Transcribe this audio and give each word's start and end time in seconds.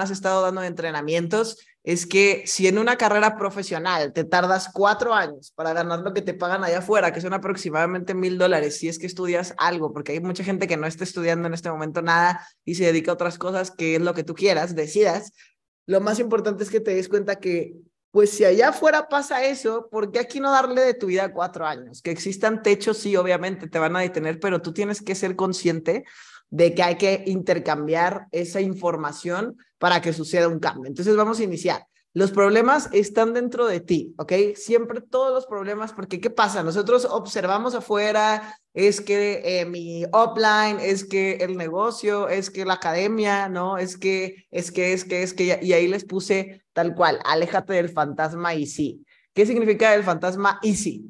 has 0.00 0.10
estado 0.10 0.42
dando 0.42 0.62
entrenamientos 0.62 1.58
es 1.84 2.06
que 2.06 2.44
si 2.46 2.68
en 2.68 2.78
una 2.78 2.96
carrera 2.96 3.36
profesional 3.36 4.12
te 4.12 4.24
tardas 4.24 4.68
cuatro 4.72 5.14
años 5.14 5.52
para 5.56 5.72
ganar 5.72 6.00
lo 6.00 6.14
que 6.14 6.22
te 6.22 6.32
pagan 6.32 6.62
allá 6.62 6.78
afuera, 6.78 7.12
que 7.12 7.20
son 7.20 7.32
aproximadamente 7.32 8.14
mil 8.14 8.38
dólares, 8.38 8.78
si 8.78 8.88
es 8.88 8.98
que 8.98 9.06
estudias 9.06 9.54
algo, 9.58 9.92
porque 9.92 10.12
hay 10.12 10.20
mucha 10.20 10.44
gente 10.44 10.68
que 10.68 10.76
no 10.76 10.86
está 10.86 11.02
estudiando 11.02 11.48
en 11.48 11.54
este 11.54 11.70
momento 11.70 12.00
nada 12.00 12.46
y 12.64 12.76
se 12.76 12.84
dedica 12.84 13.10
a 13.10 13.14
otras 13.14 13.36
cosas, 13.36 13.72
que 13.72 13.96
es 13.96 14.00
lo 14.00 14.14
que 14.14 14.22
tú 14.22 14.34
quieras, 14.34 14.76
decidas, 14.76 15.32
lo 15.86 16.00
más 16.00 16.20
importante 16.20 16.62
es 16.62 16.70
que 16.70 16.80
te 16.80 16.94
des 16.94 17.08
cuenta 17.08 17.36
que, 17.36 17.74
pues 18.12 18.30
si 18.30 18.44
allá 18.44 18.68
afuera 18.68 19.08
pasa 19.08 19.44
eso, 19.44 19.88
¿por 19.90 20.12
qué 20.12 20.20
aquí 20.20 20.38
no 20.38 20.52
darle 20.52 20.82
de 20.82 20.94
tu 20.94 21.06
vida 21.06 21.32
cuatro 21.32 21.66
años? 21.66 22.02
Que 22.02 22.12
existan 22.12 22.62
techos, 22.62 22.98
sí, 22.98 23.16
obviamente 23.16 23.68
te 23.68 23.78
van 23.78 23.96
a 23.96 24.00
detener, 24.00 24.38
pero 24.38 24.62
tú 24.62 24.72
tienes 24.72 25.02
que 25.02 25.16
ser 25.16 25.34
consciente 25.34 26.04
de 26.52 26.74
que 26.74 26.82
hay 26.82 26.96
que 26.96 27.24
intercambiar 27.26 28.26
esa 28.30 28.60
información 28.60 29.56
para 29.78 30.02
que 30.02 30.12
suceda 30.12 30.48
un 30.48 30.60
cambio. 30.60 30.86
Entonces 30.86 31.16
vamos 31.16 31.40
a 31.40 31.44
iniciar. 31.44 31.86
Los 32.12 32.30
problemas 32.30 32.90
están 32.92 33.32
dentro 33.32 33.66
de 33.66 33.80
ti, 33.80 34.14
¿ok? 34.18 34.32
Siempre 34.54 35.00
todos 35.00 35.32
los 35.32 35.46
problemas, 35.46 35.94
porque 35.94 36.20
¿qué 36.20 36.28
pasa? 36.28 36.62
Nosotros 36.62 37.06
observamos 37.06 37.74
afuera, 37.74 38.54
es 38.74 39.00
que 39.00 39.60
eh, 39.60 39.64
mi 39.64 40.04
offline, 40.12 40.78
es 40.78 41.06
que 41.06 41.36
el 41.36 41.56
negocio, 41.56 42.28
es 42.28 42.50
que 42.50 42.66
la 42.66 42.74
academia, 42.74 43.48
¿no? 43.48 43.78
Es 43.78 43.96
que, 43.96 44.44
es 44.50 44.70
que, 44.70 44.92
es 44.92 45.06
que, 45.06 45.22
es 45.22 45.32
que, 45.32 45.58
y 45.62 45.72
ahí 45.72 45.88
les 45.88 46.04
puse 46.04 46.62
tal 46.74 46.94
cual, 46.94 47.18
aléjate 47.24 47.72
del 47.72 47.88
fantasma 47.88 48.54
y 48.54 48.66
sí. 48.66 49.06
¿Qué 49.32 49.46
significa 49.46 49.94
el 49.94 50.04
fantasma 50.04 50.60
easy? 50.62 51.06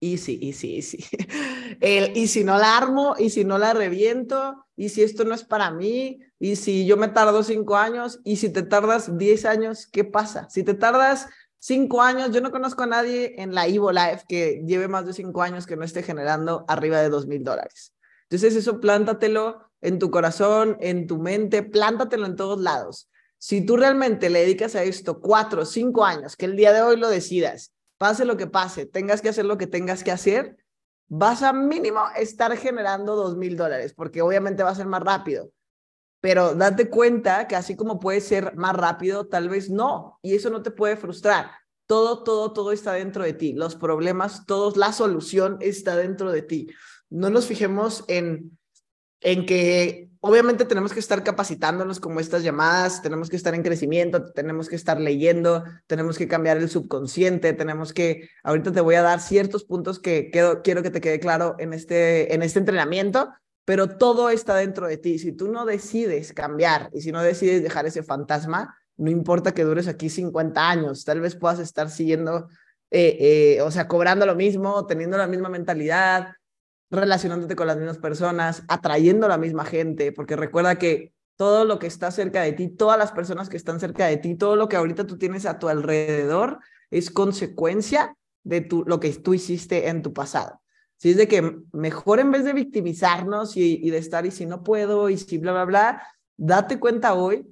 Easy, 0.00 0.38
easy, 0.42 0.76
easy. 0.76 1.04
El, 1.80 2.16
y 2.16 2.28
si 2.28 2.44
no 2.44 2.58
la 2.58 2.76
armo, 2.76 3.14
y 3.18 3.30
si 3.30 3.44
no 3.44 3.58
la 3.58 3.72
reviento, 3.72 4.66
y 4.76 4.90
si 4.90 5.02
esto 5.02 5.24
no 5.24 5.34
es 5.34 5.42
para 5.42 5.70
mí, 5.70 6.20
y 6.38 6.56
si 6.56 6.86
yo 6.86 6.96
me 6.96 7.08
tardo 7.08 7.42
cinco 7.42 7.76
años, 7.76 8.20
y 8.24 8.36
si 8.36 8.50
te 8.50 8.62
tardas 8.62 9.16
diez 9.16 9.44
años, 9.44 9.86
¿qué 9.86 10.04
pasa? 10.04 10.48
Si 10.50 10.62
te 10.62 10.74
tardas 10.74 11.28
cinco 11.58 12.02
años, 12.02 12.30
yo 12.30 12.40
no 12.42 12.50
conozco 12.50 12.82
a 12.82 12.86
nadie 12.86 13.34
en 13.40 13.54
la 13.54 13.66
Evo 13.66 13.90
Life 13.90 14.24
que 14.28 14.62
lleve 14.66 14.86
más 14.86 15.06
de 15.06 15.14
cinco 15.14 15.42
años 15.42 15.66
que 15.66 15.76
no 15.76 15.84
esté 15.84 16.02
generando 16.02 16.64
arriba 16.68 17.00
de 17.00 17.08
dos 17.08 17.26
mil 17.26 17.42
dólares. 17.42 17.94
Entonces 18.28 18.54
eso 18.54 18.80
plántatelo 18.80 19.62
en 19.80 19.98
tu 19.98 20.10
corazón, 20.10 20.76
en 20.80 21.06
tu 21.06 21.18
mente, 21.18 21.62
plántatelo 21.62 22.26
en 22.26 22.36
todos 22.36 22.60
lados. 22.60 23.08
Si 23.38 23.64
tú 23.64 23.76
realmente 23.76 24.30
le 24.30 24.40
dedicas 24.40 24.74
a 24.74 24.82
esto 24.82 25.20
cuatro, 25.20 25.64
cinco 25.64 26.04
años, 26.04 26.36
que 26.36 26.46
el 26.46 26.56
día 26.56 26.72
de 26.72 26.82
hoy 26.82 26.96
lo 26.96 27.08
decidas, 27.08 27.72
pase 27.98 28.24
lo 28.24 28.36
que 28.36 28.46
pase, 28.46 28.86
tengas 28.86 29.20
que 29.20 29.28
hacer 29.28 29.44
lo 29.44 29.58
que 29.58 29.66
tengas 29.66 30.04
que 30.04 30.12
hacer, 30.12 30.56
vas 31.08 31.42
a 31.42 31.52
mínimo 31.52 32.00
estar 32.16 32.56
generando 32.56 33.16
dos 33.16 33.36
mil 33.36 33.56
dólares, 33.56 33.94
porque 33.94 34.22
obviamente 34.22 34.62
va 34.62 34.70
a 34.70 34.74
ser 34.74 34.86
más 34.86 35.02
rápido. 35.02 35.50
Pero 36.20 36.54
date 36.54 36.90
cuenta 36.90 37.46
que 37.46 37.56
así 37.56 37.76
como 37.76 38.00
puede 38.00 38.20
ser 38.20 38.56
más 38.56 38.74
rápido, 38.74 39.26
tal 39.26 39.48
vez 39.48 39.70
no, 39.70 40.18
y 40.22 40.34
eso 40.34 40.50
no 40.50 40.62
te 40.62 40.70
puede 40.70 40.96
frustrar. 40.96 41.50
Todo, 41.86 42.24
todo, 42.24 42.52
todo 42.52 42.72
está 42.72 42.94
dentro 42.94 43.22
de 43.22 43.32
ti. 43.32 43.52
Los 43.52 43.76
problemas, 43.76 44.44
todos, 44.44 44.76
la 44.76 44.92
solución 44.92 45.58
está 45.60 45.96
dentro 45.96 46.32
de 46.32 46.42
ti. 46.42 46.68
No 47.10 47.30
nos 47.30 47.46
fijemos 47.46 48.04
en, 48.08 48.58
en 49.26 49.44
que 49.44 50.08
obviamente 50.20 50.64
tenemos 50.64 50.92
que 50.92 51.00
estar 51.00 51.24
capacitándonos 51.24 51.98
como 51.98 52.20
estas 52.20 52.44
llamadas, 52.44 53.02
tenemos 53.02 53.28
que 53.28 53.34
estar 53.34 53.56
en 53.56 53.64
crecimiento, 53.64 54.30
tenemos 54.32 54.68
que 54.68 54.76
estar 54.76 55.00
leyendo, 55.00 55.64
tenemos 55.88 56.16
que 56.16 56.28
cambiar 56.28 56.58
el 56.58 56.70
subconsciente, 56.70 57.52
tenemos 57.52 57.92
que, 57.92 58.28
ahorita 58.44 58.70
te 58.70 58.80
voy 58.80 58.94
a 58.94 59.02
dar 59.02 59.20
ciertos 59.20 59.64
puntos 59.64 59.98
que 59.98 60.30
quiero, 60.30 60.62
que 60.62 60.90
te 60.92 61.00
quede 61.00 61.18
claro 61.18 61.56
en 61.58 61.72
este, 61.72 62.32
en 62.32 62.42
este 62.44 62.60
entrenamiento, 62.60 63.32
pero 63.64 63.96
todo 63.98 64.30
está 64.30 64.54
dentro 64.54 64.86
de 64.86 64.96
ti. 64.96 65.18
Si 65.18 65.32
tú 65.32 65.50
no 65.50 65.66
decides 65.66 66.32
cambiar 66.32 66.88
y 66.94 67.00
si 67.00 67.10
no 67.10 67.20
decides 67.20 67.64
dejar 67.64 67.84
ese 67.84 68.04
fantasma, 68.04 68.76
no 68.96 69.10
importa 69.10 69.54
que 69.54 69.64
dures 69.64 69.88
aquí 69.88 70.08
50 70.08 70.70
años, 70.70 71.04
tal 71.04 71.20
vez 71.20 71.34
puedas 71.34 71.58
estar 71.58 71.90
siguiendo, 71.90 72.46
eh, 72.92 73.56
eh, 73.58 73.62
o 73.62 73.72
sea, 73.72 73.88
cobrando 73.88 74.24
lo 74.24 74.36
mismo, 74.36 74.86
teniendo 74.86 75.16
la 75.18 75.26
misma 75.26 75.48
mentalidad, 75.48 76.35
relacionándote 76.90 77.56
con 77.56 77.66
las 77.66 77.76
mismas 77.76 77.98
personas, 77.98 78.62
atrayendo 78.68 79.26
a 79.26 79.30
la 79.30 79.38
misma 79.38 79.64
gente, 79.64 80.12
porque 80.12 80.36
recuerda 80.36 80.76
que 80.76 81.12
todo 81.36 81.64
lo 81.64 81.78
que 81.78 81.86
está 81.86 82.10
cerca 82.10 82.42
de 82.42 82.52
ti, 82.52 82.68
todas 82.68 82.98
las 82.98 83.12
personas 83.12 83.48
que 83.48 83.56
están 83.56 83.78
cerca 83.80 84.06
de 84.06 84.16
ti, 84.16 84.34
todo 84.34 84.56
lo 84.56 84.68
que 84.68 84.76
ahorita 84.76 85.06
tú 85.06 85.18
tienes 85.18 85.46
a 85.46 85.58
tu 85.58 85.68
alrededor 85.68 86.60
es 86.90 87.10
consecuencia 87.10 88.16
de 88.42 88.60
tu, 88.62 88.84
lo 88.86 89.00
que 89.00 89.12
tú 89.12 89.34
hiciste 89.34 89.88
en 89.88 90.02
tu 90.02 90.12
pasado. 90.12 90.60
Si 90.96 91.10
es 91.10 91.16
de 91.16 91.28
que 91.28 91.58
mejor 91.72 92.20
en 92.20 92.30
vez 92.30 92.44
de 92.44 92.54
victimizarnos 92.54 93.56
y, 93.56 93.90
de 93.90 93.98
estar 93.98 94.24
y 94.24 94.30
si 94.30 94.46
no 94.46 94.62
puedo 94.62 95.10
y 95.10 95.18
si 95.18 95.36
bla, 95.36 95.52
bla, 95.52 95.64
bla, 95.64 96.02
date 96.38 96.78
cuenta 96.78 97.14
hoy, 97.14 97.46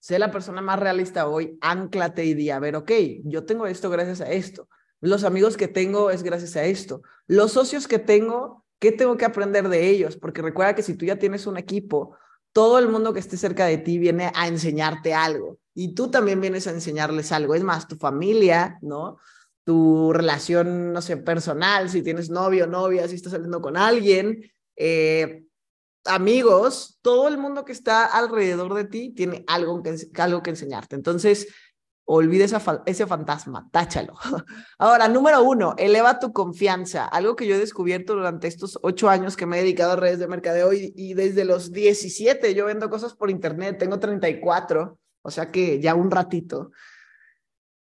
sé 0.00 0.18
la 0.18 0.32
persona 0.32 0.60
más 0.60 0.80
realista 0.80 1.28
hoy, 1.28 1.56
anclate 1.60 2.24
y 2.24 2.34
di, 2.34 2.50
a 2.50 2.58
ver, 2.58 2.74
ok, 2.74 2.90
yo 3.24 3.44
tengo 3.44 3.66
esto 3.66 3.90
gracias 3.90 4.20
a 4.20 4.30
esto. 4.30 4.68
Los 5.04 5.24
amigos 5.24 5.58
que 5.58 5.68
tengo 5.68 6.10
es 6.10 6.22
gracias 6.22 6.56
a 6.56 6.64
esto. 6.64 7.02
Los 7.26 7.52
socios 7.52 7.86
que 7.86 7.98
tengo, 7.98 8.64
¿qué 8.78 8.90
tengo 8.90 9.18
que 9.18 9.26
aprender 9.26 9.68
de 9.68 9.90
ellos? 9.90 10.16
Porque 10.16 10.40
recuerda 10.40 10.74
que 10.74 10.82
si 10.82 10.94
tú 10.94 11.04
ya 11.04 11.18
tienes 11.18 11.46
un 11.46 11.58
equipo, 11.58 12.16
todo 12.52 12.78
el 12.78 12.88
mundo 12.88 13.12
que 13.12 13.20
esté 13.20 13.36
cerca 13.36 13.66
de 13.66 13.76
ti 13.76 13.98
viene 13.98 14.32
a 14.34 14.48
enseñarte 14.48 15.12
algo 15.12 15.58
y 15.74 15.94
tú 15.94 16.10
también 16.10 16.40
vienes 16.40 16.66
a 16.66 16.70
enseñarles 16.70 17.32
algo. 17.32 17.54
Es 17.54 17.62
más, 17.62 17.86
tu 17.86 17.96
familia, 17.96 18.78
¿no? 18.80 19.18
Tu 19.64 20.10
relación, 20.14 20.94
no 20.94 21.02
sé, 21.02 21.18
personal, 21.18 21.90
si 21.90 22.02
tienes 22.02 22.30
novio, 22.30 22.66
novia, 22.66 23.06
si 23.06 23.16
estás 23.16 23.32
saliendo 23.32 23.60
con 23.60 23.76
alguien, 23.76 24.50
eh, 24.74 25.44
amigos, 26.06 26.98
todo 27.02 27.28
el 27.28 27.36
mundo 27.36 27.66
que 27.66 27.72
está 27.72 28.06
alrededor 28.06 28.72
de 28.72 28.84
ti 28.84 29.10
tiene 29.10 29.44
algo 29.46 29.82
que, 29.82 29.96
algo 30.16 30.42
que 30.42 30.50
enseñarte. 30.50 30.96
Entonces, 30.96 31.48
Olvide 32.06 32.44
ese 32.86 33.06
fantasma, 33.06 33.68
táchalo. 33.72 34.14
Ahora, 34.78 35.08
número 35.08 35.42
uno, 35.42 35.74
eleva 35.78 36.18
tu 36.18 36.32
confianza. 36.32 37.06
Algo 37.06 37.34
que 37.34 37.46
yo 37.46 37.54
he 37.54 37.58
descubierto 37.58 38.14
durante 38.14 38.46
estos 38.46 38.78
ocho 38.82 39.08
años 39.08 39.36
que 39.36 39.46
me 39.46 39.58
he 39.58 39.62
dedicado 39.62 39.92
a 39.92 39.96
redes 39.96 40.18
de 40.18 40.28
mercadeo 40.28 40.72
y, 40.74 40.92
y 40.96 41.14
desde 41.14 41.46
los 41.46 41.72
17 41.72 42.54
yo 42.54 42.66
vendo 42.66 42.90
cosas 42.90 43.14
por 43.14 43.30
internet, 43.30 43.78
tengo 43.78 43.98
34, 43.98 44.98
o 45.22 45.30
sea 45.30 45.50
que 45.50 45.80
ya 45.80 45.94
un 45.94 46.10
ratito. 46.10 46.72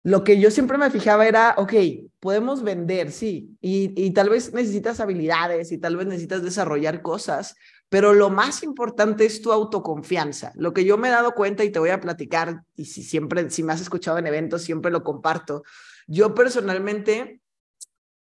Lo 0.03 0.23
que 0.23 0.39
yo 0.39 0.51
siempre 0.53 0.79
me 0.79 0.91
fijaba 0.91 1.27
era, 1.27 1.55
ok, 1.59 1.75
podemos 2.21 2.63
vender, 2.63 3.11
sí, 3.11 3.59
y, 3.61 3.93
y 4.01 4.13
tal 4.13 4.31
vez 4.31 4.55
necesitas 4.55 5.01
habilidades 5.01 5.73
y 5.73 5.79
tal 5.79 5.97
vez 5.97 6.07
necesitas 6.07 6.45
desarrollar 6.45 7.03
cosas, 7.03 7.57
pero 7.89 8.15
lo 8.15 8.31
más 8.31 8.63
importante 8.63 9.25
es 9.25 9.41
tu 9.41 9.53
autoconfianza. 9.53 10.53
Lo 10.57 10.73
que 10.73 10.85
yo 10.85 10.99
me 10.99 11.09
he 11.09 11.13
dado 11.13 11.33
cuenta 11.33 11.65
y 11.65 11.71
te 11.71 11.79
voy 11.79 11.91
a 11.91 12.01
platicar, 12.01 12.63
y 12.75 12.87
si 12.87 13.03
siempre, 13.03 13.49
si 13.51 13.63
me 13.63 13.73
has 13.73 13.81
escuchado 13.81 14.19
en 14.19 14.27
eventos, 14.27 14.63
siempre 14.63 14.91
lo 14.91 15.05
comparto. 15.05 15.63
Yo 16.07 16.35
personalmente, 16.35 17.41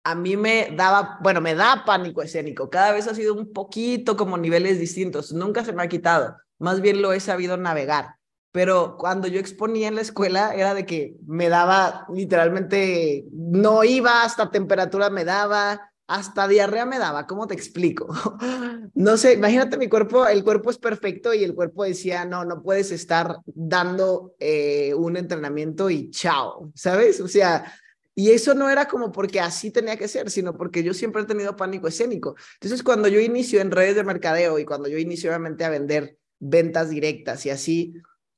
a 0.02 0.14
mí 0.14 0.36
me 0.36 0.72
daba, 0.74 1.18
bueno, 1.22 1.40
me 1.40 1.54
da 1.54 1.84
pánico 1.84 2.22
escénico. 2.22 2.70
Cada 2.70 2.92
vez 2.92 3.06
ha 3.06 3.14
sido 3.14 3.34
un 3.34 3.52
poquito 3.52 4.16
como 4.16 4.38
niveles 4.38 4.78
distintos. 4.78 5.32
Nunca 5.32 5.64
se 5.64 5.72
me 5.74 5.82
ha 5.82 5.88
quitado. 5.88 6.36
Más 6.58 6.80
bien 6.80 7.02
lo 7.02 7.12
he 7.12 7.20
sabido 7.20 7.56
navegar. 7.56 8.16
Pero 8.52 8.96
cuando 8.98 9.28
yo 9.28 9.38
exponía 9.38 9.88
en 9.88 9.94
la 9.94 10.00
escuela 10.00 10.54
era 10.54 10.74
de 10.74 10.84
que 10.84 11.14
me 11.26 11.48
daba 11.48 12.06
literalmente, 12.12 13.24
no 13.30 13.84
iba 13.84 14.24
hasta 14.24 14.50
temperatura, 14.50 15.08
me 15.08 15.24
daba, 15.24 15.89
hasta 16.10 16.48
diarrea 16.48 16.86
me 16.86 16.98
daba, 16.98 17.28
¿cómo 17.28 17.46
te 17.46 17.54
explico? 17.54 18.08
No 18.94 19.16
sé, 19.16 19.34
imagínate 19.34 19.78
mi 19.78 19.88
cuerpo, 19.88 20.26
el 20.26 20.42
cuerpo 20.42 20.70
es 20.70 20.76
perfecto 20.76 21.32
y 21.32 21.44
el 21.44 21.54
cuerpo 21.54 21.84
decía, 21.84 22.24
no, 22.24 22.44
no 22.44 22.62
puedes 22.62 22.90
estar 22.90 23.38
dando 23.46 24.34
eh, 24.40 24.92
un 24.94 25.16
entrenamiento 25.16 25.88
y 25.88 26.10
chao, 26.10 26.70
¿sabes? 26.74 27.20
O 27.20 27.28
sea, 27.28 27.72
y 28.14 28.32
eso 28.32 28.54
no 28.54 28.68
era 28.68 28.88
como 28.88 29.12
porque 29.12 29.40
así 29.40 29.70
tenía 29.70 29.96
que 29.96 30.08
ser, 30.08 30.28
sino 30.28 30.56
porque 30.56 30.82
yo 30.82 30.92
siempre 30.92 31.22
he 31.22 31.26
tenido 31.26 31.56
pánico 31.56 31.86
escénico. 31.86 32.34
Entonces, 32.54 32.82
cuando 32.82 33.08
yo 33.08 33.20
inicio 33.20 33.60
en 33.60 33.70
redes 33.70 33.94
de 33.94 34.04
mercadeo 34.04 34.58
y 34.58 34.64
cuando 34.64 34.88
yo 34.88 34.98
inicio 34.98 35.30
obviamente 35.30 35.64
a 35.64 35.70
vender 35.70 36.18
ventas 36.40 36.90
directas 36.90 37.46
y 37.46 37.50
así, 37.50 37.94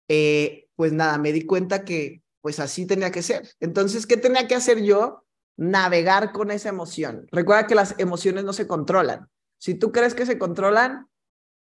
eh, 0.08 0.68
pues 0.76 0.92
nada, 0.92 1.16
me 1.16 1.32
di 1.32 1.46
cuenta 1.46 1.84
que 1.84 2.22
pues 2.42 2.60
así 2.60 2.86
tenía 2.86 3.10
que 3.10 3.22
ser. 3.22 3.48
Entonces, 3.58 4.06
¿qué 4.06 4.18
tenía 4.18 4.46
que 4.46 4.54
hacer 4.54 4.82
yo? 4.82 5.24
Navegar 5.56 6.32
con 6.32 6.50
esa 6.50 6.68
emoción. 6.68 7.26
Recuerda 7.30 7.66
que 7.66 7.74
las 7.74 7.94
emociones 7.98 8.44
no 8.44 8.52
se 8.52 8.66
controlan. 8.66 9.28
Si 9.58 9.74
tú 9.74 9.92
crees 9.92 10.14
que 10.14 10.26
se 10.26 10.38
controlan, 10.38 11.06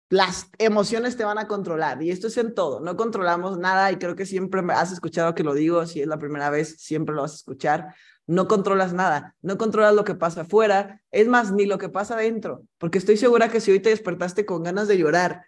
las 0.08 0.48
emociones 0.58 1.16
te 1.16 1.24
van 1.24 1.38
a 1.38 1.48
controlar. 1.48 2.02
Y 2.02 2.10
esto 2.10 2.26
es 2.26 2.36
en 2.36 2.54
todo. 2.54 2.80
No 2.80 2.96
controlamos 2.96 3.58
nada 3.58 3.90
y 3.92 3.96
creo 3.96 4.14
que 4.14 4.26
siempre 4.26 4.62
has 4.72 4.92
escuchado 4.92 5.34
que 5.34 5.44
lo 5.44 5.54
digo. 5.54 5.86
Si 5.86 6.00
es 6.00 6.06
la 6.06 6.18
primera 6.18 6.50
vez, 6.50 6.76
siempre 6.78 7.14
lo 7.14 7.22
vas 7.22 7.32
a 7.32 7.36
escuchar. 7.36 7.94
No 8.26 8.46
controlas 8.46 8.92
nada. 8.92 9.34
No 9.42 9.58
controlas 9.58 9.94
lo 9.94 10.04
que 10.04 10.14
pasa 10.14 10.42
afuera. 10.42 11.00
Es 11.10 11.28
más, 11.28 11.52
ni 11.52 11.66
lo 11.66 11.78
que 11.78 11.88
pasa 11.88 12.14
adentro. 12.14 12.64
Porque 12.78 12.98
estoy 12.98 13.16
segura 13.16 13.48
que 13.48 13.60
si 13.60 13.70
hoy 13.70 13.80
te 13.80 13.90
despertaste 13.90 14.46
con 14.46 14.62
ganas 14.62 14.88
de 14.88 14.98
llorar, 14.98 15.46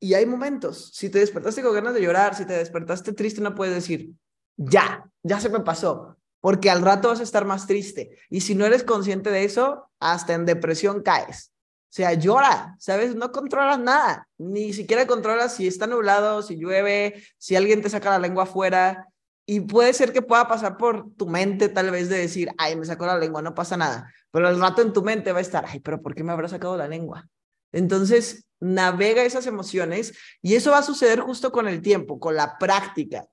y 0.00 0.12
hay 0.14 0.26
momentos, 0.26 0.90
si 0.92 1.08
te 1.08 1.20
despertaste 1.20 1.62
con 1.62 1.72
ganas 1.72 1.94
de 1.94 2.02
llorar, 2.02 2.34
si 2.34 2.44
te 2.44 2.52
despertaste 2.52 3.14
triste, 3.14 3.40
no 3.40 3.54
puedes 3.54 3.74
decir, 3.74 4.10
ya, 4.56 5.10
ya 5.22 5.40
se 5.40 5.48
me 5.48 5.60
pasó 5.60 6.18
porque 6.44 6.68
al 6.68 6.82
rato 6.82 7.08
vas 7.08 7.20
a 7.20 7.22
estar 7.22 7.46
más 7.46 7.66
triste. 7.66 8.18
Y 8.28 8.42
si 8.42 8.54
no 8.54 8.66
eres 8.66 8.84
consciente 8.84 9.30
de 9.30 9.44
eso, 9.44 9.88
hasta 9.98 10.34
en 10.34 10.44
depresión 10.44 11.00
caes. 11.00 11.54
sea, 11.88 12.12
llora, 12.12 12.76
¿sabes? 12.78 13.16
No 13.16 13.32
controlas 13.32 13.78
nada, 13.78 14.28
ni 14.36 14.74
siquiera 14.74 15.06
controlas 15.06 15.54
si 15.54 15.66
está 15.66 15.86
nublado, 15.86 16.42
si 16.42 16.56
llueve, 16.56 17.24
si 17.38 17.56
alguien 17.56 17.80
te 17.80 17.88
saca 17.88 18.10
la 18.10 18.18
lengua 18.18 18.42
afuera. 18.42 19.08
Y 19.46 19.60
puede 19.60 19.94
ser 19.94 20.12
que 20.12 20.20
pueda 20.20 20.46
pasar 20.46 20.76
por 20.76 21.14
tu 21.16 21.26
mente 21.26 21.70
tal 21.70 21.90
vez 21.90 22.10
de 22.10 22.18
decir, 22.18 22.50
ay, 22.58 22.76
me 22.76 22.84
sacó 22.84 23.06
la 23.06 23.16
lengua, 23.16 23.40
no 23.40 23.54
pasa 23.54 23.78
nada. 23.78 24.12
Pero 24.30 24.50
el 24.50 24.60
rato 24.60 24.82
en 24.82 24.92
tu 24.92 25.02
mente 25.02 25.32
va 25.32 25.38
a 25.38 25.40
estar, 25.40 25.64
ay, 25.66 25.80
pero 25.80 26.02
¿por 26.02 26.14
qué 26.14 26.24
me 26.24 26.32
habrá 26.32 26.48
sacado 26.48 26.76
la 26.76 26.86
lengua? 26.86 27.26
Entonces, 27.72 28.44
navega 28.60 29.24
esas 29.24 29.46
emociones 29.46 30.12
y 30.42 30.56
eso 30.56 30.72
va 30.72 30.78
a 30.80 30.82
suceder 30.82 31.20
justo 31.20 31.50
con 31.50 31.68
el 31.68 31.80
tiempo, 31.80 32.20
con 32.20 32.36
la 32.36 32.58
práctica. 32.58 33.24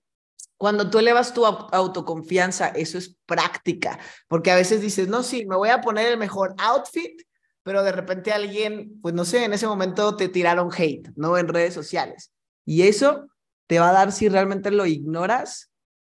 Cuando 0.61 0.91
tú 0.91 0.99
elevas 0.99 1.33
tu 1.33 1.43
autoconfianza, 1.43 2.67
eso 2.67 2.99
es 2.99 3.17
práctica, 3.25 3.97
porque 4.27 4.51
a 4.51 4.55
veces 4.55 4.79
dices, 4.79 5.07
no, 5.07 5.23
sí, 5.23 5.43
me 5.47 5.55
voy 5.55 5.69
a 5.69 5.81
poner 5.81 6.05
el 6.05 6.19
mejor 6.19 6.53
outfit 6.59 7.19
pero 7.63 7.83
de 7.83 7.91
repente 7.91 8.31
alguien, 8.31 8.99
pues 9.01 9.13
no 9.13 9.25
sé, 9.25 9.43
en 9.45 9.53
ese 9.53 9.67
momento 9.67 10.15
te 10.15 10.29
tiraron 10.29 10.69
hate, 10.75 11.09
¿no? 11.15 11.37
En 11.37 11.47
redes 11.47 11.73
sociales. 11.73 12.31
Y 12.65 12.83
eso 12.83 13.27
te 13.67 13.79
va 13.79 13.89
a 13.89 13.93
dar, 13.93 14.11
si 14.11 14.29
realmente 14.29 14.71
lo 14.71 14.85
ignoras, 14.85 15.71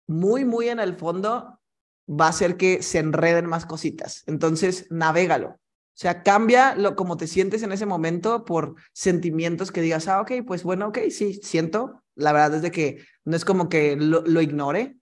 muy, 0.07 0.45
muy 0.45 0.69
en 0.69 0.79
el 0.79 0.95
fondo, 0.95 1.59
va 2.07 2.27
a 2.27 2.29
hacer 2.29 2.57
que 2.57 2.83
se 2.83 2.99
enreden 2.99 3.47
más 3.47 3.65
cositas. 3.65 4.23
Entonces, 4.27 4.87
navégalo. 4.89 5.59
Sea, 6.01 6.23
cambia 6.23 6.73
lo, 6.73 6.95
como 6.95 7.15
te 7.15 7.27
sientes 7.27 7.61
en 7.61 7.71
ese 7.71 7.85
momento 7.85 8.43
por 8.43 8.73
sentimientos 8.91 9.71
que 9.71 9.81
digas, 9.81 10.07
ah, 10.07 10.21
ok, 10.21 10.31
pues 10.47 10.63
bueno, 10.63 10.87
ok, 10.87 10.97
sí, 11.11 11.35
siento. 11.43 12.01
La 12.15 12.33
verdad 12.33 12.65
es 12.65 12.71
que 12.71 13.05
no 13.23 13.35
es 13.35 13.45
como 13.45 13.69
que 13.69 13.95
lo, 13.95 14.23
lo 14.25 14.41
ignore, 14.41 14.97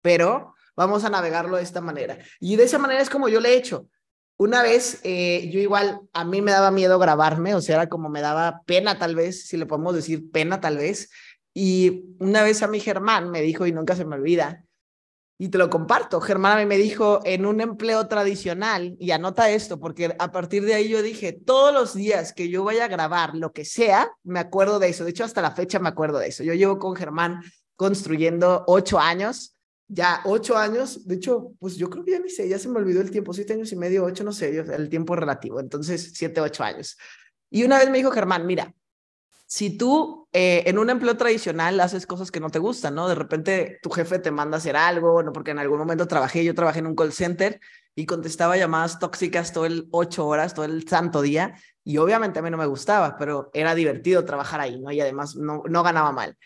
pero 0.00 0.54
vamos 0.74 1.04
a 1.04 1.10
navegarlo 1.10 1.58
de 1.58 1.64
esta 1.64 1.82
manera. 1.82 2.16
Y 2.40 2.56
de 2.56 2.64
esa 2.64 2.78
manera 2.78 3.02
es 3.02 3.10
como 3.10 3.28
yo 3.28 3.40
le 3.42 3.50
he 3.50 3.56
hecho. 3.58 3.90
Una 4.38 4.62
vez, 4.62 5.00
eh, 5.04 5.50
yo 5.52 5.60
igual, 5.60 6.00
a 6.14 6.24
mí 6.24 6.40
me 6.40 6.52
daba 6.52 6.70
miedo 6.70 6.98
grabarme, 6.98 7.54
o 7.54 7.60
sea, 7.60 7.74
era 7.76 7.90
como 7.90 8.08
me 8.08 8.22
daba 8.22 8.62
pena 8.64 8.98
tal 8.98 9.16
vez, 9.16 9.48
si 9.48 9.58
le 9.58 9.66
podemos 9.66 9.94
decir 9.94 10.30
pena 10.30 10.62
tal 10.62 10.78
vez. 10.78 11.10
Y 11.52 12.04
una 12.20 12.42
vez 12.42 12.62
a 12.62 12.68
mi 12.68 12.80
Germán 12.80 13.30
me 13.30 13.42
dijo, 13.42 13.66
y 13.66 13.72
nunca 13.72 13.96
se 13.96 14.06
me 14.06 14.14
olvida, 14.14 14.64
y 15.38 15.48
te 15.48 15.58
lo 15.58 15.70
comparto, 15.70 16.20
Germán 16.20 16.58
a 16.58 16.60
mí 16.60 16.66
me 16.66 16.76
dijo, 16.76 17.20
en 17.24 17.46
un 17.46 17.60
empleo 17.60 18.08
tradicional, 18.08 18.96
y 18.98 19.12
anota 19.12 19.50
esto, 19.50 19.78
porque 19.78 20.14
a 20.18 20.32
partir 20.32 20.64
de 20.64 20.74
ahí 20.74 20.88
yo 20.88 21.00
dije, 21.00 21.32
todos 21.32 21.72
los 21.72 21.94
días 21.94 22.32
que 22.32 22.48
yo 22.48 22.64
vaya 22.64 22.86
a 22.86 22.88
grabar 22.88 23.36
lo 23.36 23.52
que 23.52 23.64
sea, 23.64 24.10
me 24.24 24.40
acuerdo 24.40 24.78
de 24.78 24.88
eso. 24.88 25.04
De 25.04 25.10
hecho, 25.10 25.24
hasta 25.24 25.40
la 25.40 25.52
fecha 25.52 25.78
me 25.78 25.88
acuerdo 25.88 26.18
de 26.18 26.28
eso. 26.28 26.42
Yo 26.42 26.54
llevo 26.54 26.78
con 26.78 26.96
Germán 26.96 27.40
construyendo 27.76 28.64
ocho 28.66 28.98
años 28.98 29.54
ya 29.88 30.20
ocho 30.26 30.56
años, 30.56 31.06
de 31.06 31.14
hecho, 31.14 31.54
pues 31.58 31.76
yo 31.76 31.88
creo 31.88 32.04
que 32.04 32.12
ya 32.12 32.18
ni 32.18 32.28
sé, 32.28 32.46
ya 32.46 32.58
se 32.58 32.68
me 32.68 32.78
olvidó 32.78 33.00
el 33.00 33.10
tiempo, 33.10 33.32
siete 33.32 33.54
años 33.54 33.72
y 33.72 33.76
medio, 33.76 34.04
ocho, 34.04 34.22
no 34.22 34.32
sé, 34.32 34.58
el 34.58 34.88
tiempo 34.90 35.16
relativo, 35.16 35.60
entonces 35.60 36.12
siete, 36.14 36.42
ocho 36.42 36.62
años. 36.62 36.98
Y 37.50 37.64
una 37.64 37.78
vez 37.78 37.88
me 37.88 37.96
dijo 37.96 38.10
Germán, 38.10 38.46
mira, 38.46 38.74
si 39.50 39.78
tú 39.78 40.28
eh, 40.34 40.62
en 40.66 40.78
un 40.78 40.90
empleo 40.90 41.16
tradicional 41.16 41.80
haces 41.80 42.06
cosas 42.06 42.30
que 42.30 42.38
no 42.38 42.50
te 42.50 42.58
gustan, 42.58 42.94
¿no? 42.94 43.08
De 43.08 43.14
repente 43.14 43.78
tu 43.82 43.88
jefe 43.88 44.18
te 44.18 44.30
manda 44.30 44.56
a 44.56 44.58
hacer 44.58 44.76
algo, 44.76 45.22
¿no? 45.22 45.32
Porque 45.32 45.52
en 45.52 45.58
algún 45.58 45.78
momento 45.78 46.06
trabajé, 46.06 46.44
yo 46.44 46.54
trabajé 46.54 46.80
en 46.80 46.86
un 46.86 46.94
call 46.94 47.14
center 47.14 47.58
y 47.94 48.04
contestaba 48.04 48.58
llamadas 48.58 48.98
tóxicas 48.98 49.54
todo 49.54 49.64
el 49.64 49.88
ocho 49.90 50.26
horas, 50.26 50.52
todo 50.52 50.66
el 50.66 50.86
santo 50.86 51.22
día, 51.22 51.54
y 51.82 51.96
obviamente 51.96 52.38
a 52.38 52.42
mí 52.42 52.50
no 52.50 52.58
me 52.58 52.66
gustaba, 52.66 53.16
pero 53.16 53.48
era 53.54 53.74
divertido 53.74 54.26
trabajar 54.26 54.60
ahí, 54.60 54.78
¿no? 54.78 54.92
Y 54.92 55.00
además 55.00 55.34
no, 55.34 55.62
no 55.66 55.82
ganaba 55.82 56.12
mal. 56.12 56.36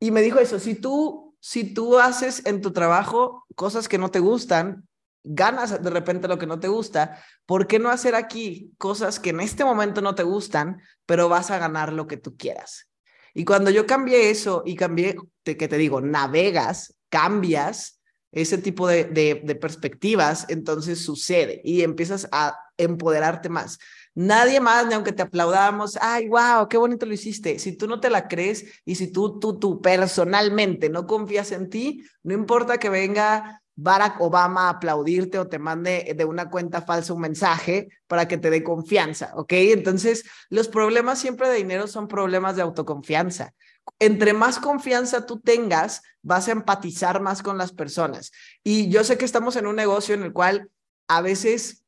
Y 0.00 0.10
me 0.10 0.22
dijo 0.22 0.38
eso, 0.38 0.58
si 0.58 0.74
tú 0.74 1.28
si 1.40 1.74
tú 1.74 1.98
haces 1.98 2.44
en 2.46 2.60
tu 2.60 2.72
trabajo 2.72 3.44
cosas 3.54 3.88
que 3.88 3.98
no 3.98 4.10
te 4.10 4.20
gustan, 4.20 4.87
ganas 5.28 5.82
de 5.82 5.90
repente 5.90 6.26
lo 6.26 6.38
que 6.38 6.46
no 6.46 6.58
te 6.58 6.68
gusta, 6.68 7.22
¿por 7.44 7.66
qué 7.66 7.78
no 7.78 7.90
hacer 7.90 8.14
aquí 8.14 8.72
cosas 8.78 9.20
que 9.20 9.30
en 9.30 9.40
este 9.40 9.64
momento 9.64 10.00
no 10.00 10.14
te 10.14 10.22
gustan, 10.22 10.80
pero 11.06 11.28
vas 11.28 11.50
a 11.50 11.58
ganar 11.58 11.92
lo 11.92 12.06
que 12.06 12.16
tú 12.16 12.36
quieras? 12.36 12.88
Y 13.34 13.44
cuando 13.44 13.70
yo 13.70 13.86
cambié 13.86 14.30
eso 14.30 14.62
y 14.64 14.74
cambié, 14.74 15.16
que 15.44 15.54
te 15.54 15.76
digo, 15.76 16.00
navegas, 16.00 16.96
cambias 17.10 18.00
ese 18.32 18.58
tipo 18.58 18.88
de, 18.88 19.04
de 19.04 19.54
perspectivas, 19.54 20.46
entonces 20.48 21.04
sucede 21.04 21.60
y 21.64 21.82
empiezas 21.82 22.28
a 22.32 22.56
empoderarte 22.76 23.48
más. 23.48 23.78
Nadie 24.14 24.60
más, 24.60 24.86
ni 24.86 24.94
aunque 24.94 25.12
te 25.12 25.22
aplaudamos, 25.22 25.98
ay, 26.00 26.28
wow, 26.28 26.68
qué 26.68 26.76
bonito 26.76 27.06
lo 27.06 27.14
hiciste. 27.14 27.58
Si 27.58 27.76
tú 27.76 27.86
no 27.86 28.00
te 28.00 28.10
la 28.10 28.28
crees 28.28 28.64
y 28.84 28.96
si 28.96 29.12
tú, 29.12 29.38
tú, 29.38 29.58
tú 29.58 29.80
personalmente 29.80 30.88
no 30.88 31.06
confías 31.06 31.52
en 31.52 31.70
ti, 31.70 32.04
no 32.22 32.34
importa 32.34 32.78
que 32.78 32.88
venga 32.88 33.62
Barack 33.80 34.20
Obama 34.20 34.68
aplaudirte 34.68 35.38
o 35.38 35.46
te 35.46 35.60
mande 35.60 36.12
de 36.16 36.24
una 36.24 36.50
cuenta 36.50 36.82
falsa 36.82 37.12
un 37.12 37.20
mensaje 37.20 37.88
para 38.08 38.26
que 38.26 38.36
te 38.36 38.50
dé 38.50 38.64
confianza, 38.64 39.30
¿ok? 39.36 39.52
Entonces, 39.52 40.24
los 40.50 40.66
problemas 40.66 41.20
siempre 41.20 41.48
de 41.48 41.58
dinero 41.58 41.86
son 41.86 42.08
problemas 42.08 42.56
de 42.56 42.62
autoconfianza. 42.62 43.54
Entre 44.00 44.32
más 44.32 44.58
confianza 44.58 45.26
tú 45.26 45.38
tengas, 45.38 46.02
vas 46.22 46.48
a 46.48 46.52
empatizar 46.52 47.20
más 47.20 47.40
con 47.40 47.56
las 47.56 47.70
personas. 47.70 48.32
Y 48.64 48.88
yo 48.90 49.04
sé 49.04 49.16
que 49.16 49.24
estamos 49.24 49.54
en 49.54 49.68
un 49.68 49.76
negocio 49.76 50.16
en 50.16 50.24
el 50.24 50.32
cual 50.32 50.68
a 51.06 51.22
veces 51.22 51.84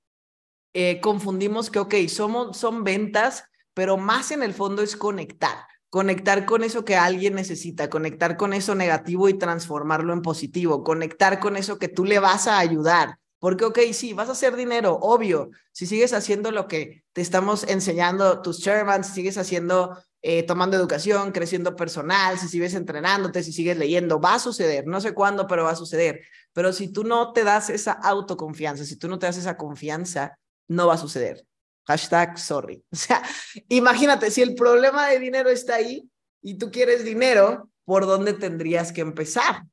eh, 0.75 1.00
confundimos 1.00 1.72
que, 1.72 1.81
ok, 1.81 1.94
somos, 2.06 2.56
son 2.56 2.84
ventas, 2.84 3.46
pero 3.75 3.96
más 3.96 4.31
en 4.31 4.44
el 4.44 4.54
fondo 4.54 4.81
es 4.82 4.96
conectar. 4.96 5.66
Conectar 5.90 6.46
con 6.46 6.62
eso 6.62 6.84
que 6.84 6.96
alguien 6.96 7.34
necesita, 7.34 7.90
conectar 7.90 8.37
con 8.37 8.52
eso 8.52 8.75
negativo 8.75 9.28
y 9.28 9.34
transformarlo 9.34 10.12
en 10.12 10.22
positivo, 10.22 10.84
conectar 10.84 11.40
con 11.40 11.56
eso 11.56 11.78
que 11.78 11.88
tú 11.88 12.04
le 12.04 12.20
vas 12.20 12.46
a 12.46 12.58
ayudar. 12.58 13.19
Porque, 13.40 13.64
ok, 13.64 13.78
sí, 13.92 14.12
vas 14.12 14.28
a 14.28 14.32
hacer 14.32 14.54
dinero, 14.54 14.98
obvio. 15.00 15.50
Si 15.72 15.87
sigues 15.87 16.12
haciendo 16.12 16.52
lo 16.52 16.69
que 16.69 17.02
te 17.12 17.22
estamos 17.22 17.64
enseñando 17.64 18.42
tus 18.42 18.60
chairmans, 18.60 19.08
si 19.08 19.14
sigues 19.14 19.38
haciendo, 19.38 19.98
eh, 20.22 20.42
tomando 20.44 20.76
educación, 20.76 21.32
creciendo 21.32 21.75
personal, 21.75 22.38
si 22.38 22.48
sigues 22.48 22.75
entrenándote, 22.75 23.42
si 23.42 23.52
sigues 23.52 23.78
leyendo, 23.78 24.20
va 24.20 24.34
a 24.34 24.38
suceder. 24.38 24.87
No 24.87 25.00
sé 25.00 25.12
cuándo, 25.14 25.46
pero 25.46 25.64
va 25.64 25.70
a 25.70 25.76
suceder. 25.76 26.20
Pero 26.52 26.72
si 26.72 26.92
tú 26.92 27.02
no 27.02 27.32
te 27.32 27.42
das 27.42 27.70
esa 27.70 27.92
autoconfianza, 27.92 28.84
si 28.84 28.96
tú 28.96 29.08
no 29.08 29.19
te 29.19 29.26
das 29.26 29.38
esa 29.38 29.56
confianza, 29.56 30.38
no 30.69 30.87
va 30.87 30.94
a 30.94 30.98
suceder. 30.98 31.46
Hashtag 31.90 32.38
sorry. 32.38 32.84
O 32.92 32.96
sea, 32.96 33.22
imagínate, 33.69 34.31
si 34.31 34.42
el 34.42 34.54
problema 34.54 35.08
de 35.08 35.19
dinero 35.19 35.50
está 35.50 35.75
ahí 35.75 36.08
y 36.40 36.54
tú 36.54 36.70
quieres 36.70 37.04
dinero, 37.04 37.69
¿por 37.84 38.06
dónde 38.06 38.32
tendrías 38.32 38.92
que 38.92 39.00
empezar? 39.00 39.64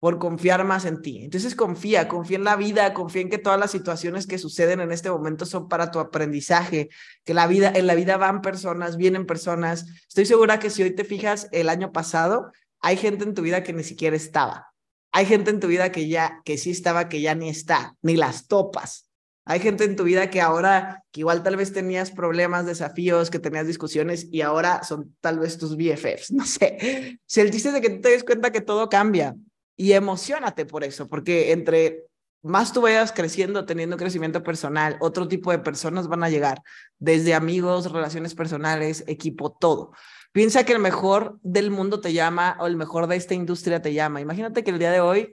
Por 0.00 0.18
confiar 0.18 0.64
más 0.64 0.84
en 0.84 1.00
ti. 1.00 1.24
Entonces 1.24 1.54
confía, 1.54 2.08
confía 2.08 2.36
en 2.36 2.44
la 2.44 2.56
vida, 2.56 2.92
confía 2.92 3.22
en 3.22 3.30
que 3.30 3.38
todas 3.38 3.60
las 3.60 3.70
situaciones 3.70 4.26
que 4.26 4.38
suceden 4.38 4.80
en 4.80 4.90
este 4.90 5.08
momento 5.08 5.46
son 5.46 5.68
para 5.68 5.92
tu 5.92 6.00
aprendizaje, 6.00 6.88
que 7.24 7.32
la 7.32 7.46
vida, 7.46 7.72
en 7.74 7.86
la 7.86 7.94
vida 7.94 8.16
van 8.16 8.42
personas, 8.42 8.96
vienen 8.96 9.24
personas. 9.24 9.86
Estoy 10.08 10.26
segura 10.26 10.58
que 10.58 10.68
si 10.68 10.82
hoy 10.82 10.90
te 10.94 11.04
fijas 11.04 11.48
el 11.52 11.68
año 11.68 11.92
pasado, 11.92 12.50
hay 12.80 12.96
gente 12.96 13.24
en 13.24 13.34
tu 13.34 13.42
vida 13.42 13.62
que 13.62 13.72
ni 13.72 13.84
siquiera 13.84 14.16
estaba. 14.16 14.74
Hay 15.12 15.26
gente 15.26 15.50
en 15.50 15.60
tu 15.60 15.68
vida 15.68 15.92
que 15.92 16.08
ya, 16.08 16.42
que 16.44 16.58
sí 16.58 16.72
estaba, 16.72 17.08
que 17.08 17.20
ya 17.20 17.36
ni 17.36 17.48
está, 17.48 17.96
ni 18.02 18.16
las 18.16 18.48
topas. 18.48 19.08
Hay 19.46 19.60
gente 19.60 19.84
en 19.84 19.96
tu 19.96 20.04
vida 20.04 20.30
que 20.30 20.40
ahora, 20.40 21.04
que 21.12 21.20
igual 21.20 21.42
tal 21.42 21.56
vez 21.56 21.72
tenías 21.72 22.10
problemas, 22.10 22.64
desafíos, 22.64 23.30
que 23.30 23.38
tenías 23.38 23.66
discusiones 23.66 24.26
y 24.30 24.40
ahora 24.40 24.82
son 24.84 25.14
tal 25.20 25.38
vez 25.38 25.58
tus 25.58 25.76
BFFs, 25.76 26.30
no 26.32 26.46
sé. 26.46 27.18
Si 27.26 27.40
el 27.40 27.50
chiste 27.50 27.68
es 27.68 27.74
de 27.74 27.80
que 27.80 27.90
te 27.90 28.10
des 28.10 28.24
cuenta 28.24 28.52
que 28.52 28.60
todo 28.60 28.88
cambia 28.88 29.34
y 29.76 29.92
emocionate 29.92 30.64
por 30.64 30.84
eso, 30.84 31.08
porque 31.08 31.52
entre 31.52 32.04
más 32.42 32.72
tú 32.72 32.82
vayas 32.82 33.12
creciendo, 33.12 33.64
teniendo 33.64 33.96
crecimiento 33.96 34.42
personal, 34.42 34.96
otro 35.00 35.28
tipo 35.28 35.50
de 35.50 35.58
personas 35.58 36.08
van 36.08 36.22
a 36.24 36.30
llegar, 36.30 36.62
desde 36.98 37.34
amigos, 37.34 37.90
relaciones 37.90 38.34
personales, 38.34 39.04
equipo, 39.06 39.50
todo. 39.50 39.92
Piensa 40.32 40.64
que 40.64 40.72
el 40.72 40.78
mejor 40.78 41.38
del 41.42 41.70
mundo 41.70 42.00
te 42.00 42.12
llama 42.12 42.56
o 42.60 42.66
el 42.66 42.76
mejor 42.76 43.06
de 43.06 43.16
esta 43.16 43.34
industria 43.34 43.80
te 43.80 43.94
llama. 43.94 44.20
Imagínate 44.20 44.64
que 44.64 44.72
el 44.72 44.78
día 44.78 44.90
de 44.90 45.00
hoy 45.00 45.32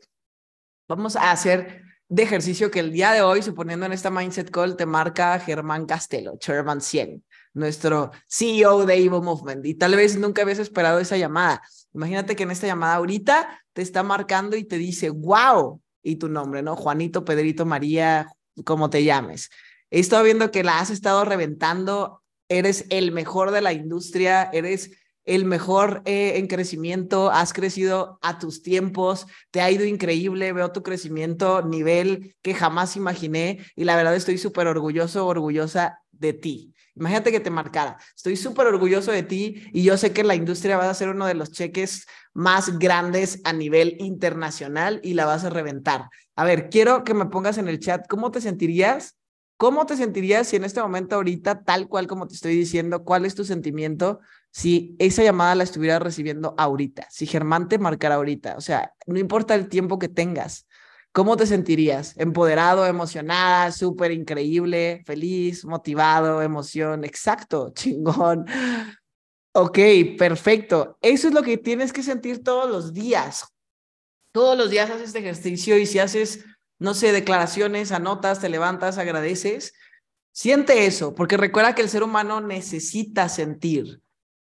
vamos 0.88 1.15
a 1.15 1.32
hacer 1.32 1.80
de 2.12 2.24
ejercicio 2.24 2.70
que 2.72 2.82
el 2.82 2.91
día 2.91 3.13
de 3.13 3.22
hoy, 3.22 3.41
suponiendo 3.41 3.86
en 3.86 3.94
esta 3.94 4.10
Mindset 4.10 4.51
Call, 4.51 4.75
te 4.75 4.86
marca 4.86 5.39
Germán 5.39 5.86
Castelo, 5.86 6.36
Chairman 6.38 6.82
100, 6.82 7.24
nuestro 7.53 8.12
CEO 8.27 8.86
de 8.86 8.96
Evo 8.96 9.22
Movement. 9.22 9.65
Y 9.65 9.75
tal 9.75 9.96
vez 9.96 10.18
nunca 10.18 10.41
habías 10.41 10.60
esperado 10.60 11.00
esa 11.00 11.15
llamada. 11.15 11.62
Imagínate 11.94 12.36
que 12.36 12.44
en 12.44 12.51
esta 12.51 12.68
llamada 12.68 12.96
ahorita 12.96 13.63
te 13.72 13.82
está 13.82 14.03
marcando 14.03 14.58
y 14.58 14.65
te 14.65 14.77
dice, 14.77 15.10
wow, 15.10 15.82
y 16.03 16.18
tu 16.18 16.27
nombre, 16.27 16.62
¿no? 16.62 16.75
Juanito, 16.75 17.24
Pedrito, 17.24 17.65
María, 17.65 18.27
como 18.65 18.89
te 18.89 19.06
llames. 19.06 19.50
He 19.89 20.01
estado 20.01 20.25
viendo 20.25 20.51
que 20.51 20.65
la 20.65 20.80
has 20.80 20.89
estado 20.89 21.24
reventando, 21.24 22.24
eres 22.50 22.88
el 22.89 23.13
mejor 23.13 23.51
de 23.51 23.62
la 23.62 23.72
industria, 23.72 24.50
eres 24.51 24.91
el 25.25 25.45
mejor 25.45 26.01
eh, 26.05 26.37
en 26.37 26.47
crecimiento, 26.47 27.31
has 27.31 27.53
crecido 27.53 28.19
a 28.21 28.39
tus 28.39 28.63
tiempos, 28.63 29.27
te 29.51 29.61
ha 29.61 29.69
ido 29.69 29.85
increíble, 29.85 30.53
veo 30.53 30.71
tu 30.71 30.83
crecimiento 30.83 31.61
nivel 31.61 32.35
que 32.41 32.53
jamás 32.53 32.95
imaginé 32.95 33.59
y 33.75 33.83
la 33.83 33.95
verdad 33.95 34.15
estoy 34.15 34.37
súper 34.37 34.67
orgulloso, 34.67 35.27
orgullosa 35.27 35.99
de 36.11 36.33
ti. 36.33 36.73
Imagínate 36.95 37.31
que 37.31 37.39
te 37.39 37.49
marcara, 37.49 37.97
estoy 38.15 38.35
súper 38.35 38.67
orgulloso 38.67 39.11
de 39.11 39.23
ti 39.23 39.63
y 39.71 39.83
yo 39.83 39.97
sé 39.97 40.11
que 40.11 40.23
la 40.23 40.35
industria 40.35 40.77
va 40.77 40.89
a 40.89 40.93
ser 40.93 41.09
uno 41.09 41.25
de 41.25 41.35
los 41.35 41.51
cheques 41.51 42.05
más 42.33 42.79
grandes 42.79 43.39
a 43.45 43.53
nivel 43.53 43.95
internacional 43.99 44.99
y 45.03 45.13
la 45.13 45.25
vas 45.25 45.45
a 45.45 45.49
reventar. 45.49 46.09
A 46.35 46.43
ver, 46.43 46.69
quiero 46.69 47.03
que 47.03 47.13
me 47.13 47.27
pongas 47.27 47.57
en 47.57 47.69
el 47.69 47.79
chat 47.79 48.05
cómo 48.09 48.31
te 48.31 48.41
sentirías 48.41 49.15
¿Cómo 49.62 49.86
te 49.86 49.96
sentirías 49.96 50.48
si 50.48 50.56
en 50.56 50.63
este 50.63 50.82
momento 50.82 51.18
ahorita, 51.18 51.63
tal 51.63 51.88
cual 51.88 52.08
como 52.08 52.27
te 52.27 52.34
estoy 52.34 52.56
diciendo, 52.56 53.03
cuál 53.03 53.25
es 53.25 53.36
tu 53.36 53.46
sentimiento 53.46 54.20
si 54.50 54.96
esa 54.98 55.22
llamada 55.22 55.53
la 55.53 55.63
estuvieras 55.63 56.01
recibiendo 56.01 56.56
ahorita? 56.58 57.06
Si 57.12 57.27
Germán 57.27 57.68
te 57.68 57.77
marcara 57.77 58.15
ahorita, 58.15 58.56
o 58.58 58.62
sea, 58.62 58.96
no 59.06 59.20
importa 59.20 59.53
el 59.53 59.70
tiempo 59.70 60.00
que 60.00 60.10
tengas, 60.10 60.65
¿cómo 61.12 61.38
te 61.38 61.46
sentirías? 61.46 62.18
¿Empoderado, 62.18 62.88
emocionada, 62.88 63.72
súper 63.72 64.12
increíble, 64.12 65.03
feliz, 65.06 65.63
motivado, 65.63 66.41
emoción? 66.41 67.03
Exacto, 67.03 67.72
chingón. 67.75 68.48
Ok, 69.53 69.77
perfecto. 70.18 70.98
Eso 71.01 71.27
es 71.27 71.36
lo 71.36 71.44
que 71.44 71.60
tienes 71.60 71.94
que 71.94 72.01
sentir 72.01 72.44
todos 72.44 72.68
los 72.68 72.94
días. 72.94 73.46
Todos 74.32 74.58
los 74.58 74.72
días 74.72 74.89
haces 74.89 75.10
este 75.10 75.20
ejercicio 75.20 75.77
y 75.77 75.86
si 75.86 76.00
haces 76.00 76.46
no 76.81 76.95
sé, 76.95 77.11
declaraciones, 77.11 77.91
anotas, 77.91 78.39
te 78.39 78.50
levantas, 78.50 78.97
agradeces. 78.97 79.75
Siente 80.31 80.88
eso, 80.88 81.13
porque 81.13 81.38
recuerda 81.38 81.75
que 81.75 81.83
el 81.83 81.89
ser 81.89 82.01
humano 82.01 82.41
necesita 82.41 83.29
sentir. 83.29 84.01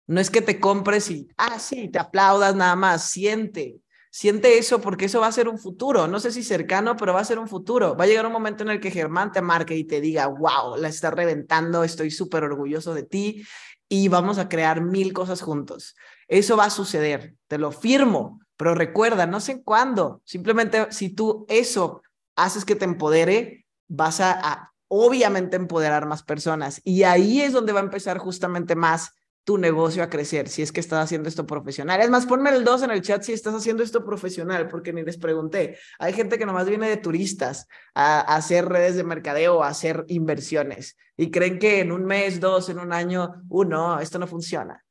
No 0.07 0.21
es 0.21 0.31
que 0.31 0.43
te 0.43 0.61
compres 0.61 1.11
y, 1.11 1.27
ah, 1.39 1.59
sí, 1.59 1.89
te 1.89 1.99
aplaudas 1.99 2.55
nada 2.55 2.77
más. 2.77 3.05
Siente, 3.05 3.81
siente 4.11 4.59
eso 4.59 4.79
porque 4.79 5.07
eso 5.07 5.21
va 5.21 5.29
a 5.29 5.33
ser 5.33 5.49
un 5.49 5.59
futuro. 5.59 6.07
No 6.07 6.21
sé 6.21 6.31
si 6.31 6.43
cercano, 6.43 6.99
pero 6.99 7.15
va 7.15 7.21
a 7.21 7.25
ser 7.25 7.39
un 7.39 7.49
futuro. 7.49 7.97
Va 7.97 8.05
a 8.05 8.07
llegar 8.07 8.27
un 8.27 8.33
momento 8.33 8.63
en 8.63 8.71
el 8.71 8.81
que 8.81 8.91
Germán 8.91 9.33
te 9.33 9.41
marque 9.41 9.75
y 9.75 9.85
te 9.85 10.03
diga, 10.03 10.27
wow, 10.27 10.77
la 10.77 10.89
estás 10.89 11.15
reventando, 11.15 11.83
estoy 11.83 12.11
súper 12.11 12.45
orgulloso 12.45 12.93
de 12.93 13.05
ti 13.05 13.43
y 13.89 14.09
vamos 14.09 14.37
a 14.37 14.51
crear 14.51 14.83
mil 14.83 15.15
cosas 15.15 15.41
juntos. 15.41 15.97
Eso 16.27 16.59
va 16.59 16.67
a 16.67 16.71
suceder, 16.71 17.37
te 17.47 17.57
lo 17.57 17.73
firmo, 17.73 18.39
pero 18.59 18.75
recuerda, 18.75 19.27
no 19.27 19.41
sé 19.41 19.63
cuándo, 19.63 20.21
simplemente 20.27 20.89
si 20.91 21.09
tú 21.09 21.47
eso 21.49 22.03
haces 22.39 22.65
que 22.65 22.77
te 22.77 22.85
empodere, 22.85 23.67
vas 23.89 24.21
a, 24.21 24.73
obviamente 24.87 25.57
empoderar 25.57 26.07
más 26.07 26.23
personas. 26.23 26.81
Y 26.85 27.03
ahí 27.03 27.43
es 27.43 27.53
donde 27.53 27.73
va 27.73 27.81
a 27.81 27.83
empezar 27.83 28.19
justamente 28.19 28.77
más 28.77 29.13
tu 29.45 29.59
negocio 29.59 30.03
a 30.03 30.11
crecer, 30.11 30.49
si 30.49 30.61
es 30.61 30.73
que 30.73 30.81
estás 30.81 31.03
haciendo 31.03 31.29
esto 31.29 31.47
profesional. 31.47 32.01
Es 32.01 32.11
más, 32.11 32.27
ponme 32.27 32.51
el 32.51 32.65
2 32.65 32.83
en 32.83 32.91
el 32.91 33.01
chat 33.01 33.23
si 33.23 33.33
estás 33.33 33.55
haciendo 33.55 33.83
esto 33.83 34.05
profesional, 34.05 34.69
porque 34.69 34.93
ni 34.93 35.03
les 35.03 35.17
pregunté. 35.17 35.79
Hay 35.99 36.13
gente 36.13 36.39
que 36.39 36.47
nomás 36.47 36.69
viene 36.69 36.89
de 36.89 36.99
turistas 36.99 37.67
a, 37.95 38.21
a, 38.21 38.37
hacer 38.37 38.69
redes 38.69 38.97
de 38.97 39.05
mercadeo, 39.05 39.65
a 39.65 39.69
hacer 39.69 40.05
inversiones, 40.09 40.97
y 41.17 41.31
creen 41.31 41.59
que 41.59 41.81
en 41.81 41.93
un 41.93 42.05
mes, 42.05 42.41
dos, 42.41 42.69
en 42.69 42.79
un 42.79 42.93
año, 42.93 43.43
uno, 43.49 43.99
esto 44.01 44.19
no 44.19 44.27
funciona, 44.27 44.85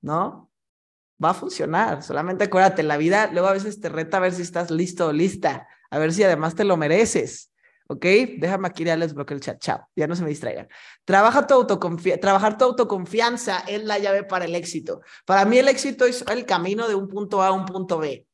¿no? 0.00 0.48
Va 1.22 1.30
a 1.30 1.34
funcionar, 1.34 2.02
solamente 2.02 2.44
acuérdate, 2.44 2.82
la 2.82 2.96
vida 2.96 3.30
luego 3.32 3.48
a 3.48 3.52
veces 3.52 3.80
te 3.80 3.88
reta 3.88 4.16
a 4.16 4.20
ver 4.20 4.32
si 4.32 4.42
estás 4.42 4.70
listo 4.70 5.06
o 5.06 5.12
lista 5.12 5.68
a 5.94 5.98
ver 5.98 6.12
si 6.12 6.24
además 6.24 6.56
te 6.56 6.64
lo 6.64 6.76
mereces. 6.76 7.52
¿Ok? 7.86 8.04
Déjame 8.38 8.66
aquí 8.66 8.82
ya 8.82 8.96
les 8.96 9.14
bloqueo 9.14 9.36
el 9.36 9.40
chat. 9.40 9.60
Chao. 9.60 9.86
Ya 9.94 10.08
no 10.08 10.16
se 10.16 10.24
me 10.24 10.30
distraigan. 10.30 10.66
Trabaja 11.04 11.46
tu 11.46 11.64
trabajar 12.20 12.58
tu 12.58 12.64
autoconfianza 12.64 13.60
es 13.68 13.84
la 13.84 13.98
llave 13.98 14.24
para 14.24 14.46
el 14.46 14.56
éxito. 14.56 15.02
Para 15.24 15.44
mí 15.44 15.58
el 15.58 15.68
éxito 15.68 16.04
es 16.04 16.24
el 16.28 16.46
camino 16.46 16.88
de 16.88 16.96
un 16.96 17.06
punto 17.06 17.42
A 17.42 17.48
a 17.48 17.52
un 17.52 17.64
punto 17.64 17.98
B. 17.98 18.26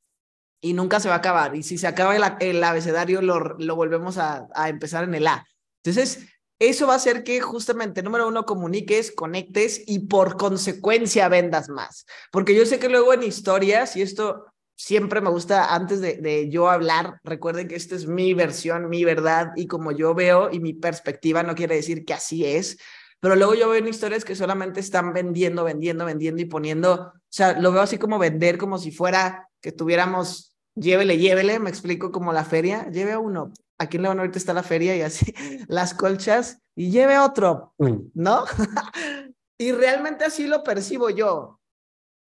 Y 0.62 0.72
nunca 0.72 1.00
se 1.00 1.08
va 1.08 1.16
a 1.16 1.18
acabar. 1.18 1.54
Y 1.54 1.62
si 1.62 1.76
se 1.76 1.86
acaba 1.86 2.16
el, 2.16 2.64
abecedario, 2.64 3.20
lo, 3.20 3.76
volvemos 3.76 4.16
a, 4.16 4.48
a 4.54 4.70
empezar 4.70 5.04
en 5.04 5.14
el 5.14 5.26
A. 5.26 5.46
Entonces, 5.82 6.26
eso 6.60 6.86
va 6.86 6.92
a 6.92 6.96
hacer 6.96 7.24
que 7.24 7.40
justamente, 7.40 8.02
número 8.02 8.28
uno, 8.28 8.44
comuniques, 8.44 9.12
conectes 9.12 9.82
y 9.86 10.00
por 10.00 10.36
consecuencia 10.36 11.28
vendas 11.30 11.70
más. 11.70 12.04
Porque 12.30 12.54
yo 12.54 12.66
sé 12.66 12.78
que 12.78 12.90
luego 12.90 13.14
en 13.14 13.22
historias, 13.22 13.96
y 13.96 14.02
esto 14.02 14.44
siempre 14.76 15.22
me 15.22 15.30
gusta, 15.30 15.74
antes 15.74 16.02
de, 16.02 16.50
yo 16.50 16.68
hablar, 16.68 17.18
recuerden 17.24 17.66
que 17.66 17.76
esta 17.76 17.94
es 17.94 18.06
mi 18.06 18.34
versión, 18.34 18.90
mi 18.90 19.04
verdad 19.04 19.52
y 19.56 19.66
como 19.66 19.90
yo 19.90 20.14
veo 20.14 20.50
y 20.52 20.60
mi 20.60 20.74
perspectiva 20.74 21.42
no 21.42 21.54
quiere 21.54 21.76
decir 21.76 22.04
que 22.04 22.12
así 22.12 22.44
es, 22.44 22.78
pero 23.20 23.36
luego 23.36 23.54
yo 23.54 23.70
veo 23.70 23.86
historias 23.88 24.24
que 24.26 24.36
solamente 24.36 24.80
están 24.80 25.14
vendiendo, 25.14 25.64
vendiendo, 25.64 26.04
vendiendo 26.04 26.42
y 26.42 26.46
poniendo, 26.46 26.92
o 26.94 27.12
sea, 27.30 27.58
lo 27.58 27.72
veo 27.72 27.82
así 27.82 27.96
como 27.96 28.18
vender 28.18 28.58
como 28.58 28.76
si 28.76 28.90
fuera 28.90 29.48
que 29.62 29.72
tuviéramos, 29.72 30.56
llévele, 30.74 31.16
llévele, 31.16 31.58
me 31.58 31.70
explico 31.70 32.12
como 32.12 32.34
la 32.34 32.44
feria, 32.44 32.86
lleve 32.90 33.12
a 33.12 33.18
uno, 33.18 33.52
aquí 33.80 33.96
en 33.96 34.04
León 34.04 34.20
ahorita 34.20 34.38
está 34.38 34.52
la 34.52 34.62
feria 34.62 34.94
y 34.94 35.00
así, 35.00 35.34
las 35.68 35.94
colchas 35.94 36.58
y 36.76 36.90
lleve 36.90 37.18
otro, 37.18 37.74
mm. 37.78 38.10
¿no? 38.14 38.44
y 39.58 39.72
realmente 39.72 40.24
así 40.24 40.46
lo 40.46 40.62
percibo 40.62 41.10
yo. 41.10 41.58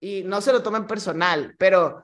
Y 0.01 0.23
no 0.25 0.41
se 0.41 0.51
lo 0.51 0.61
tomen 0.61 0.85
personal, 0.85 1.55
pero 1.57 2.03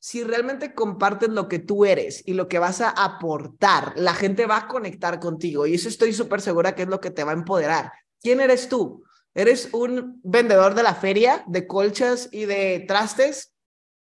si 0.00 0.24
realmente 0.24 0.74
compartes 0.74 1.28
lo 1.28 1.46
que 1.46 1.60
tú 1.60 1.84
eres 1.84 2.26
y 2.26 2.34
lo 2.34 2.48
que 2.48 2.58
vas 2.58 2.80
a 2.80 2.90
aportar, 2.90 3.92
la 3.96 4.14
gente 4.14 4.46
va 4.46 4.56
a 4.56 4.68
conectar 4.68 5.20
contigo 5.20 5.66
y 5.66 5.74
eso 5.74 5.88
estoy 5.88 6.12
súper 6.12 6.40
segura 6.40 6.74
que 6.74 6.82
es 6.82 6.88
lo 6.88 7.00
que 7.00 7.12
te 7.12 7.22
va 7.22 7.30
a 7.30 7.34
empoderar. 7.34 7.92
¿Quién 8.20 8.40
eres 8.40 8.68
tú? 8.68 9.04
¿Eres 9.34 9.68
un 9.72 10.20
vendedor 10.24 10.74
de 10.74 10.82
la 10.82 10.94
feria 10.94 11.44
de 11.46 11.66
colchas 11.66 12.28
y 12.32 12.46
de 12.46 12.84
trastes? 12.88 13.52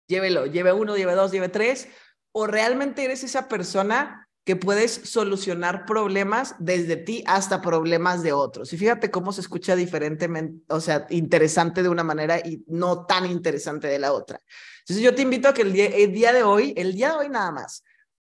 Llévelo, 0.06 0.46
lleve 0.46 0.72
uno, 0.72 0.96
lleve 0.96 1.14
dos, 1.14 1.32
lleve 1.32 1.48
tres. 1.48 1.88
¿O 2.30 2.46
realmente 2.46 3.04
eres 3.04 3.24
esa 3.24 3.48
persona 3.48 4.23
que 4.44 4.56
puedes 4.56 4.92
solucionar 4.92 5.86
problemas 5.86 6.54
desde 6.58 6.96
ti 6.96 7.24
hasta 7.26 7.62
problemas 7.62 8.22
de 8.22 8.32
otros? 8.32 8.72
Y 8.72 8.76
fíjate 8.76 9.10
cómo 9.10 9.32
se 9.32 9.40
escucha 9.40 9.74
diferentemente, 9.74 10.62
o 10.68 10.80
sea, 10.80 11.06
interesante 11.10 11.82
de 11.82 11.88
una 11.88 12.04
manera 12.04 12.38
y 12.38 12.62
no 12.66 13.06
tan 13.06 13.24
interesante 13.26 13.88
de 13.88 13.98
la 13.98 14.12
otra. 14.12 14.38
Entonces 14.80 15.02
yo 15.02 15.14
te 15.14 15.22
invito 15.22 15.48
a 15.48 15.54
que 15.54 15.62
el 15.62 15.72
día, 15.72 16.32
de 16.32 16.42
hoy, 16.42 16.74
el 16.76 16.92
día 16.94 17.08
de 17.10 17.16
hoy 17.16 17.28
nada 17.30 17.50
más, 17.50 17.82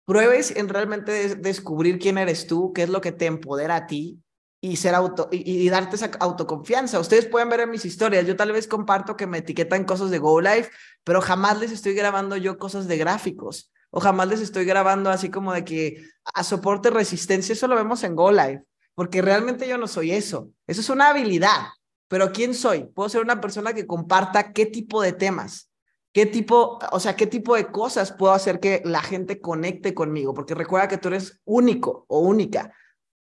pruebes 0.05 0.55
en 0.55 0.69
realmente 0.69 1.37
descubrir 1.37 1.99
quién 1.99 2.19
eres 2.19 2.47
tú, 2.47 2.75
qué 2.75 2.83
es 2.83 2.91
lo 2.91 3.01
que 3.01 3.13
te 3.13 3.25
empodera 3.25 3.77
a 3.77 3.87
ti 3.87 4.21
y 4.61 4.77
ser 4.77 4.95
auto 4.95 5.31
y, 5.33 5.67
darte 5.71 5.97
esa 5.97 6.11
autoconfianza. 6.21 7.01
Ustedes 7.01 7.25
pueden 7.25 7.49
ver 7.49 7.61
en 7.61 7.71
mis 7.71 7.87
historias, 7.87 8.27
yo 8.27 8.37
tal 8.37 8.53
vez 8.53 8.69
comparto 8.69 9.17
que 9.17 9.27
me 9.27 9.39
etiquetan 9.39 9.85
cosas 9.85 10.11
de 10.11 10.19
Go 10.19 10.43
Life, 10.43 10.71
pero 11.03 11.23
jamás 11.23 11.59
les 11.59 11.73
estoy 11.73 11.95
grabando 11.95 12.37
yo 12.37 12.59
cosas 12.59 12.87
de 12.89 12.99
gráficos 12.99 13.73
o 13.95 14.01
jamás 14.01 14.29
les 14.29 14.41
estoy 14.41 14.65
grabando 14.65 15.11
así 15.11 15.31
como 15.31 15.53
de 15.53 15.65
que 15.65 16.05
a 16.35 16.43
soporte 16.43 16.91
resistencia, 16.91 17.53
eso 17.53 17.69
lo 17.69 17.77
vemos 17.77 18.03
en 18.03 18.17
Go 18.17 18.33
Life, 18.33 18.63
porque 18.95 19.23
realmente 19.23 19.69
yo 19.69 19.79
no 19.79 19.87
soy 19.87 20.11
eso. 20.11 20.51
Eso 20.67 20.81
es 20.81 20.89
una 20.91 21.11
habilidad, 21.11 21.69
pero 22.09 22.33
¿quién 22.33 22.55
soy? 22.55 22.85
Puedo 22.85 23.09
ser 23.09 23.23
una 23.23 23.41
persona 23.41 23.73
que 23.73 23.87
comparta 23.87 24.53
qué 24.53 24.67
tipo 24.67 25.01
de 25.01 25.13
temas 25.13 25.71
¿Qué 26.15 26.27
tipo, 26.27 26.79
o 26.93 27.01
sea, 27.01 27.17
qué 27.17 27.27
tipo 27.27 27.57
de 27.57 27.67
cosas 27.73 28.13
puedo 28.13 28.33
hacer 28.33 28.61
que 28.61 28.83
la 28.85 29.03
gente 29.03 29.41
conecte 29.41 29.95
conmigo? 29.95 30.33
Porque 30.33 30.55
recuerda 30.55 30.87
que 30.87 30.97
tú 30.97 31.09
eres 31.09 31.41
único 31.45 32.05
o 32.07 32.21
única. 32.21 32.73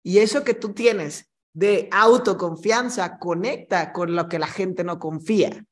Y 0.01 0.17
eso 0.17 0.43
que 0.43 0.55
tú 0.55 0.73
tienes 0.73 1.29
de 1.53 1.87
autoconfianza 1.91 3.19
conecta 3.19 3.93
con 3.93 4.15
lo 4.15 4.27
que 4.27 4.39
la 4.39 4.47
gente 4.47 4.83
no 4.83 4.97
confía. 4.97 5.63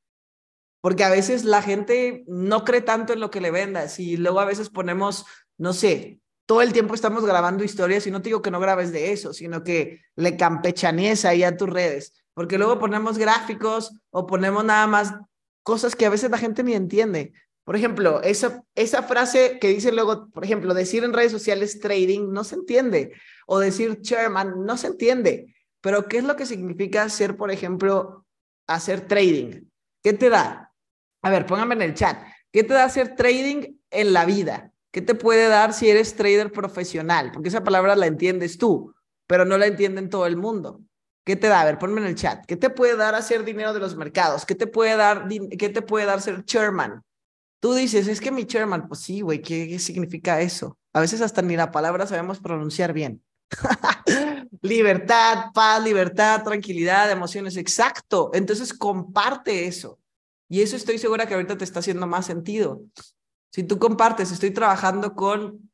Porque 0.82 1.04
a 1.04 1.10
veces 1.10 1.44
la 1.44 1.62
gente 1.62 2.24
no 2.28 2.64
cree 2.64 2.82
tanto 2.82 3.14
en 3.14 3.20
lo 3.20 3.32
que 3.32 3.42
le 3.42 3.52
vendas 3.52 4.00
y 4.00 4.18
luego 4.18 4.40
a 4.40 4.46
veces 4.46 4.70
ponemos, 4.70 5.26
no 5.58 5.74
sé, 5.74 6.20
todo 6.46 6.62
el 6.62 6.72
tiempo 6.72 6.94
estamos 6.94 7.26
grabando 7.26 7.64
historias 7.64 8.08
y 8.08 8.12
no 8.12 8.22
te 8.22 8.30
digo 8.30 8.42
que 8.42 8.52
no 8.52 8.60
grabes 8.60 8.92
de 8.92 9.12
eso, 9.12 9.34
sino 9.34 9.64
que 9.64 10.02
le 10.16 10.38
campechanees 10.38 11.26
ahí 11.26 11.44
a 11.44 11.58
tus 11.58 11.70
redes. 11.70 12.14
Porque 12.34 12.58
luego 12.58 12.80
ponemos 12.80 13.18
gráficos 13.18 13.92
o 14.12 14.26
ponemos 14.28 14.64
nada 14.64 14.88
más 14.88 15.14
cosas 15.64 15.96
que 15.96 16.06
a 16.06 16.10
veces 16.10 16.32
la 16.32 16.38
gente 16.38 16.64
ni 16.64 16.74
entiende. 16.74 17.34
Por 17.66 17.76
ejemplo, 17.76 18.22
esa, 18.22 18.64
esa 18.76 19.04
frase 19.04 19.58
que 19.60 19.68
dice 19.68 19.92
luego, 19.92 20.30
por 20.30 20.46
ejemplo, 20.46 20.74
decir 20.74 21.04
en 21.04 21.12
redes 21.12 21.34
sociales 21.34 21.82
trading 21.82 22.32
no 22.32 22.46
se 22.46 22.56
entiende, 22.56 23.12
o 23.46 23.60
decir 23.60 24.00
chairman 24.02 24.64
no 24.66 24.78
se 24.78 24.88
entiende, 24.88 25.54
pero 25.82 26.08
¿qué 26.08 26.20
es 26.20 26.24
lo 26.24 26.38
que 26.38 26.46
significa 26.46 27.04
hacer, 27.04 27.36
por 27.36 27.52
ejemplo, 27.52 28.26
hacer 28.68 29.08
trading? 29.08 29.66
¿Qué 30.02 30.14
te 30.14 30.30
da? 30.30 30.67
A 31.22 31.30
ver, 31.30 31.46
póngame 31.46 31.76
en 31.76 31.82
el 31.82 31.94
chat, 31.94 32.22
¿qué 32.52 32.64
te 32.64 32.74
da 32.74 32.86
hacer 32.86 33.16
trading 33.16 33.78
en 33.92 34.14
la 34.14 34.26
vida? 34.26 34.72
¿Qué 34.92 35.02
te 35.02 35.16
puede 35.16 35.48
dar 35.48 35.74
si 35.74 35.90
eres 35.90 36.16
trader 36.16 36.52
profesional? 36.52 37.32
Porque 37.32 37.50
esa 37.50 37.64
palabra 37.64 37.96
la 37.96 38.08
entiendes 38.08 38.58
tú, 38.58 38.94
pero 39.28 39.46
no 39.46 39.58
la 39.58 39.68
entienden 39.68 40.10
todo 40.10 40.26
el 40.26 40.38
mundo. 40.38 40.82
¿Qué 41.26 41.36
te 41.36 41.48
da? 41.48 41.62
A 41.62 41.66
ver, 41.66 41.78
ponme 41.78 42.00
en 42.00 42.08
el 42.08 42.16
chat. 42.16 42.46
¿Qué 42.46 42.56
te 42.56 42.70
puede 42.70 42.96
dar 42.96 43.14
hacer 43.14 43.44
dinero 43.44 43.74
de 43.74 43.82
los 43.82 43.98
mercados? 43.98 44.46
¿Qué 44.46 44.56
te 44.56 44.66
puede 44.66 44.96
dar, 44.96 45.28
qué 45.28 45.70
te 45.70 45.82
puede 45.82 46.06
dar 46.06 46.22
ser 46.22 46.46
chairman? 46.46 47.04
Tú 47.60 47.74
dices, 47.74 48.08
es 48.08 48.22
que 48.22 48.32
mi 48.32 48.46
chairman, 48.46 48.88
pues 48.88 49.02
sí, 49.02 49.22
güey, 49.22 49.42
¿qué, 49.42 49.78
significa 49.80 50.40
eso? 50.40 50.78
A 50.94 51.02
veces 51.02 51.22
hasta 51.22 51.42
ni 51.42 51.58
la 51.58 51.72
palabra 51.72 52.08
sabemos 52.08 52.40
pronunciar 52.40 52.94
bien. 52.94 53.22
libertad, 54.62 55.52
paz, 55.54 55.84
libertad, 55.84 56.44
tranquilidad, 56.44 57.12
emociones, 57.12 57.58
exacto. 57.58 58.32
Entonces 58.34 58.74
comparte 58.74 59.68
eso. 59.68 60.00
Y 60.50 60.62
eso 60.62 60.76
estoy 60.76 60.98
segura 60.98 61.26
que 61.26 61.34
ahorita 61.34 61.58
te 61.58 61.64
está 61.64 61.80
haciendo 61.80 62.08
más 62.08 62.26
sentido. 62.26 62.82
Si 63.52 63.64
tú 63.64 63.80
compartes, 63.80 64.32
estoy 64.32 64.52
trabajando 64.52 65.14
con 65.14 65.70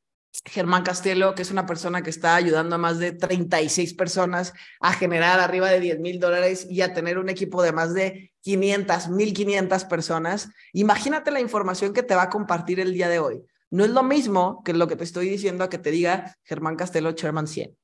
Germán 0.46 0.84
Castelo, 0.84 1.36
que 1.36 1.44
es 1.44 1.52
una 1.52 1.66
persona 1.66 2.02
que 2.02 2.10
está 2.10 2.36
ayudando 2.36 2.76
a 2.76 2.80
más 2.80 2.98
de 2.98 3.12
36 3.12 3.94
personas 3.94 4.54
a 4.80 4.94
generar 4.94 5.40
arriba 5.40 5.70
de 5.70 5.80
10 5.80 6.00
mil 6.00 6.20
dólares 6.20 6.66
y 6.70 6.82
a 6.82 6.94
tener 6.94 7.20
un 7.20 7.30
equipo 7.30 7.62
de 7.62 7.72
más 7.72 7.94
de 7.94 8.34
500, 8.42 9.10
1500 9.10 9.86
personas. 9.86 10.50
Imagínate 10.74 11.30
la 11.30 11.40
información 11.40 11.94
que 11.94 12.02
te 12.02 12.16
va 12.16 12.24
a 12.24 12.30
compartir 12.30 12.80
el 12.80 12.94
día 12.94 13.10
de 13.10 13.20
hoy. 13.20 13.44
No 13.70 13.86
es 13.86 13.92
lo 13.92 14.04
mismo 14.04 14.64
que 14.64 14.74
lo 14.74 14.88
que 14.88 14.96
te 14.96 15.04
estoy 15.04 15.30
diciendo 15.30 15.64
a 15.64 15.70
que 15.70 15.78
te 15.78 15.92
diga 15.92 16.36
Germán 16.44 16.76
Castelo, 16.76 17.12
Chairman 17.12 17.48
100. 17.48 17.76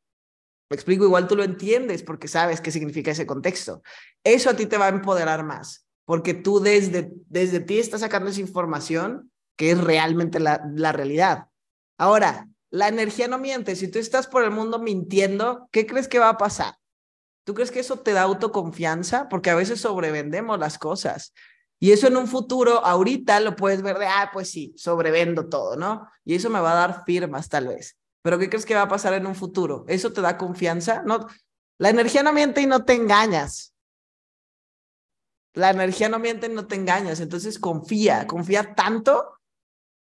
Me 0.69 0.75
explico, 0.75 1.03
igual 1.03 1.27
tú 1.27 1.36
lo 1.36 1.43
entiendes 1.43 2.03
porque 2.03 2.27
sabes 2.27 2.62
qué 2.62 2.72
significa 2.72 3.12
ese 3.12 3.25
contexto. 3.25 3.81
Eso 4.24 4.51
a 4.51 4.55
ti 4.55 4.65
te 4.67 4.77
va 4.77 4.86
a 4.86 4.89
empoderar 4.89 5.43
más, 5.43 5.88
porque 6.09 6.33
tú 6.33 6.59
desde, 6.59 7.11
desde 7.27 7.59
ti 7.59 7.77
estás 7.77 8.01
sacando 8.01 8.31
esa 8.31 8.41
información 8.41 9.31
que 9.55 9.69
es 9.69 9.79
realmente 9.79 10.39
la, 10.39 10.67
la 10.73 10.91
realidad. 10.91 11.49
Ahora, 11.99 12.47
la 12.71 12.87
energía 12.87 13.27
no 13.27 13.37
miente. 13.37 13.75
Si 13.75 13.89
tú 13.89 13.99
estás 13.99 14.25
por 14.25 14.43
el 14.43 14.49
mundo 14.49 14.79
mintiendo, 14.79 15.69
¿qué 15.71 15.85
crees 15.85 16.07
que 16.07 16.17
va 16.17 16.29
a 16.29 16.37
pasar? 16.39 16.79
¿Tú 17.43 17.53
crees 17.53 17.69
que 17.69 17.81
eso 17.81 17.99
te 17.99 18.13
da 18.13 18.23
autoconfianza? 18.23 19.29
Porque 19.29 19.51
a 19.51 19.55
veces 19.55 19.81
sobrevendemos 19.81 20.57
las 20.57 20.79
cosas. 20.79 21.31
Y 21.79 21.91
eso 21.91 22.07
en 22.07 22.17
un 22.17 22.25
futuro, 22.25 22.83
ahorita 22.83 23.39
lo 23.39 23.55
puedes 23.55 23.83
ver 23.83 23.99
de, 23.99 24.07
ah, 24.07 24.31
pues 24.33 24.49
sí, 24.49 24.73
sobrevendo 24.77 25.47
todo, 25.47 25.75
¿no? 25.75 26.09
Y 26.25 26.33
eso 26.33 26.49
me 26.49 26.59
va 26.59 26.71
a 26.71 26.87
dar 26.87 27.03
firmas 27.05 27.49
tal 27.49 27.67
vez. 27.67 27.99
Pero 28.23 28.39
¿qué 28.39 28.49
crees 28.49 28.65
que 28.65 28.73
va 28.73 28.81
a 28.81 28.89
pasar 28.89 29.13
en 29.13 29.27
un 29.27 29.35
futuro? 29.35 29.85
¿Eso 29.87 30.11
te 30.11 30.21
da 30.21 30.39
confianza? 30.39 31.03
No, 31.05 31.27
la 31.77 31.89
energía 31.91 32.23
no 32.23 32.33
miente 32.33 32.61
y 32.61 32.65
no 32.65 32.83
te 32.83 32.93
engañas. 32.93 33.68
La 35.53 35.72
energía 35.72 36.10
no 36.10 36.20
miente 36.20 36.50
no 36.50 36.68
te 36.68 36.75
engañas. 36.75 37.20
Entonces 37.20 37.60
confía, 37.60 38.27
confía 38.27 38.75
tanto 38.75 39.39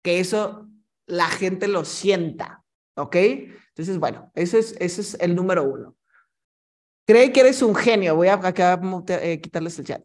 que 0.02 0.20
eso 0.20 0.70
la 1.06 1.28
gente 1.28 1.68
lo 1.68 1.86
sienta. 1.86 2.64
¿Ok? 2.96 3.16
Entonces, 3.16 3.98
bueno, 3.98 4.32
ese 4.36 4.60
es, 4.60 4.76
ese 4.80 5.02
es 5.02 5.18
el 5.20 5.36
número 5.36 5.64
uno. 5.64 5.96
Cree 7.06 7.34
que 7.34 7.42
eres 7.42 7.62
un 7.62 7.76
genio. 7.76 8.16
Voy 8.16 8.28
a 8.28 8.40
eh, 9.08 9.42
quitarles 9.42 9.80
el 9.80 9.86
chat. 9.86 10.04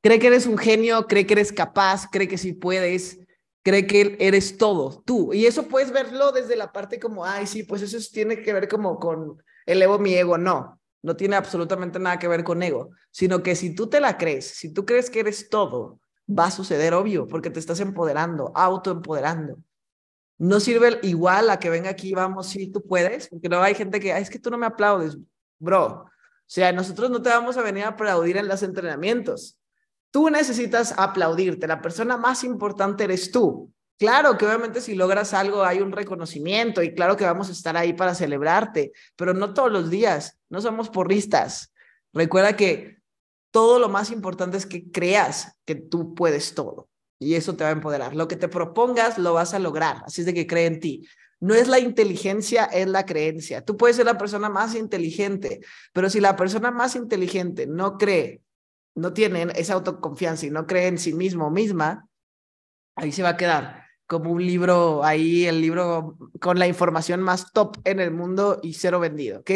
Cree 0.00 0.18
que 0.18 0.28
eres 0.28 0.46
un 0.46 0.56
genio, 0.56 1.06
cree 1.06 1.26
que 1.26 1.34
eres 1.34 1.52
capaz, 1.52 2.06
cree 2.10 2.28
que 2.28 2.38
sí 2.38 2.52
puedes, 2.52 3.18
cree 3.64 3.86
que 3.86 4.16
eres 4.20 4.56
todo, 4.56 5.02
tú. 5.04 5.32
Y 5.32 5.46
eso 5.46 5.66
puedes 5.66 5.90
verlo 5.90 6.30
desde 6.30 6.54
la 6.54 6.70
parte 6.70 7.00
como, 7.00 7.24
ay, 7.24 7.46
sí, 7.46 7.64
pues 7.64 7.82
eso 7.82 7.98
tiene 8.12 8.40
que 8.40 8.52
ver 8.52 8.68
como 8.68 8.98
con 9.00 9.42
elevo 9.64 9.98
mi 9.98 10.14
ego. 10.14 10.38
No, 10.38 10.75
no 11.06 11.14
tiene 11.14 11.36
absolutamente 11.36 12.00
nada 12.00 12.18
que 12.18 12.26
ver 12.26 12.42
con 12.42 12.60
ego, 12.64 12.90
sino 13.12 13.40
que 13.40 13.54
si 13.54 13.76
tú 13.76 13.86
te 13.88 14.00
la 14.00 14.18
crees, 14.18 14.44
si 14.44 14.72
tú 14.72 14.84
crees 14.84 15.08
que 15.08 15.20
eres 15.20 15.48
todo, 15.48 16.00
va 16.28 16.46
a 16.46 16.50
suceder 16.50 16.94
obvio, 16.94 17.28
porque 17.28 17.48
te 17.48 17.60
estás 17.60 17.78
empoderando, 17.78 18.50
autoempoderando. 18.56 19.56
No 20.38 20.58
sirve 20.58 20.98
igual 21.04 21.48
a 21.48 21.60
que 21.60 21.70
venga 21.70 21.90
aquí, 21.90 22.12
vamos, 22.12 22.48
sí, 22.48 22.72
tú 22.72 22.82
puedes, 22.82 23.28
porque 23.28 23.48
no 23.48 23.62
hay 23.62 23.76
gente 23.76 24.00
que, 24.00 24.18
es 24.18 24.28
que 24.28 24.40
tú 24.40 24.50
no 24.50 24.58
me 24.58 24.66
aplaudes, 24.66 25.16
bro. 25.60 25.86
O 25.86 26.10
sea, 26.44 26.72
nosotros 26.72 27.08
no 27.08 27.22
te 27.22 27.28
vamos 27.28 27.56
a 27.56 27.62
venir 27.62 27.84
a 27.84 27.90
aplaudir 27.90 28.36
en 28.36 28.48
los 28.48 28.64
entrenamientos. 28.64 29.56
Tú 30.10 30.28
necesitas 30.28 30.92
aplaudirte. 30.98 31.68
La 31.68 31.80
persona 31.80 32.16
más 32.16 32.42
importante 32.42 33.04
eres 33.04 33.30
tú. 33.30 33.72
Claro 33.96 34.36
que 34.36 34.44
obviamente 34.44 34.80
si 34.80 34.96
logras 34.96 35.32
algo 35.34 35.62
hay 35.62 35.80
un 35.80 35.92
reconocimiento 35.92 36.82
y 36.82 36.96
claro 36.96 37.16
que 37.16 37.24
vamos 37.24 37.48
a 37.48 37.52
estar 37.52 37.76
ahí 37.76 37.92
para 37.92 38.14
celebrarte, 38.14 38.92
pero 39.14 39.34
no 39.34 39.54
todos 39.54 39.70
los 39.70 39.88
días, 39.88 40.35
no 40.50 40.60
somos 40.60 40.90
porristas. 40.90 41.72
Recuerda 42.12 42.56
que 42.56 42.98
todo 43.50 43.78
lo 43.78 43.88
más 43.88 44.10
importante 44.10 44.56
es 44.56 44.66
que 44.66 44.90
creas 44.90 45.56
que 45.64 45.74
tú 45.74 46.14
puedes 46.14 46.54
todo 46.54 46.88
y 47.18 47.34
eso 47.34 47.56
te 47.56 47.64
va 47.64 47.70
a 47.70 47.72
empoderar. 47.72 48.14
Lo 48.14 48.28
que 48.28 48.36
te 48.36 48.48
propongas 48.48 49.18
lo 49.18 49.34
vas 49.34 49.54
a 49.54 49.58
lograr, 49.58 50.02
así 50.06 50.22
es 50.22 50.26
de 50.26 50.34
que 50.34 50.46
cree 50.46 50.66
en 50.66 50.80
ti. 50.80 51.08
No 51.40 51.54
es 51.54 51.68
la 51.68 51.78
inteligencia, 51.78 52.64
es 52.64 52.86
la 52.88 53.04
creencia. 53.04 53.62
Tú 53.62 53.76
puedes 53.76 53.96
ser 53.96 54.06
la 54.06 54.18
persona 54.18 54.48
más 54.48 54.74
inteligente, 54.74 55.60
pero 55.92 56.08
si 56.08 56.20
la 56.20 56.36
persona 56.36 56.70
más 56.70 56.96
inteligente 56.96 57.66
no 57.66 57.98
cree 57.98 58.42
no 58.96 59.12
tienen 59.12 59.52
esa 59.54 59.74
autoconfianza 59.74 60.46
y 60.46 60.50
no 60.50 60.66
creen 60.66 60.94
en 60.94 60.98
sí 60.98 61.12
mismo 61.12 61.50
misma, 61.50 62.08
ahí 62.96 63.12
se 63.12 63.22
va 63.22 63.30
a 63.30 63.36
quedar 63.36 63.84
como 64.06 64.32
un 64.32 64.44
libro, 64.44 65.04
ahí 65.04 65.46
el 65.46 65.60
libro 65.60 66.16
con 66.40 66.58
la 66.58 66.66
información 66.66 67.20
más 67.20 67.52
top 67.52 67.76
en 67.84 68.00
el 68.00 68.10
mundo 68.10 68.58
y 68.62 68.72
cero 68.72 68.98
vendido, 68.98 69.40
¿ok? 69.40 69.50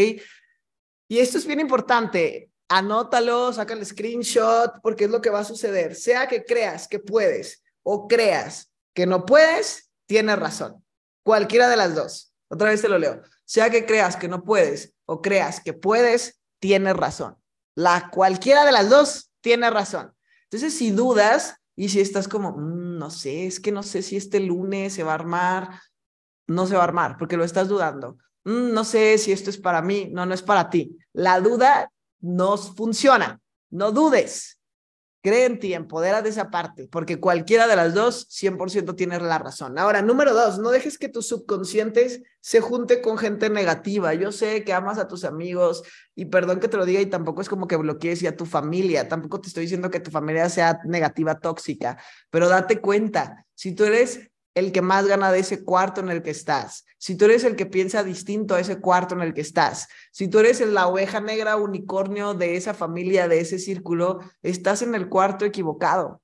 Y 1.10 1.18
esto 1.18 1.38
es 1.38 1.46
bien 1.46 1.58
importante, 1.58 2.52
anótalo, 2.68 3.52
saca 3.52 3.74
el 3.74 3.84
screenshot, 3.84 4.80
porque 4.80 5.06
es 5.06 5.10
lo 5.10 5.20
que 5.20 5.28
va 5.28 5.40
a 5.40 5.44
suceder. 5.44 5.96
Sea 5.96 6.28
que 6.28 6.44
creas 6.44 6.86
que 6.86 7.00
puedes 7.00 7.64
o 7.82 8.06
creas 8.06 8.70
que 8.94 9.06
no 9.06 9.26
puedes, 9.26 9.90
tienes 10.06 10.38
razón. 10.38 10.84
Cualquiera 11.24 11.68
de 11.68 11.76
las 11.76 11.96
dos. 11.96 12.32
Otra 12.48 12.70
vez 12.70 12.80
te 12.80 12.88
lo 12.88 12.96
leo. 12.96 13.22
Sea 13.44 13.70
que 13.70 13.86
creas 13.86 14.14
que 14.14 14.28
no 14.28 14.44
puedes 14.44 14.94
o 15.04 15.20
creas 15.20 15.60
que 15.60 15.72
puedes, 15.72 16.40
tienes 16.60 16.94
razón. 16.94 17.36
La 17.74 18.08
cualquiera 18.12 18.64
de 18.64 18.70
las 18.70 18.88
dos 18.88 19.32
tiene 19.40 19.68
razón. 19.68 20.14
Entonces, 20.44 20.78
si 20.78 20.92
dudas 20.92 21.56
y 21.74 21.88
si 21.88 22.00
estás 22.00 22.28
como, 22.28 22.52
mm, 22.52 22.98
no 22.98 23.10
sé, 23.10 23.48
es 23.48 23.58
que 23.58 23.72
no 23.72 23.82
sé 23.82 24.02
si 24.02 24.16
este 24.16 24.38
lunes 24.38 24.94
se 24.94 25.02
va 25.02 25.10
a 25.10 25.16
armar, 25.16 25.80
no 26.46 26.68
se 26.68 26.76
va 26.76 26.82
a 26.82 26.84
armar 26.84 27.16
porque 27.18 27.36
lo 27.36 27.42
estás 27.42 27.66
dudando. 27.66 28.16
Mm, 28.50 28.72
no 28.72 28.84
sé 28.84 29.16
si 29.18 29.30
esto 29.30 29.50
es 29.50 29.58
para 29.58 29.80
mí, 29.80 30.08
no, 30.12 30.26
no 30.26 30.34
es 30.34 30.42
para 30.42 30.70
ti. 30.70 30.98
La 31.12 31.40
duda 31.40 31.92
no 32.20 32.56
funciona. 32.56 33.40
No 33.70 33.92
dudes. 33.92 34.58
Cree 35.22 35.44
en 35.44 35.60
ti, 35.60 35.74
empodera 35.74 36.22
de 36.22 36.30
esa 36.30 36.50
parte, 36.50 36.88
porque 36.90 37.20
cualquiera 37.20 37.68
de 37.68 37.76
las 37.76 37.92
dos 37.92 38.26
100% 38.30 38.96
tiene 38.96 39.20
la 39.20 39.38
razón. 39.38 39.78
Ahora, 39.78 40.00
número 40.00 40.32
dos, 40.32 40.58
no 40.58 40.70
dejes 40.70 40.96
que 40.96 41.10
tus 41.10 41.28
subconscientes 41.28 42.22
se 42.40 42.62
junte 42.62 43.02
con 43.02 43.18
gente 43.18 43.50
negativa. 43.50 44.14
Yo 44.14 44.32
sé 44.32 44.64
que 44.64 44.72
amas 44.72 44.98
a 44.98 45.06
tus 45.06 45.24
amigos 45.24 45.82
y 46.14 46.24
perdón 46.24 46.58
que 46.58 46.68
te 46.68 46.78
lo 46.78 46.86
diga 46.86 47.02
y 47.02 47.06
tampoco 47.06 47.42
es 47.42 47.50
como 47.50 47.68
que 47.68 47.76
bloquees 47.76 48.22
y 48.22 48.26
a 48.28 48.36
tu 48.36 48.46
familia, 48.46 49.08
tampoco 49.08 49.42
te 49.42 49.48
estoy 49.48 49.64
diciendo 49.64 49.90
que 49.90 50.00
tu 50.00 50.10
familia 50.10 50.48
sea 50.48 50.80
negativa, 50.86 51.38
tóxica, 51.38 51.98
pero 52.30 52.48
date 52.48 52.80
cuenta, 52.80 53.46
si 53.54 53.74
tú 53.74 53.84
eres 53.84 54.29
el 54.54 54.72
que 54.72 54.82
más 54.82 55.06
gana 55.06 55.32
de 55.32 55.40
ese 55.40 55.64
cuarto 55.64 56.00
en 56.00 56.10
el 56.10 56.22
que 56.22 56.30
estás, 56.30 56.84
si 56.98 57.16
tú 57.16 57.24
eres 57.24 57.44
el 57.44 57.56
que 57.56 57.66
piensa 57.66 58.04
distinto 58.04 58.54
a 58.54 58.60
ese 58.60 58.78
cuarto 58.78 59.14
en 59.14 59.22
el 59.22 59.32
que 59.32 59.40
estás, 59.40 59.88
si 60.12 60.28
tú 60.28 60.38
eres 60.38 60.60
la 60.60 60.86
oveja 60.86 61.20
negra 61.20 61.56
unicornio 61.56 62.34
de 62.34 62.56
esa 62.56 62.74
familia, 62.74 63.26
de 63.26 63.40
ese 63.40 63.58
círculo, 63.58 64.20
estás 64.42 64.82
en 64.82 64.94
el 64.94 65.08
cuarto 65.08 65.46
equivocado. 65.46 66.20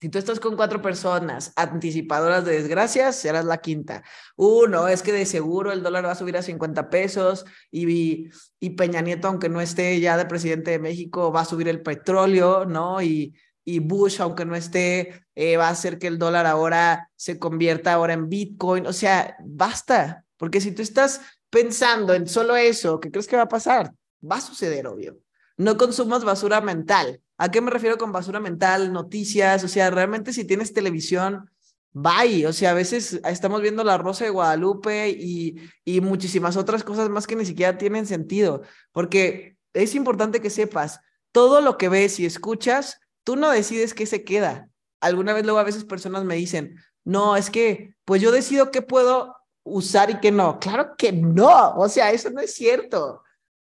Si 0.00 0.08
tú 0.10 0.18
estás 0.18 0.40
con 0.40 0.56
cuatro 0.56 0.80
personas 0.80 1.52
anticipadoras 1.56 2.44
de 2.44 2.52
desgracias, 2.52 3.16
serás 3.16 3.44
la 3.46 3.58
quinta. 3.58 4.04
Uno, 4.36 4.88
es 4.88 5.02
que 5.02 5.12
de 5.12 5.26
seguro 5.26 5.72
el 5.72 5.82
dólar 5.82 6.06
va 6.06 6.12
a 6.12 6.14
subir 6.14 6.36
a 6.36 6.42
50 6.42 6.90
pesos 6.90 7.44
y, 7.70 8.28
y 8.60 8.70
Peña 8.70 9.00
Nieto, 9.00 9.28
aunque 9.28 9.48
no 9.48 9.60
esté 9.60 9.98
ya 10.00 10.16
de 10.16 10.26
presidente 10.26 10.70
de 10.70 10.78
México, 10.78 11.32
va 11.32 11.42
a 11.42 11.46
subir 11.46 11.68
el 11.68 11.82
petróleo, 11.82 12.66
¿no? 12.66 13.02
Y, 13.02 13.34
y 13.68 13.80
Bush, 13.80 14.20
aunque 14.20 14.44
no 14.44 14.54
esté, 14.54 15.26
eh, 15.34 15.56
va 15.56 15.66
a 15.66 15.72
hacer 15.72 15.98
que 15.98 16.06
el 16.06 16.18
dólar 16.18 16.46
ahora 16.46 17.10
se 17.16 17.36
convierta 17.40 17.92
ahora 17.92 18.12
en 18.12 18.28
Bitcoin. 18.28 18.86
O 18.86 18.92
sea, 18.92 19.36
basta, 19.44 20.24
porque 20.36 20.60
si 20.60 20.70
tú 20.70 20.82
estás 20.82 21.20
pensando 21.50 22.14
en 22.14 22.28
solo 22.28 22.54
eso, 22.56 23.00
¿qué 23.00 23.10
crees 23.10 23.26
que 23.26 23.34
va 23.34 23.42
a 23.42 23.48
pasar? 23.48 23.92
Va 24.22 24.36
a 24.36 24.40
suceder, 24.40 24.86
obvio. 24.86 25.18
No 25.56 25.76
consumas 25.76 26.22
basura 26.22 26.60
mental. 26.60 27.20
¿A 27.38 27.50
qué 27.50 27.60
me 27.60 27.72
refiero 27.72 27.98
con 27.98 28.12
basura 28.12 28.38
mental? 28.38 28.92
Noticias, 28.92 29.64
o 29.64 29.68
sea, 29.68 29.90
realmente 29.90 30.32
si 30.32 30.44
tienes 30.44 30.72
televisión, 30.72 31.50
bye. 31.92 32.46
O 32.46 32.52
sea, 32.52 32.70
a 32.70 32.74
veces 32.74 33.20
estamos 33.24 33.62
viendo 33.62 33.82
La 33.82 33.98
Rosa 33.98 34.24
de 34.24 34.30
Guadalupe 34.30 35.08
y, 35.08 35.56
y 35.84 36.00
muchísimas 36.00 36.56
otras 36.56 36.84
cosas 36.84 37.08
más 37.08 37.26
que 37.26 37.34
ni 37.34 37.44
siquiera 37.44 37.78
tienen 37.78 38.06
sentido, 38.06 38.62
porque 38.92 39.56
es 39.74 39.96
importante 39.96 40.40
que 40.40 40.50
sepas, 40.50 41.00
todo 41.32 41.60
lo 41.60 41.76
que 41.76 41.88
ves 41.88 42.20
y 42.20 42.26
escuchas 42.26 43.00
Tú 43.26 43.34
no 43.34 43.50
decides 43.50 43.92
qué 43.92 44.06
se 44.06 44.22
queda. 44.22 44.70
Alguna 45.00 45.32
vez 45.32 45.42
luego 45.42 45.58
a 45.58 45.64
veces 45.64 45.82
personas 45.82 46.22
me 46.22 46.36
dicen, 46.36 46.76
no, 47.02 47.36
es 47.36 47.50
que 47.50 47.96
pues 48.04 48.22
yo 48.22 48.30
decido 48.30 48.70
qué 48.70 48.82
puedo 48.82 49.34
usar 49.64 50.10
y 50.10 50.20
qué 50.20 50.30
no. 50.30 50.60
Claro 50.60 50.94
que 50.96 51.10
no, 51.10 51.74
o 51.74 51.88
sea, 51.88 52.12
eso 52.12 52.30
no 52.30 52.40
es 52.40 52.54
cierto. 52.54 53.24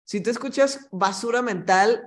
Si 0.04 0.20
tú 0.20 0.30
escuchas 0.30 0.90
basura 0.92 1.42
mental, 1.42 2.04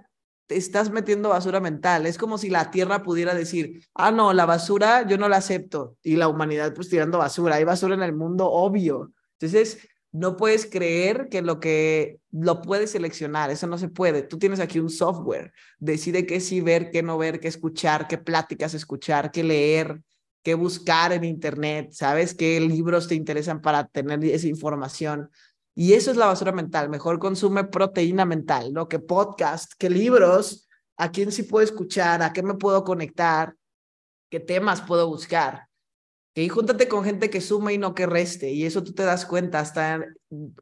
te 0.46 0.58
estás 0.58 0.90
metiendo 0.90 1.30
basura 1.30 1.58
mental. 1.58 2.04
Es 2.04 2.18
como 2.18 2.36
si 2.36 2.50
la 2.50 2.70
Tierra 2.70 3.02
pudiera 3.02 3.32
decir, 3.34 3.82
ah, 3.94 4.10
no, 4.10 4.34
la 4.34 4.44
basura 4.44 5.06
yo 5.08 5.16
no 5.16 5.26
la 5.30 5.38
acepto. 5.38 5.96
Y 6.02 6.16
la 6.16 6.28
humanidad 6.28 6.74
pues 6.74 6.90
tirando 6.90 7.16
basura. 7.16 7.56
Hay 7.56 7.64
basura 7.64 7.94
en 7.94 8.02
el 8.02 8.12
mundo, 8.14 8.46
obvio. 8.50 9.14
Entonces, 9.38 9.78
no 10.12 10.36
puedes 10.36 10.66
creer 10.66 11.28
que 11.30 11.42
lo 11.42 11.60
que 11.60 12.20
lo 12.30 12.62
puedes 12.62 12.92
seleccionar, 12.92 13.50
eso 13.50 13.66
no 13.66 13.78
se 13.78 13.88
puede. 13.88 14.22
Tú 14.22 14.38
tienes 14.38 14.60
aquí 14.60 14.78
un 14.78 14.90
software, 14.90 15.52
decide 15.78 16.26
qué 16.26 16.40
sí 16.40 16.60
ver, 16.60 16.90
qué 16.90 17.02
no 17.02 17.18
ver, 17.18 17.40
qué 17.40 17.48
escuchar, 17.48 18.08
qué 18.08 18.18
pláticas 18.18 18.74
escuchar, 18.74 19.30
qué 19.30 19.44
leer, 19.44 20.00
qué 20.42 20.54
buscar 20.54 21.12
en 21.12 21.24
internet, 21.24 21.92
sabes 21.92 22.34
qué 22.34 22.60
libros 22.60 23.08
te 23.08 23.14
interesan 23.14 23.60
para 23.60 23.86
tener 23.86 24.24
esa 24.24 24.46
información. 24.46 25.30
Y 25.74 25.92
eso 25.92 26.10
es 26.10 26.16
la 26.16 26.26
basura 26.26 26.52
mental. 26.52 26.88
Mejor 26.88 27.18
consume 27.18 27.64
proteína 27.64 28.24
mental, 28.24 28.72
¿no? 28.72 28.88
Que 28.88 28.98
podcast, 28.98 29.72
que 29.78 29.90
libros, 29.90 30.68
a 30.96 31.12
quién 31.12 31.30
sí 31.30 31.44
puedo 31.44 31.64
escuchar, 31.64 32.22
a 32.22 32.32
qué 32.32 32.42
me 32.42 32.54
puedo 32.54 32.82
conectar, 32.82 33.54
qué 34.28 34.40
temas 34.40 34.80
puedo 34.80 35.06
buscar. 35.06 35.67
Y 36.34 36.48
júntate 36.48 36.88
con 36.88 37.04
gente 37.04 37.30
que 37.30 37.40
sume 37.40 37.74
y 37.74 37.78
no 37.78 37.94
que 37.94 38.06
reste, 38.06 38.50
y 38.50 38.64
eso 38.64 38.82
tú 38.84 38.92
te 38.92 39.02
das 39.02 39.26
cuenta, 39.26 39.60
hasta 39.60 40.00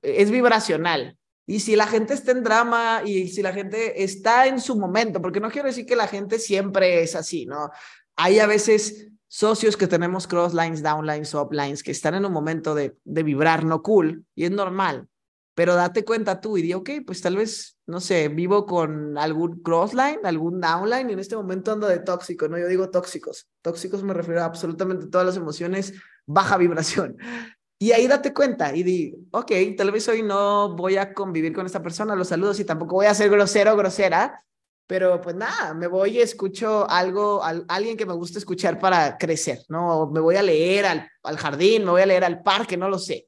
es 0.03 0.31
vibracional. 0.31 1.19
Y 1.47 1.61
si 1.61 1.77
la 1.77 1.87
gente 1.87 2.15
está 2.15 2.33
en 2.33 2.43
drama 2.43 3.03
y 3.05 3.29
si 3.29 3.43
la 3.43 3.53
gente 3.53 4.03
está 4.03 4.47
en 4.47 4.61
su 4.61 4.77
momento, 4.77 5.21
porque 5.21 5.39
no 5.39 5.51
quiero 5.51 5.69
decir 5.69 5.87
que 5.87 5.95
la 5.95 6.09
gente 6.09 6.39
siempre 6.39 7.03
es 7.03 7.15
así, 7.15 7.47
¿no? 7.47 7.71
Hay 8.17 8.39
a 8.41 8.47
veces 8.47 9.09
socios 9.29 9.77
que 9.77 9.87
tenemos 9.87 10.27
crosslines, 10.27 10.83
downlines, 10.83 11.35
uplines, 11.35 11.83
que 11.83 11.93
están 11.93 12.15
en 12.15 12.25
un 12.25 12.33
momento 12.33 12.75
de, 12.75 12.97
de 13.05 13.23
vibrar 13.23 13.65
no 13.65 13.83
cool, 13.83 14.25
y 14.35 14.45
es 14.45 14.51
normal. 14.51 15.09
Pero 15.57 15.75
date 15.75 16.05
cuenta 16.05 16.39
tú 16.39 16.59
y 16.59 16.63
di, 16.63 16.75
ok, 16.75 16.91
pues 17.07 17.23
tal 17.23 17.37
vez, 17.37 17.79
no 17.87 17.99
sé, 17.99 18.29
vivo 18.29 18.67
con 18.67 19.17
algún 19.17 19.63
crossline, 19.63 20.21
algún 20.25 20.61
downline 20.61 21.09
y 21.09 21.15
en 21.15 21.19
este 21.19 21.35
momento 21.35 21.73
ando 21.73 21.87
de 21.87 21.99
tóxico, 21.99 22.47
¿no? 22.47 22.59
Yo 22.59 22.69
digo 22.69 22.91
tóxicos. 22.91 23.49
Tóxicos 23.63 24.03
me 24.03 24.13
refiero 24.13 24.43
a 24.43 24.45
absolutamente 24.45 25.07
todas 25.07 25.27
las 25.27 25.39
emociones, 25.39 25.95
baja 26.27 26.59
vibración. 26.59 27.17
Y 27.79 27.93
ahí 27.93 28.07
date 28.07 28.35
cuenta 28.35 28.77
y 28.77 28.83
di, 28.83 29.15
ok, 29.31 29.51
tal 29.79 29.93
vez 29.93 30.07
hoy 30.09 30.23
no 30.23 30.77
voy 30.77 30.99
a 30.99 31.15
convivir 31.15 31.55
con 31.55 31.65
esta 31.65 31.83
persona, 31.83 32.15
los 32.15 32.29
saludos 32.29 32.61
y 32.61 32.67
tampoco 32.67 32.97
voy 32.97 33.07
a 33.07 33.15
ser 33.15 33.31
grosero 33.31 33.75
grosera, 33.77 34.39
pero 34.87 35.23
pues 35.23 35.37
nada, 35.37 35.73
me 35.73 35.87
voy 35.87 36.19
y 36.19 36.21
escucho 36.21 36.87
algo, 36.91 37.43
a 37.43 37.55
alguien 37.69 37.97
que 37.97 38.05
me 38.05 38.13
gusta 38.13 38.39
escuchar 38.39 38.79
para 38.79 39.17
crecer, 39.17 39.61
¿no? 39.71 40.11
Me 40.11 40.21
voy 40.21 40.37
a 40.37 40.43
leer 40.43 40.85
al, 40.85 41.09
al 41.23 41.39
jardín, 41.39 41.87
me 41.87 41.93
voy 41.93 42.03
a 42.03 42.07
leer 42.07 42.25
al 42.25 42.43
parque, 42.43 42.77
no 42.77 42.91
lo 42.91 42.99
sé. 42.99 43.27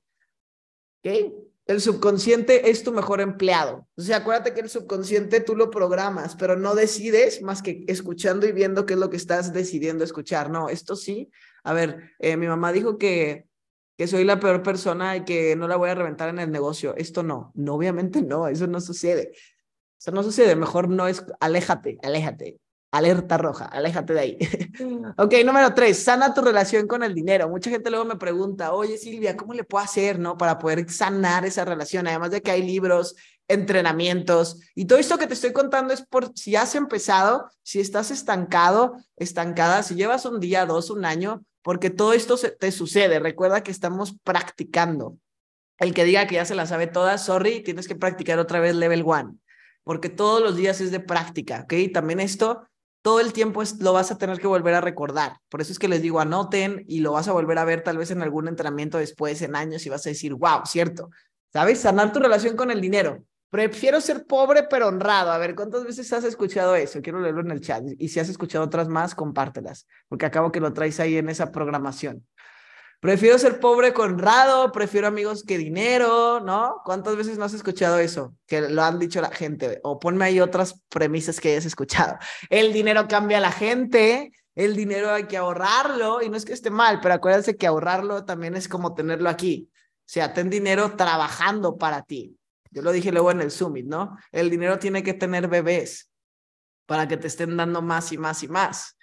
¿Ok? 1.02 1.47
El 1.68 1.82
subconsciente 1.82 2.70
es 2.70 2.82
tu 2.82 2.92
mejor 2.92 3.20
empleado. 3.20 3.86
O 3.94 4.00
sea, 4.00 4.16
acuérdate 4.16 4.54
que 4.54 4.60
el 4.60 4.70
subconsciente 4.70 5.42
tú 5.42 5.54
lo 5.54 5.70
programas, 5.70 6.34
pero 6.34 6.56
no 6.56 6.74
decides 6.74 7.42
más 7.42 7.60
que 7.60 7.84
escuchando 7.88 8.46
y 8.46 8.52
viendo 8.52 8.86
qué 8.86 8.94
es 8.94 8.98
lo 8.98 9.10
que 9.10 9.18
estás 9.18 9.52
decidiendo 9.52 10.02
escuchar. 10.02 10.48
No, 10.48 10.70
esto 10.70 10.96
sí. 10.96 11.30
A 11.64 11.74
ver, 11.74 12.12
eh, 12.20 12.38
mi 12.38 12.46
mamá 12.46 12.72
dijo 12.72 12.96
que, 12.96 13.48
que 13.98 14.06
soy 14.06 14.24
la 14.24 14.40
peor 14.40 14.62
persona 14.62 15.14
y 15.18 15.26
que 15.26 15.56
no 15.56 15.68
la 15.68 15.76
voy 15.76 15.90
a 15.90 15.94
reventar 15.94 16.30
en 16.30 16.38
el 16.38 16.50
negocio. 16.50 16.94
Esto 16.96 17.22
no, 17.22 17.52
no, 17.54 17.74
obviamente 17.74 18.22
no, 18.22 18.48
eso 18.48 18.66
no 18.66 18.80
sucede. 18.80 19.32
Eso 20.00 20.10
no 20.10 20.22
sucede. 20.22 20.56
Mejor 20.56 20.88
no 20.88 21.06
es, 21.06 21.22
aléjate, 21.38 21.98
aléjate. 22.02 22.58
Alerta 22.90 23.36
roja, 23.36 23.66
aléjate 23.66 24.14
de 24.14 24.20
ahí. 24.20 24.38
ok, 25.18 25.34
número 25.44 25.74
tres, 25.74 26.02
sana 26.02 26.32
tu 26.32 26.40
relación 26.40 26.86
con 26.86 27.02
el 27.02 27.14
dinero. 27.14 27.46
Mucha 27.48 27.68
gente 27.68 27.90
luego 27.90 28.06
me 28.06 28.16
pregunta, 28.16 28.72
oye 28.72 28.96
Silvia, 28.96 29.36
¿cómo 29.36 29.52
le 29.52 29.62
puedo 29.62 29.84
hacer, 29.84 30.18
no? 30.18 30.38
Para 30.38 30.58
poder 30.58 30.90
sanar 30.90 31.44
esa 31.44 31.66
relación. 31.66 32.06
Además 32.06 32.30
de 32.30 32.40
que 32.40 32.50
hay 32.50 32.62
libros, 32.62 33.14
entrenamientos 33.46 34.60
y 34.74 34.86
todo 34.86 34.98
esto 34.98 35.18
que 35.18 35.26
te 35.26 35.34
estoy 35.34 35.52
contando 35.52 35.92
es 35.92 36.02
por 36.02 36.32
si 36.34 36.56
has 36.56 36.74
empezado, 36.74 37.50
si 37.62 37.80
estás 37.80 38.10
estancado, 38.10 38.96
estancada, 39.16 39.82
si 39.82 39.94
llevas 39.94 40.24
un 40.24 40.40
día, 40.40 40.64
dos, 40.64 40.88
un 40.88 41.04
año, 41.04 41.44
porque 41.62 41.90
todo 41.90 42.14
esto 42.14 42.36
te 42.36 42.72
sucede. 42.72 43.18
Recuerda 43.18 43.62
que 43.62 43.70
estamos 43.70 44.16
practicando. 44.24 45.18
El 45.78 45.92
que 45.92 46.04
diga 46.04 46.26
que 46.26 46.36
ya 46.36 46.46
se 46.46 46.54
la 46.54 46.66
sabe 46.66 46.86
toda, 46.86 47.18
sorry, 47.18 47.62
tienes 47.62 47.86
que 47.86 47.96
practicar 47.96 48.38
otra 48.38 48.60
vez 48.60 48.74
level 48.74 49.02
one 49.04 49.34
porque 49.88 50.10
todos 50.10 50.42
los 50.42 50.54
días 50.54 50.82
es 50.82 50.90
de 50.90 51.00
práctica, 51.00 51.62
¿ok? 51.64 51.90
También 51.94 52.20
esto 52.20 52.68
todo 53.08 53.20
el 53.20 53.32
tiempo 53.32 53.62
es, 53.62 53.80
lo 53.80 53.94
vas 53.94 54.10
a 54.10 54.18
tener 54.18 54.38
que 54.38 54.46
volver 54.46 54.74
a 54.74 54.82
recordar. 54.82 55.38
Por 55.48 55.62
eso 55.62 55.72
es 55.72 55.78
que 55.78 55.88
les 55.88 56.02
digo, 56.02 56.20
anoten 56.20 56.84
y 56.86 57.00
lo 57.00 57.12
vas 57.12 57.26
a 57.26 57.32
volver 57.32 57.56
a 57.56 57.64
ver 57.64 57.82
tal 57.82 57.96
vez 57.96 58.10
en 58.10 58.20
algún 58.20 58.48
entrenamiento 58.48 58.98
después, 58.98 59.40
en 59.40 59.56
años, 59.56 59.86
y 59.86 59.88
vas 59.88 60.04
a 60.04 60.10
decir, 60.10 60.34
wow, 60.34 60.66
cierto. 60.66 61.08
¿Sabes? 61.50 61.80
Sanar 61.80 62.12
tu 62.12 62.18
relación 62.18 62.54
con 62.54 62.70
el 62.70 62.82
dinero. 62.82 63.24
Prefiero 63.48 64.02
ser 64.02 64.26
pobre 64.26 64.64
pero 64.68 64.88
honrado. 64.88 65.32
A 65.32 65.38
ver, 65.38 65.54
¿cuántas 65.54 65.84
veces 65.84 66.12
has 66.12 66.24
escuchado 66.24 66.76
eso? 66.76 67.00
Quiero 67.00 67.18
leerlo 67.18 67.40
en 67.40 67.50
el 67.50 67.62
chat. 67.62 67.82
Y 67.96 68.08
si 68.08 68.20
has 68.20 68.28
escuchado 68.28 68.66
otras 68.66 68.88
más, 68.88 69.14
compártelas, 69.14 69.86
porque 70.06 70.26
acabo 70.26 70.52
que 70.52 70.60
lo 70.60 70.74
traes 70.74 71.00
ahí 71.00 71.16
en 71.16 71.30
esa 71.30 71.50
programación. 71.50 72.26
Prefiero 73.00 73.38
ser 73.38 73.60
pobre 73.60 73.92
con 73.92 74.14
honrado, 74.14 74.72
prefiero 74.72 75.06
amigos 75.06 75.44
que 75.44 75.56
dinero, 75.56 76.40
¿no? 76.40 76.82
¿Cuántas 76.84 77.14
veces 77.14 77.38
no 77.38 77.44
has 77.44 77.54
escuchado 77.54 77.98
eso? 77.98 78.34
Que 78.44 78.62
lo 78.62 78.82
han 78.82 78.98
dicho 78.98 79.20
la 79.20 79.30
gente. 79.30 79.78
O 79.84 80.00
ponme 80.00 80.24
ahí 80.24 80.40
otras 80.40 80.82
premisas 80.88 81.38
que 81.38 81.52
hayas 81.52 81.64
escuchado. 81.64 82.18
El 82.50 82.72
dinero 82.72 83.06
cambia 83.06 83.38
a 83.38 83.40
la 83.40 83.52
gente, 83.52 84.32
el 84.56 84.74
dinero 84.74 85.12
hay 85.12 85.28
que 85.28 85.36
ahorrarlo, 85.36 86.22
y 86.22 86.28
no 86.28 86.36
es 86.36 86.44
que 86.44 86.52
esté 86.52 86.70
mal, 86.70 86.98
pero 87.00 87.14
acuérdense 87.14 87.56
que 87.56 87.68
ahorrarlo 87.68 88.24
también 88.24 88.56
es 88.56 88.68
como 88.68 88.94
tenerlo 88.94 89.28
aquí. 89.28 89.70
O 89.72 90.10
sea, 90.10 90.34
ten 90.34 90.50
dinero 90.50 90.96
trabajando 90.96 91.78
para 91.78 92.02
ti. 92.02 92.36
Yo 92.72 92.82
lo 92.82 92.90
dije 92.90 93.12
luego 93.12 93.30
en 93.30 93.40
el 93.40 93.52
Summit, 93.52 93.86
¿no? 93.86 94.18
El 94.32 94.50
dinero 94.50 94.80
tiene 94.80 95.04
que 95.04 95.14
tener 95.14 95.46
bebés 95.46 96.10
para 96.84 97.06
que 97.06 97.16
te 97.16 97.28
estén 97.28 97.56
dando 97.56 97.80
más 97.80 98.10
y 98.10 98.18
más 98.18 98.42
y 98.42 98.48
más 98.48 98.97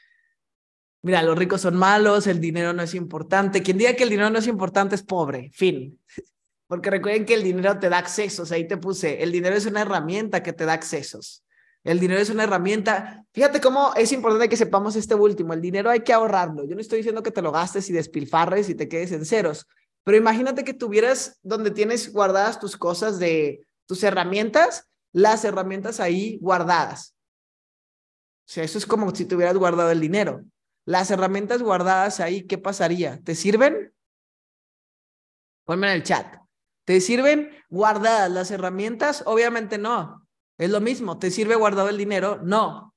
mira, 1.06 1.22
los 1.22 1.38
ricos 1.38 1.62
son 1.62 1.76
malos, 1.76 2.26
el 2.26 2.40
dinero 2.40 2.74
no 2.74 2.82
es 2.82 2.96
importante. 2.96 3.62
Quien 3.62 3.78
diga 3.78 3.94
que 3.94 4.04
el 4.04 4.10
dinero 4.10 4.32
no 4.32 4.40
es 4.40 4.48
importante 4.48 4.96
es 4.96 5.04
pobre, 5.04 5.52
fin. 5.54 6.00
Porque 6.68 6.90
recuerden 6.90 7.26
que 7.26 7.36
el 7.36 7.44
dinero 7.44 7.78
te 7.78 7.90
da 7.90 8.00
accesos, 8.00 8.52
ahí 8.52 8.68
te 8.68 8.78
puse, 8.78 9.22
el 9.22 9.32
dinero 9.32 9.56
es 9.56 9.68
una 9.68 9.82
herramienta 9.82 10.42
que 10.42 10.52
te 10.52 10.66
da 10.66 10.74
accesos. 10.74 11.44
El 11.84 12.00
dinero 12.00 12.20
es 12.20 12.32
una 12.32 12.46
herramienta. 12.46 13.24
Fíjate 13.32 13.62
cómo 13.62 13.94
es 13.96 14.12
importante 14.12 14.50
que 14.50 14.58
sepamos 14.58 14.96
este 14.96 15.14
último. 15.14 15.54
El 15.54 15.62
dinero 15.62 15.92
hay 15.92 16.00
que 16.00 16.12
ahorrarlo. 16.12 16.66
Yo 16.66 16.74
no 16.74 16.82
estoy 16.82 16.98
diciendo 16.98 17.22
que 17.22 17.30
te 17.30 17.44
lo 17.44 17.52
gastes 17.52 17.88
y 17.92 17.94
despilfarres 17.94 18.68
y 18.70 18.74
te 18.74 18.90
quedes 18.90 19.12
en 19.12 19.26
ceros, 19.26 19.68
pero 20.04 20.18
imagínate 20.18 20.64
que 20.64 20.74
tuvieras 20.74 21.38
donde 21.44 21.70
tienes 21.70 22.12
guardadas 22.12 22.60
tus 22.60 22.76
cosas 22.76 23.20
de 23.20 23.68
tus 23.86 24.04
herramientas, 24.04 24.90
las 25.14 25.46
herramientas 25.46 26.00
ahí 26.00 26.40
guardadas. 26.42 27.16
O 28.48 28.52
sea, 28.52 28.64
eso 28.64 28.80
es 28.80 28.88
como 28.88 29.14
si 29.14 29.26
tuvieras 29.26 29.56
guardado 29.56 29.92
el 29.92 30.00
dinero. 30.00 30.44
Las 30.86 31.10
herramientas 31.10 31.64
guardadas 31.64 32.20
ahí, 32.20 32.44
¿qué 32.44 32.58
pasaría? 32.58 33.20
¿Te 33.24 33.34
sirven? 33.36 33.94
Ponme 35.66 35.88
en 35.88 35.94
el 35.94 36.04
chat. 36.04 36.38
¿Te 36.86 37.02
sirven 37.02 37.50
guardadas 37.70 38.32
las 38.32 38.52
herramientas? 38.52 39.24
Obviamente 39.26 39.80
no. 39.80 40.28
Es 40.58 40.70
lo 40.70 40.80
mismo. 40.80 41.18
¿Te 41.18 41.32
sirve 41.32 41.56
guardado 41.56 41.90
el 41.90 41.98
dinero? 41.98 42.40
No. 42.44 42.94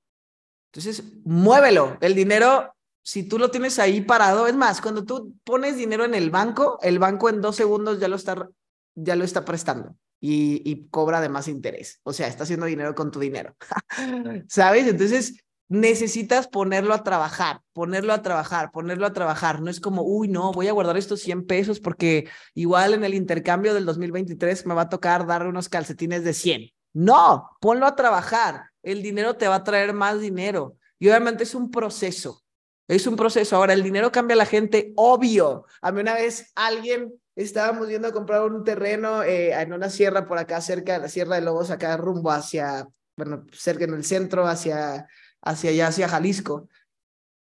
Entonces, 0.71 1.03
muévelo. 1.25 1.97
El 2.03 2.15
dinero, 2.15 2.75
si 3.03 3.27
tú 3.27 3.39
lo 3.39 3.51
tienes 3.51 3.79
ahí 3.79 4.03
parado, 4.03 4.47
es 4.47 4.55
más, 4.55 4.83
cuando 4.83 5.05
tú 5.05 5.35
pones 5.43 5.77
dinero 5.77 6.05
en 6.05 6.15
el 6.15 6.31
banco, 6.31 6.79
el 6.83 6.99
banco 6.99 7.31
en 7.31 7.41
dos 7.41 7.57
segundos 7.57 7.99
ya 7.99 8.09
lo 8.09 8.17
está, 8.17 8.49
ya 8.95 9.17
lo 9.17 9.25
está 9.25 9.47
prestando 9.47 9.97
y, 10.21 10.63
y 10.71 10.89
cobra 10.89 11.23
de 11.23 11.31
más 11.31 11.49
interés. 11.49 12.01
O 12.03 12.13
sea, 12.13 12.29
está 12.29 12.43
haciendo 12.43 12.67
dinero 12.67 12.95
con 12.95 13.11
tu 13.11 13.19
dinero. 13.19 13.57
¿Sabes? 14.49 14.87
Entonces, 14.87 15.43
necesitas 15.69 16.49
ponerlo 16.49 16.95
a 16.95 17.03
trabajar, 17.03 17.61
ponerlo 17.73 18.13
a 18.13 18.23
trabajar, 18.23 18.71
ponerlo 18.71 19.07
a 19.07 19.13
trabajar. 19.13 19.61
No 19.61 19.71
es 19.71 19.81
como, 19.81 20.03
uy, 20.03 20.29
no, 20.29 20.53
voy 20.53 20.69
a 20.69 20.73
guardar 20.73 20.97
estos 20.97 21.21
100 21.21 21.47
pesos 21.47 21.81
porque 21.81 22.29
igual 22.55 22.95
en 22.95 23.05
el 23.05 23.15
intercambio 23.15 23.75
del 23.75 23.85
2023 23.85 24.67
me 24.67 24.75
va 24.75 24.83
a 24.83 24.89
tocar 24.89 25.27
dar 25.27 25.47
unos 25.47 25.69
calcetines 25.69 26.25
de 26.25 26.33
100. 26.33 26.71
No, 26.95 27.51
ponlo 27.61 27.87
a 27.87 27.97
trabajar. 27.97 28.71
El 28.83 29.03
dinero 29.03 29.37
te 29.37 29.49
va 29.49 29.57
a 29.57 29.65
traer 29.65 29.93
más 29.93 30.21
dinero. 30.21 30.77
Y 30.99 31.09
obviamente 31.09 31.45
es 31.45 31.55
un 31.55 31.71
proceso. 31.71 32.43
Es 32.89 33.07
un 33.07 33.17
proceso. 33.17 33.57
Ahora, 33.57 33.75
el 33.75 33.83
dinero 33.83 34.11
cambia 34.11 34.35
a 34.35 34.39
la 34.39 34.47
gente, 34.47 34.93
obvio. 34.97 35.67
A 35.83 35.93
mí 35.93 36.01
una 36.01 36.15
vez 36.15 36.51
alguien, 36.55 37.13
estábamos 37.37 37.89
yendo 37.89 38.09
a 38.09 38.13
comprar 38.13 38.43
un 38.43 38.65
terreno 38.65 39.23
eh, 39.23 39.53
en 39.53 39.75
una 39.75 39.91
sierra 39.91 40.27
por 40.27 40.39
acá, 40.39 40.61
cerca 40.63 40.95
de 40.95 41.01
la 41.01 41.09
Sierra 41.09 41.37
de 41.37 41.43
Lobos, 41.43 41.71
acá 41.71 41.97
rumbo 41.99 42.31
hacia, 42.31 42.89
bueno, 43.15 43.45
cerca 43.53 43.85
en 43.85 43.93
el 43.93 44.05
centro, 44.05 44.47
hacia 44.47 45.07
hacia 45.49 45.71
allá, 45.71 45.89
hacia 45.89 46.09
Jalisco. 46.09 46.69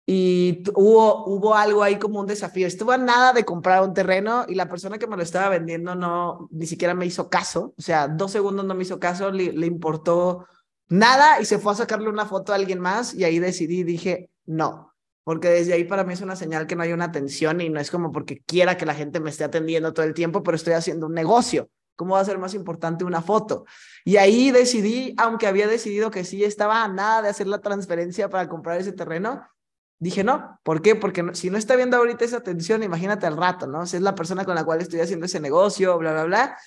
Y 0.08 0.63
hubo, 0.75 1.25
hubo 1.25 1.55
algo 1.55 1.81
ahí 1.81 1.97
como 1.97 2.19
un 2.19 2.27
desafío. 2.27 2.67
Estuvo 2.67 2.91
a 2.91 2.97
nada 2.97 3.34
de 3.34 3.43
comprar 3.43 3.81
un 3.81 3.93
terreno 3.93 4.45
y 4.47 4.55
la 4.55 4.69
persona 4.69 4.99
que 4.99 5.08
me 5.08 5.17
lo 5.17 5.23
estaba 5.23 5.49
vendiendo 5.49 5.95
no, 5.95 6.47
ni 6.51 6.67
siquiera 6.67 6.93
me 6.93 7.08
hizo 7.08 7.29
caso. 7.29 7.73
O 7.77 7.81
sea, 7.81 8.08
dos 8.08 8.31
segundos 8.31 8.65
no 8.65 8.75
me 8.75 8.84
hizo 8.84 8.99
caso, 8.99 9.31
le, 9.31 9.51
le 9.51 9.65
importó 9.65 10.45
nada 10.89 11.41
y 11.41 11.45
se 11.45 11.58
fue 11.58 11.71
a 11.71 11.75
sacarle 11.75 12.10
una 12.10 12.25
foto 12.25 12.51
a 12.51 12.55
alguien 12.55 12.79
más 12.79 13.13
y 13.15 13.23
ahí 13.23 13.39
decidí, 13.39 13.84
dije, 13.84 14.29
no, 14.45 14.93
porque 15.23 15.49
desde 15.49 15.73
ahí 15.73 15.86
para 15.86 16.03
mí 16.03 16.13
es 16.13 16.21
una 16.21 16.36
señal 16.36 16.67
que 16.67 16.75
no 16.75 16.84
hay 16.84 16.93
una 16.93 17.05
atención 17.05 17.60
y 17.60 17.69
no 17.69 17.79
es 17.79 17.89
como 17.89 18.12
porque 18.12 18.43
quiera 18.45 18.77
que 18.77 18.86
la 18.86 18.93
gente 18.93 19.19
me 19.19 19.31
esté 19.31 19.43
atendiendo 19.43 19.91
todo 19.91 20.05
el 20.05 20.13
tiempo, 20.13 20.43
pero 20.43 20.55
estoy 20.55 20.73
haciendo 20.73 21.08
un 21.08 21.13
negocio. 21.13 21.69
¿Cómo 21.95 22.15
va 22.15 22.21
a 22.21 22.25
ser 22.25 22.38
más 22.38 22.53
importante 22.53 23.05
una 23.05 23.21
foto? 23.21 23.65
Y 24.03 24.17
ahí 24.17 24.51
decidí, 24.51 25.15
aunque 25.17 25.47
había 25.47 25.67
decidido 25.67 26.12
que 26.12 26.23
sí 26.23 26.43
estaba 26.43 26.84
a 26.84 26.88
nada 26.88 27.21
de 27.21 27.29
hacer 27.29 27.47
la 27.47 27.62
transferencia 27.62 28.29
para 28.29 28.49
comprar 28.49 28.79
ese 28.79 28.91
terreno, 28.91 29.47
dije 29.99 30.23
no. 30.23 30.60
¿Por 30.63 30.81
qué? 30.81 30.95
Porque 30.95 31.23
si 31.34 31.49
no 31.49 31.58
está 31.58 31.75
viendo 31.75 31.97
ahorita 31.97 32.25
esa 32.25 32.38
atención, 32.38 32.84
imagínate 32.84 33.25
al 33.25 33.38
rato, 33.38 33.67
¿no? 33.67 33.86
Si 33.86 33.95
es 33.95 34.01
la 34.01 34.15
persona 34.15 34.45
con 34.45 34.55
la 34.55 34.65
cual 34.65 34.81
estoy 34.81 34.99
haciendo 34.99 35.25
ese 35.25 35.39
negocio, 35.39 35.97
bla, 35.97 36.12
bla, 36.12 36.23
bla. 36.25 36.58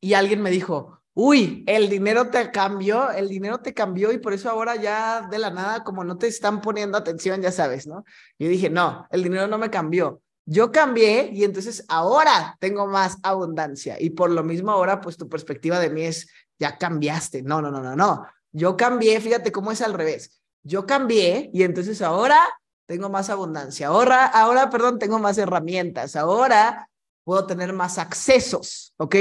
Y 0.00 0.14
alguien 0.14 0.42
me 0.42 0.50
dijo, 0.50 1.02
uy, 1.14 1.64
el 1.66 1.88
dinero 1.88 2.30
te 2.30 2.50
cambió, 2.50 3.10
el 3.10 3.28
dinero 3.28 3.58
te 3.60 3.74
cambió 3.74 4.12
y 4.12 4.18
por 4.18 4.32
eso 4.32 4.50
ahora 4.50 4.76
ya 4.76 5.28
de 5.30 5.38
la 5.38 5.50
nada, 5.50 5.84
como 5.84 6.04
no 6.04 6.16
te 6.18 6.26
están 6.26 6.60
poniendo 6.60 6.96
atención, 6.98 7.42
ya 7.42 7.52
sabes, 7.52 7.86
¿no? 7.86 8.04
Yo 8.38 8.48
dije, 8.48 8.70
no, 8.70 9.06
el 9.10 9.22
dinero 9.22 9.46
no 9.46 9.58
me 9.58 9.70
cambió 9.70 10.22
yo 10.46 10.70
cambié 10.70 11.30
y 11.32 11.44
entonces 11.44 11.84
ahora 11.88 12.56
tengo 12.60 12.86
más 12.86 13.18
abundancia 13.22 13.96
y 14.00 14.10
por 14.10 14.30
lo 14.30 14.44
mismo 14.44 14.70
ahora 14.70 15.00
pues 15.00 15.16
tu 15.16 15.28
perspectiva 15.28 15.80
de 15.80 15.90
mí 15.90 16.02
es, 16.02 16.28
ya 16.58 16.78
cambiaste. 16.78 17.42
No, 17.42 17.60
no, 17.60 17.70
no, 17.70 17.82
no, 17.82 17.96
no. 17.96 18.26
Yo 18.52 18.76
cambié, 18.76 19.20
fíjate 19.20 19.52
cómo 19.52 19.72
es 19.72 19.82
al 19.82 19.92
revés. 19.92 20.40
Yo 20.62 20.86
cambié 20.86 21.50
y 21.52 21.64
entonces 21.64 22.00
ahora 22.00 22.38
tengo 22.86 23.10
más 23.10 23.28
abundancia. 23.28 23.88
Ahora, 23.88 24.24
ahora, 24.24 24.70
perdón, 24.70 24.98
tengo 24.98 25.18
más 25.18 25.36
herramientas. 25.36 26.14
Ahora 26.14 26.88
puedo 27.24 27.44
tener 27.46 27.72
más 27.72 27.98
accesos, 27.98 28.94
¿ok? 28.98 29.16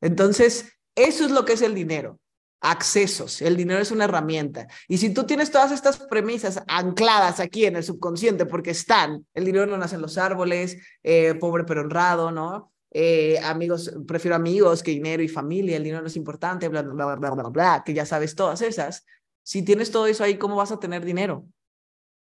Entonces, 0.00 0.72
eso 0.94 1.24
es 1.24 1.30
lo 1.30 1.44
que 1.44 1.52
es 1.52 1.62
el 1.62 1.74
dinero 1.74 2.18
accesos. 2.64 3.40
El 3.42 3.56
dinero 3.56 3.80
es 3.80 3.90
una 3.90 4.04
herramienta. 4.04 4.66
Y 4.88 4.98
si 4.98 5.14
tú 5.14 5.24
tienes 5.24 5.50
todas 5.50 5.70
estas 5.70 5.98
premisas 5.98 6.62
ancladas 6.66 7.40
aquí 7.40 7.66
en 7.66 7.76
el 7.76 7.84
subconsciente, 7.84 8.46
porque 8.46 8.70
están, 8.70 9.26
el 9.34 9.44
dinero 9.44 9.66
no 9.66 9.78
nace 9.78 9.94
en 9.94 10.02
los 10.02 10.18
árboles, 10.18 10.78
eh, 11.02 11.34
pobre 11.34 11.64
pero 11.64 11.82
honrado, 11.82 12.30
¿no? 12.30 12.72
eh, 12.94 13.40
amigos, 13.42 13.92
prefiero 14.06 14.36
amigos 14.36 14.82
que 14.82 14.92
dinero 14.92 15.20
y 15.22 15.28
familia, 15.28 15.76
el 15.76 15.82
dinero 15.82 16.00
no 16.00 16.06
es 16.06 16.16
importante, 16.16 16.68
bla, 16.68 16.82
bla, 16.82 16.94
bla, 16.94 17.16
bla, 17.16 17.30
bla, 17.30 17.48
bla, 17.48 17.82
que 17.84 17.92
ya 17.92 18.06
sabes 18.06 18.36
todas 18.36 18.62
esas. 18.62 19.04
Si 19.42 19.62
tienes 19.62 19.90
todo 19.90 20.06
eso 20.06 20.22
ahí, 20.22 20.38
¿cómo 20.38 20.56
vas 20.56 20.70
a 20.70 20.78
tener 20.78 21.04
dinero? 21.04 21.44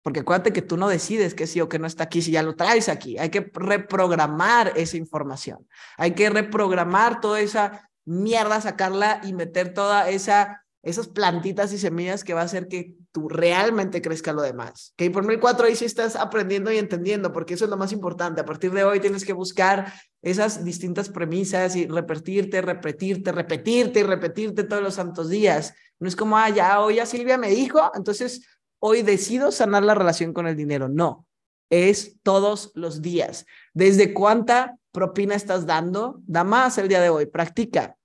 Porque 0.03 0.21
acuérdate 0.21 0.53
que 0.53 0.63
tú 0.63 0.77
no 0.77 0.89
decides 0.89 1.35
que 1.35 1.47
sí 1.47 1.61
o 1.61 1.69
que 1.69 1.79
no 1.79 1.87
está 1.87 2.05
aquí 2.05 2.21
si 2.21 2.33
ya 2.33 2.43
lo 2.43 2.57
traes 2.57 2.89
aquí. 2.89 3.17
Hay 3.17 3.31
que 3.31 3.51
reprogramar 3.55 4.73
esa 4.77 4.97
información. 4.97 5.67
Hay 5.97 6.15
que 6.15 6.29
reprogramar 6.31 7.21
toda 7.21 7.41
esa 7.41 7.89
mierda, 8.07 8.61
sacarla 8.61 9.21
y 9.23 9.35
meter 9.35 9.75
toda 9.75 10.09
esa 10.09 10.63
esas 10.87 11.09
plantitas 11.09 11.73
y 11.73 11.79
semillas 11.79 12.23
que 12.23 12.33
va 12.33 12.43
a 12.43 12.45
hacer 12.45 12.69
que 12.69 12.95
tú 13.11 13.29
realmente 13.29 14.01
crezca 14.01 14.33
lo 14.33 14.43
demás. 14.43 14.95
Que 14.97 15.11
por 15.11 15.27
mil 15.27 15.41
cuatro 15.41 15.67
ahí 15.67 15.75
sí 15.75 15.85
estás 15.85 16.15
aprendiendo 16.15 16.71
y 16.71 16.79
entendiendo, 16.79 17.33
porque 17.33 17.55
eso 17.55 17.65
es 17.65 17.71
lo 17.71 17.77
más 17.77 17.91
importante. 17.91 18.41
A 18.41 18.45
partir 18.45 18.71
de 18.71 18.85
hoy 18.85 19.01
tienes 19.01 19.25
que 19.25 19.33
buscar 19.33 19.93
esas 20.23 20.65
distintas 20.65 21.09
premisas 21.09 21.75
y 21.75 21.89
repetirte, 21.89 22.63
repetirte, 22.63 23.33
repetirte 23.33 23.99
y 23.99 24.03
repetirte 24.05 24.63
todos 24.63 24.81
los 24.81 24.95
santos 24.95 25.29
días. 25.29 25.75
No 25.99 26.07
es 26.07 26.15
como, 26.15 26.39
ah, 26.39 26.51
ya 26.51 26.79
hoy 26.81 26.97
ya 26.97 27.07
Silvia 27.07 27.37
me 27.37 27.51
dijo, 27.51 27.91
entonces 27.97 28.47
hoy 28.79 29.03
decido 29.03 29.51
sanar 29.51 29.83
la 29.83 29.97
relación 29.97 30.33
con 30.33 30.47
el 30.47 30.55
dinero. 30.55 30.89
No, 30.89 31.27
es 31.69 32.21
todos 32.23 32.71
los 32.77 33.03
días. 33.03 33.45
¿Desde 33.75 34.15
cuánta 34.15 34.79
propina 34.97 35.35
estás 35.35 35.67
dando? 35.67 36.23
Da 36.27 36.43
más 36.43 36.79
el 36.79 36.89
día 36.89 37.03
de 37.03 37.11
hoy, 37.11 37.27
practica 37.27 37.97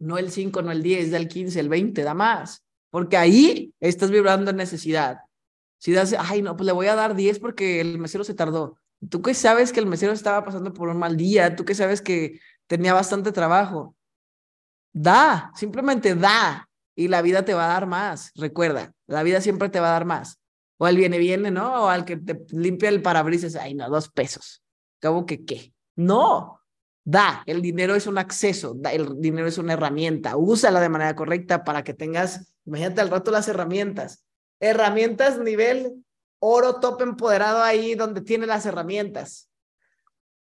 no 0.00 0.18
el 0.18 0.32
5, 0.32 0.62
no 0.62 0.72
el 0.72 0.82
10, 0.82 1.12
da 1.12 1.18
el 1.18 1.28
15, 1.28 1.60
el 1.60 1.68
20, 1.68 2.02
da 2.02 2.14
más, 2.14 2.64
porque 2.90 3.16
ahí 3.16 3.72
estás 3.78 4.10
vibrando 4.10 4.50
en 4.50 4.56
necesidad. 4.56 5.18
Si 5.78 5.92
das, 5.92 6.14
ay, 6.18 6.42
no, 6.42 6.56
pues 6.56 6.66
le 6.66 6.72
voy 6.72 6.88
a 6.88 6.96
dar 6.96 7.14
10 7.14 7.38
porque 7.38 7.80
el 7.80 7.98
mesero 7.98 8.24
se 8.24 8.34
tardó. 8.34 8.78
Tú 9.08 9.22
qué 9.22 9.32
sabes 9.34 9.72
que 9.72 9.80
el 9.80 9.86
mesero 9.86 10.12
estaba 10.12 10.44
pasando 10.44 10.74
por 10.74 10.88
un 10.88 10.98
mal 10.98 11.16
día, 11.16 11.54
tú 11.54 11.64
qué 11.64 11.74
sabes 11.74 12.02
que 12.02 12.40
tenía 12.66 12.92
bastante 12.92 13.30
trabajo. 13.32 13.94
Da, 14.92 15.52
simplemente 15.54 16.14
da 16.14 16.68
y 16.96 17.08
la 17.08 17.22
vida 17.22 17.44
te 17.44 17.54
va 17.54 17.66
a 17.66 17.74
dar 17.74 17.86
más. 17.86 18.32
Recuerda, 18.34 18.92
la 19.06 19.22
vida 19.22 19.40
siempre 19.40 19.68
te 19.68 19.80
va 19.80 19.88
a 19.88 19.92
dar 19.92 20.04
más. 20.04 20.40
O 20.78 20.86
al 20.86 20.96
viene, 20.96 21.18
viene, 21.18 21.50
¿no? 21.50 21.84
O 21.84 21.88
al 21.88 22.06
que 22.06 22.16
te 22.16 22.40
limpia 22.50 22.88
el 22.88 23.02
parabrisas, 23.02 23.54
ay, 23.54 23.74
no, 23.74 23.88
dos 23.88 24.08
pesos. 24.08 24.62
¿Cómo 25.00 25.26
que 25.26 25.44
qué? 25.44 25.74
No, 26.00 26.60
Da, 27.04 27.42
el 27.46 27.62
dinero 27.62 27.94
es 27.94 28.06
un 28.06 28.18
acceso, 28.18 28.76
el 28.92 29.20
dinero 29.20 29.48
es 29.48 29.56
una 29.58 29.72
herramienta, 29.72 30.36
úsala 30.36 30.80
de 30.80 30.90
manera 30.90 31.16
correcta 31.16 31.64
para 31.64 31.82
que 31.82 31.94
tengas, 31.94 32.52
imagínate 32.66 33.00
al 33.00 33.08
rato 33.08 33.30
las 33.30 33.48
herramientas, 33.48 34.24
herramientas 34.60 35.38
nivel 35.38 36.04
oro 36.38 36.78
top 36.78 37.02
empoderado 37.02 37.62
ahí 37.62 37.94
donde 37.94 38.20
tiene 38.20 38.46
las 38.46 38.66
herramientas. 38.66 39.50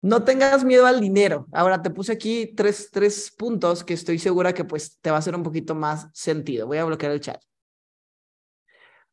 No 0.01 0.23
tengas 0.25 0.65
miedo 0.65 0.87
al 0.87 1.01
dinero. 1.01 1.47
Ahora 1.53 1.81
te 1.81 1.89
puse 1.91 2.13
aquí 2.13 2.53
tres, 2.55 2.91
tres 2.91 3.33
puntos 3.37 3.83
que 3.85 3.95
estoy 3.95 4.19
segura 4.19 4.53
que 4.53 4.65
pues 4.65 4.99
te 5.01 5.11
va 5.11 5.17
a 5.17 5.19
hacer 5.21 5.35
un 5.35 5.43
poquito 5.43 5.75
más 5.75 6.09
sentido. 6.13 6.67
Voy 6.67 6.79
a 6.79 6.85
bloquear 6.85 7.13
el 7.13 7.21
chat. 7.21 7.43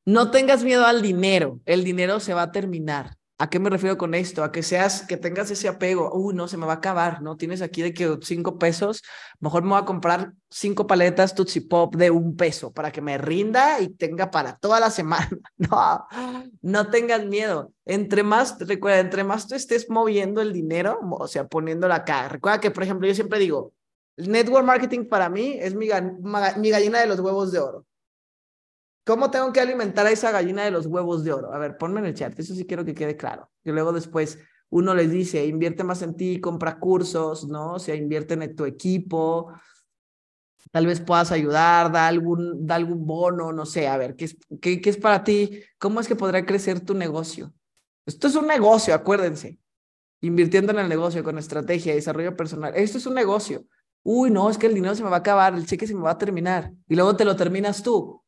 No 0.06 0.32
tengas 0.32 0.63
miedo 0.63 0.86
al 0.86 1.01
dinero. 1.01 1.62
El 1.65 1.86
dinero 1.86 2.19
se 2.19 2.34
va 2.34 2.41
a 2.41 2.51
terminar. 2.51 3.15
¿A 3.41 3.49
qué 3.49 3.58
me 3.58 3.71
refiero 3.71 3.97
con 3.97 4.13
esto? 4.13 4.43
A 4.43 4.51
que 4.51 4.62
seas, 4.62 5.04
que 5.08 5.17
tengas 5.17 5.49
ese 5.49 5.67
apego. 5.67 6.12
Uy, 6.13 6.36
no, 6.36 6.47
se 6.47 6.58
me 6.58 6.67
va 6.67 6.73
a 6.73 6.75
acabar, 6.75 7.23
¿no? 7.23 7.38
Tienes 7.38 7.63
aquí 7.63 7.82
de 7.82 7.91
que 7.91 8.19
cinco 8.21 8.60
pesos, 8.60 9.01
mejor 9.39 9.63
me 9.63 9.69
voy 9.69 9.80
a 9.80 9.86
comprar 9.86 10.34
cinco 10.47 10.86
paletas 10.86 11.34
Tootsie 11.34 11.63
Pop 11.67 11.95
de 11.95 12.12
un 12.12 12.36
peso 12.36 12.71
para 12.71 12.91
que 12.91 13.01
me 13.01 13.17
rinda 13.17 13.80
y 13.80 13.89
tenga 13.95 14.30
para 14.30 14.58
toda 14.58 14.80
la 14.80 14.91
semana. 14.91 15.27
No, 15.58 16.08
no 16.62 16.89
tengas 16.91 17.25
miedo. 17.25 17.73
Entre 17.86 18.21
más, 18.21 18.58
recuerda, 18.60 18.99
entre 18.99 19.23
más 19.23 19.47
tú 19.47 19.56
estés 19.56 19.89
moviendo 19.89 20.41
el 20.41 20.54
dinero, 20.54 20.99
o 21.10 21.27
sea, 21.27 21.47
poniéndolo 21.47 21.95
acá. 21.95 22.30
Recuerda 22.30 22.60
que, 22.60 22.69
por 22.69 22.84
ejemplo, 22.84 23.08
yo 23.08 23.15
siempre 23.15 23.39
digo, 23.39 23.73
el 24.17 24.32
network 24.32 24.65
marketing 24.65 25.06
para 25.06 25.30
mí 25.30 25.58
es 25.60 25.73
mi, 25.73 25.88
mi 26.58 26.69
gallina 26.69 26.99
de 26.99 27.08
los 27.08 27.19
huevos 27.19 27.51
de 27.51 27.60
oro. 27.60 27.86
¿Cómo 29.03 29.31
tengo 29.31 29.51
que 29.51 29.59
alimentar 29.59 30.05
a 30.05 30.11
esa 30.11 30.31
gallina 30.31 30.63
de 30.63 30.71
los 30.71 30.85
huevos 30.85 31.23
de 31.23 31.33
oro? 31.33 31.53
A 31.53 31.57
ver, 31.57 31.77
ponme 31.77 31.99
en 31.99 32.07
el 32.07 32.13
chat, 32.13 32.37
eso 32.39 32.53
sí 32.53 32.65
quiero 32.65 32.85
que 32.85 32.93
quede 32.93 33.17
claro. 33.17 33.49
Que 33.63 33.71
luego 33.71 33.91
después 33.91 34.39
uno 34.69 34.93
les 34.93 35.09
dice, 35.09 35.45
invierte 35.45 35.83
más 35.83 36.01
en 36.01 36.15
ti, 36.15 36.39
compra 36.39 36.79
cursos, 36.79 37.47
¿no? 37.47 37.73
O 37.73 37.79
sea, 37.79 37.95
invierte 37.95 38.35
en 38.35 38.55
tu 38.55 38.65
equipo, 38.65 39.51
tal 40.71 40.85
vez 40.85 41.01
puedas 41.01 41.31
ayudar, 41.31 41.91
da 41.91 42.07
algún, 42.07 42.65
da 42.65 42.75
algún 42.75 43.05
bono, 43.05 43.51
no 43.51 43.65
sé, 43.65 43.87
a 43.87 43.97
ver, 43.97 44.15
¿qué 44.15 44.25
es, 44.25 44.37
qué, 44.61 44.79
qué 44.79 44.89
es 44.89 44.97
para 44.97 45.23
ti? 45.23 45.61
¿Cómo 45.77 45.99
es 45.99 46.07
que 46.07 46.15
podrá 46.15 46.45
crecer 46.45 46.79
tu 46.79 46.93
negocio? 46.93 47.53
Esto 48.05 48.27
es 48.27 48.35
un 48.35 48.47
negocio, 48.47 48.93
acuérdense. 48.93 49.59
Invirtiendo 50.21 50.71
en 50.71 50.79
el 50.79 50.89
negocio 50.89 51.23
con 51.23 51.37
estrategia, 51.37 51.95
desarrollo 51.95 52.35
personal. 52.35 52.73
Esto 52.75 52.99
es 52.99 53.05
un 53.05 53.15
negocio. 53.15 53.65
Uy, 54.03 54.31
no, 54.31 54.49
es 54.49 54.57
que 54.57 54.67
el 54.67 54.73
dinero 54.73 54.95
se 54.95 55.03
me 55.03 55.09
va 55.09 55.17
a 55.17 55.19
acabar, 55.19 55.53
el 55.53 55.65
cheque 55.65 55.87
se 55.87 55.95
me 55.95 56.01
va 56.01 56.11
a 56.11 56.17
terminar. 56.17 56.71
Y 56.87 56.95
luego 56.95 57.15
te 57.15 57.25
lo 57.25 57.35
terminas 57.35 57.81
tú. 57.83 58.20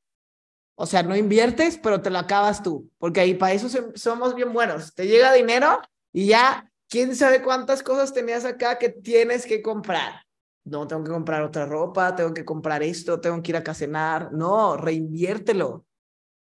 O 0.75 0.85
sea, 0.85 1.03
no 1.03 1.15
inviertes, 1.15 1.77
pero 1.77 2.01
te 2.01 2.09
lo 2.09 2.19
acabas 2.19 2.63
tú, 2.63 2.89
porque 2.97 3.19
ahí 3.19 3.35
para 3.35 3.53
eso 3.53 3.69
somos 3.95 4.35
bien 4.35 4.53
buenos. 4.53 4.93
Te 4.93 5.07
llega 5.07 5.31
dinero 5.33 5.79
y 6.11 6.27
ya, 6.27 6.71
quién 6.89 7.15
sabe 7.15 7.41
cuántas 7.43 7.83
cosas 7.83 8.13
tenías 8.13 8.45
acá 8.45 8.79
que 8.79 8.89
tienes 8.89 9.45
que 9.45 9.61
comprar. 9.61 10.23
No, 10.65 10.87
tengo 10.87 11.03
que 11.03 11.11
comprar 11.11 11.43
otra 11.43 11.65
ropa, 11.65 12.15
tengo 12.15 12.33
que 12.33 12.45
comprar 12.45 12.81
esto, 12.83 13.19
tengo 13.19 13.41
que 13.43 13.51
ir 13.51 13.57
a 13.57 13.73
cenar. 13.73 14.31
No, 14.31 14.77
reinviértelo. 14.77 15.69
O 15.69 15.85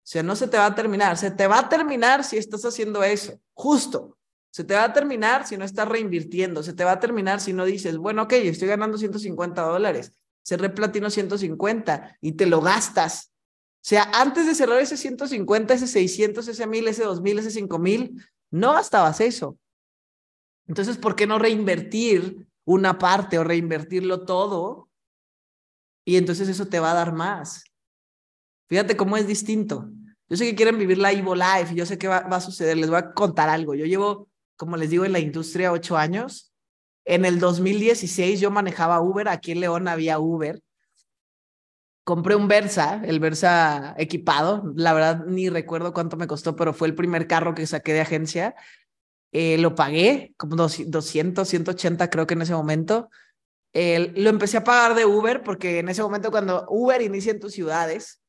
sea, 0.04 0.24
no 0.24 0.36
se 0.36 0.48
te 0.48 0.58
va 0.58 0.68
a 0.68 0.76
terminar. 0.76 1.18
Se 1.18 1.32
te 1.32 1.48
va 1.48 1.60
a 1.60 1.70
terminar 1.70 2.24
si 2.24 2.38
estás 2.38 2.64
haciendo 2.66 3.04
eso. 3.04 3.40
Justo. 3.54 4.18
Se 4.52 4.64
te 4.64 4.74
va 4.74 4.84
a 4.84 4.94
terminar 4.94 5.48
si 5.48 5.58
no 5.58 5.66
estás 5.66 5.88
reinvirtiendo. 5.88 6.62
Se 6.62 6.74
te 6.74 6.84
va 6.84 6.92
a 6.92 7.00
terminar 7.00 7.40
si 7.40 7.54
no 7.54 7.66
dices, 7.66 7.98
bueno, 7.98 8.24
ok, 8.24 8.34
estoy 8.34 8.68
ganando 8.68 8.98
150 8.98 9.62
dólares. 9.62 10.14
Cerré 10.44 10.70
platino 10.70 11.10
150 11.10 12.18
y 12.20 12.34
te 12.34 12.46
lo 12.46 12.62
gastas 12.62 13.31
sea, 13.84 14.04
antes 14.14 14.46
de 14.46 14.54
cerrar 14.54 14.80
ese 14.80 14.96
150, 14.96 15.74
ese 15.74 15.88
600, 15.88 16.48
ese 16.48 16.68
1000, 16.68 16.88
ese 16.88 17.04
2000, 17.04 17.40
ese 17.40 17.52
5000, 17.52 18.26
no 18.52 18.74
gastabas 18.74 19.20
eso. 19.22 19.58
Entonces, 20.68 20.98
¿por 20.98 21.16
qué 21.16 21.26
no 21.26 21.40
reinvertir 21.40 22.48
una 22.64 23.00
parte 23.00 23.40
o 23.40 23.44
reinvertirlo 23.44 24.24
todo? 24.26 24.90
Y 26.06 26.18
entonces 26.18 26.48
eso 26.48 26.68
te 26.68 26.80
va 26.80 26.92
a 26.92 26.96
dar 26.96 27.14
más. 27.14 27.64
Fíjate 28.70 28.96
cómo 28.96 29.18
es 29.18 29.28
distinto. 29.28 29.90
Yo 30.30 30.38
sé 30.38 30.46
que 30.46 30.56
quieren 30.56 30.78
vivir 30.78 31.00
la 31.00 31.12
Evo 31.12 31.36
Life, 31.36 31.74
yo 31.76 31.86
sé 31.86 31.98
que 31.98 32.08
va, 32.08 32.22
va, 32.22 32.38
a 32.38 32.42
suceder. 32.42 32.78
Les 32.78 32.90
voy 32.90 33.00
a 33.00 33.14
contar 33.14 33.50
algo. 33.50 33.74
Yo 33.74 33.86
llevo, 33.86 34.30
como 34.56 34.78
les 34.78 34.92
digo, 34.92 35.06
en 35.06 35.12
la 35.12 35.20
industria 35.20 35.72
ocho 35.72 35.98
años. 35.98 36.54
En 37.04 37.26
el 37.26 37.40
2016 37.40 38.40
yo 38.40 38.52
manejaba 38.52 39.02
Uber. 39.02 39.28
Aquí 39.28 39.52
en 39.52 39.60
León 39.60 39.88
había 39.88 40.20
Uber 40.20 40.62
compré 42.04 42.36
un 42.36 42.48
Versa, 42.48 43.02
el 43.06 43.20
Versa 43.20 43.96
equipado. 43.98 44.72
La 44.76 44.94
verdad 44.94 45.26
ni 45.26 45.50
recuerdo 45.50 45.94
cuánto 45.94 46.18
me 46.18 46.28
costó, 46.28 46.56
pero 46.56 46.74
fue 46.74 46.88
el 46.88 46.96
primer 46.96 47.28
carro 47.28 47.56
que 47.56 47.68
saqué 47.68 47.94
de 47.94 48.02
agencia. 48.02 48.56
Eh, 49.32 49.58
lo 49.58 49.76
pagué 49.76 50.34
como 50.38 50.56
200, 50.56 51.48
180 51.48 52.10
creo 52.10 52.28
que 52.28 52.34
en 52.34 52.42
ese 52.42 52.54
momento. 52.54 53.10
lo 53.74 54.30
empecé 54.30 54.58
a 54.58 54.64
pagar 54.64 54.96
de 54.96 55.06
Uber 55.06 55.44
porque 55.44 55.80
en 55.80 55.90
ese 55.90 56.02
momento 56.02 56.32
cuando 56.32 56.66
Uber 56.70 57.02
inicia 57.02 57.32
en 57.32 57.40
tus 57.40 57.54
ciudades, 57.54 58.22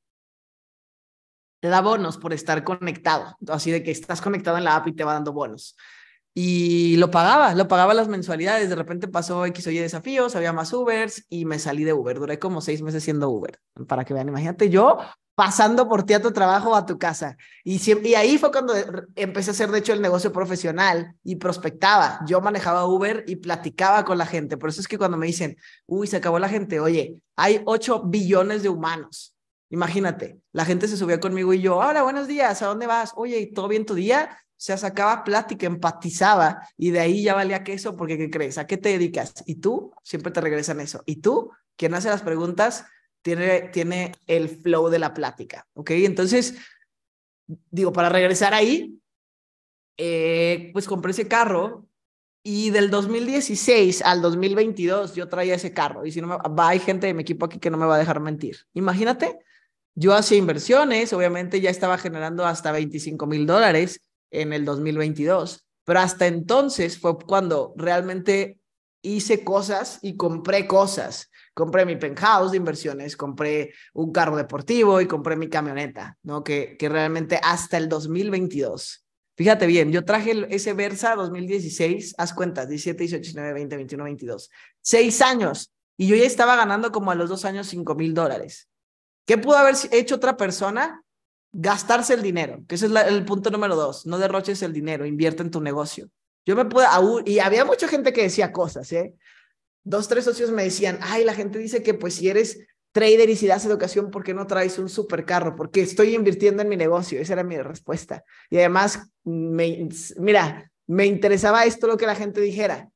te 1.60 1.68
da 1.68 1.80
bonos 1.80 2.18
por 2.18 2.32
estar 2.32 2.64
conectado. 2.64 3.36
Así 3.48 3.70
de 3.70 3.82
que 3.82 3.92
estás 3.92 4.20
conectado 4.20 4.58
en 4.58 4.64
la 4.64 4.76
app 4.76 4.88
y 4.88 4.94
te 4.94 5.04
va 5.04 5.14
dando 5.14 5.32
bonos. 5.32 5.76
Y 6.34 6.96
lo 6.96 7.10
pagaba, 7.10 7.54
lo 7.54 7.68
pagaba 7.68 7.94
las 7.94 8.08
mensualidades. 8.08 8.68
De 8.68 8.74
repente 8.74 9.08
pasó 9.08 9.44
X 9.46 9.66
o 9.66 9.70
Y 9.70 9.78
desafíos, 9.78 10.34
había 10.34 10.52
más 10.52 10.72
Ubers 10.72 11.26
y 11.28 11.44
me 11.44 11.58
salí 11.58 11.84
de 11.84 11.92
Uber. 11.92 12.18
Duré 12.18 12.38
como 12.38 12.60
seis 12.60 12.82
meses 12.82 13.04
siendo 13.04 13.28
Uber. 13.30 13.60
Para 13.86 14.04
que 14.04 14.14
vean, 14.14 14.28
imagínate 14.28 14.70
yo 14.70 14.98
pasando 15.34 15.88
por 15.88 16.02
ti 16.02 16.14
a 16.14 16.22
tu 16.22 16.32
trabajo 16.32 16.74
a 16.76 16.86
tu 16.86 16.98
casa. 16.98 17.36
Y, 17.64 17.80
y 18.06 18.14
ahí 18.14 18.38
fue 18.38 18.50
cuando 18.50 18.74
empecé 19.14 19.50
a 19.50 19.52
hacer, 19.52 19.70
de 19.70 19.78
hecho, 19.78 19.92
el 19.92 20.02
negocio 20.02 20.32
profesional 20.32 21.14
y 21.24 21.36
prospectaba. 21.36 22.20
Yo 22.26 22.40
manejaba 22.40 22.86
Uber 22.86 23.24
y 23.26 23.36
platicaba 23.36 24.04
con 24.04 24.18
la 24.18 24.26
gente. 24.26 24.56
Por 24.56 24.68
eso 24.68 24.80
es 24.80 24.88
que 24.88 24.98
cuando 24.98 25.16
me 25.16 25.26
dicen, 25.26 25.56
uy, 25.86 26.06
se 26.06 26.18
acabó 26.18 26.38
la 26.38 26.48
gente, 26.48 26.80
oye, 26.80 27.16
hay 27.36 27.62
8 27.64 28.02
billones 28.04 28.62
de 28.62 28.68
humanos. 28.68 29.34
Imagínate, 29.70 30.38
la 30.52 30.66
gente 30.66 30.86
se 30.86 30.98
subía 30.98 31.18
conmigo 31.18 31.54
y 31.54 31.62
yo, 31.62 31.78
hola, 31.78 32.02
buenos 32.02 32.28
días, 32.28 32.60
¿a 32.60 32.66
dónde 32.66 32.86
vas? 32.86 33.12
Oye, 33.16 33.50
¿todo 33.54 33.68
bien 33.68 33.86
tu 33.86 33.94
día? 33.94 34.38
Se 34.62 34.78
sacaba 34.78 35.24
plática, 35.24 35.66
empatizaba 35.66 36.68
y 36.76 36.92
de 36.92 37.00
ahí 37.00 37.24
ya 37.24 37.34
valía 37.34 37.64
queso 37.64 37.96
porque 37.96 38.16
¿qué 38.16 38.30
crees? 38.30 38.58
¿A 38.58 38.66
qué 38.68 38.76
te 38.76 38.90
dedicas? 38.90 39.34
Y 39.44 39.56
tú 39.56 39.92
siempre 40.04 40.30
te 40.30 40.40
regresan 40.40 40.78
eso. 40.78 41.02
Y 41.04 41.16
tú, 41.16 41.50
quien 41.76 41.94
hace 41.94 42.08
las 42.08 42.22
preguntas, 42.22 42.84
tiene, 43.22 43.70
tiene 43.72 44.12
el 44.28 44.48
flow 44.48 44.88
de 44.88 45.00
la 45.00 45.14
plática, 45.14 45.66
¿ok? 45.74 45.90
Entonces, 45.90 46.54
digo, 47.72 47.92
para 47.92 48.08
regresar 48.08 48.54
ahí, 48.54 49.00
eh, 49.96 50.70
pues 50.72 50.86
compré 50.86 51.10
ese 51.10 51.26
carro 51.26 51.88
y 52.44 52.70
del 52.70 52.88
2016 52.88 54.02
al 54.02 54.22
2022 54.22 55.16
yo 55.16 55.28
traía 55.28 55.56
ese 55.56 55.72
carro 55.72 56.06
y 56.06 56.12
si 56.12 56.20
no 56.20 56.28
me, 56.28 56.36
va, 56.36 56.68
hay 56.68 56.78
gente 56.78 57.08
de 57.08 57.14
mi 57.14 57.22
equipo 57.22 57.46
aquí 57.46 57.58
que 57.58 57.70
no 57.70 57.78
me 57.78 57.86
va 57.86 57.96
a 57.96 57.98
dejar 57.98 58.20
mentir. 58.20 58.58
Imagínate, 58.74 59.40
yo 59.96 60.14
hacía 60.14 60.38
inversiones, 60.38 61.12
obviamente 61.12 61.60
ya 61.60 61.70
estaba 61.70 61.98
generando 61.98 62.46
hasta 62.46 62.70
25 62.70 63.26
mil 63.26 63.44
dólares 63.44 64.00
en 64.32 64.52
el 64.52 64.64
2022. 64.64 65.66
Pero 65.84 66.00
hasta 66.00 66.26
entonces 66.26 66.98
fue 66.98 67.18
cuando 67.18 67.74
realmente 67.76 68.58
hice 69.02 69.44
cosas 69.44 69.98
y 70.02 70.16
compré 70.16 70.66
cosas. 70.66 71.30
Compré 71.54 71.84
mi 71.84 71.96
penthouse 71.96 72.52
de 72.52 72.56
inversiones, 72.56 73.16
compré 73.16 73.74
un 73.92 74.10
carro 74.10 74.36
deportivo 74.36 75.00
y 75.00 75.06
compré 75.06 75.36
mi 75.36 75.48
camioneta, 75.48 76.16
¿no? 76.22 76.42
Que, 76.42 76.76
que 76.78 76.88
realmente 76.88 77.38
hasta 77.42 77.76
el 77.76 77.88
2022. 77.88 79.04
Fíjate 79.36 79.66
bien, 79.66 79.90
yo 79.92 80.04
traje 80.04 80.46
ese 80.54 80.72
Versa 80.72 81.14
2016, 81.14 82.14
haz 82.18 82.32
cuentas, 82.32 82.68
17, 82.68 82.98
18, 82.98 83.22
19, 83.22 83.52
20, 83.54 83.76
21, 83.76 84.04
22. 84.04 84.50
Seis 84.80 85.20
años. 85.22 85.72
Y 85.96 86.06
yo 86.06 86.16
ya 86.16 86.24
estaba 86.24 86.56
ganando 86.56 86.90
como 86.90 87.10
a 87.10 87.14
los 87.14 87.28
dos 87.28 87.44
años 87.44 87.66
5 87.66 87.94
mil 87.94 88.14
dólares. 88.14 88.68
¿Qué 89.26 89.38
pudo 89.38 89.56
haber 89.56 89.74
hecho 89.90 90.16
otra 90.16 90.36
persona? 90.36 91.01
Gastarse 91.52 92.14
el 92.14 92.22
dinero, 92.22 92.64
que 92.66 92.76
ese 92.76 92.86
es 92.86 92.92
el 92.92 93.24
punto 93.24 93.50
número 93.50 93.76
dos. 93.76 94.06
No 94.06 94.18
derroches 94.18 94.62
el 94.62 94.72
dinero, 94.72 95.04
invierte 95.04 95.42
en 95.42 95.50
tu 95.50 95.60
negocio. 95.60 96.08
Yo 96.46 96.56
me 96.56 96.64
pude, 96.64 96.86
y 97.26 97.38
había 97.38 97.64
mucha 97.64 97.86
gente 97.88 98.12
que 98.12 98.22
decía 98.22 98.52
cosas, 98.52 98.90
¿eh? 98.92 99.14
Dos, 99.84 100.08
tres 100.08 100.24
socios 100.24 100.50
me 100.50 100.64
decían, 100.64 100.98
ay, 101.02 101.24
la 101.24 101.34
gente 101.34 101.58
dice 101.58 101.82
que 101.82 101.94
pues 101.94 102.14
si 102.14 102.28
eres 102.28 102.58
trader 102.92 103.28
y 103.30 103.36
si 103.36 103.46
das 103.46 103.64
educación, 103.64 104.10
¿por 104.10 104.22
qué 104.22 104.32
no 104.32 104.46
traes 104.46 104.78
un 104.78 104.88
supercarro? 104.88 105.56
Porque 105.56 105.80
estoy 105.80 106.14
invirtiendo 106.14 106.62
en 106.62 106.68
mi 106.68 106.76
negocio. 106.76 107.20
Esa 107.20 107.32
era 107.32 107.42
mi 107.42 107.58
respuesta. 107.58 108.24
Y 108.48 108.58
además, 108.58 109.10
mira, 109.24 110.70
me 110.86 111.06
interesaba 111.06 111.64
esto 111.64 111.86
lo 111.86 111.96
que 111.96 112.06
la 112.06 112.14
gente 112.14 112.40
dijera. 112.40 112.90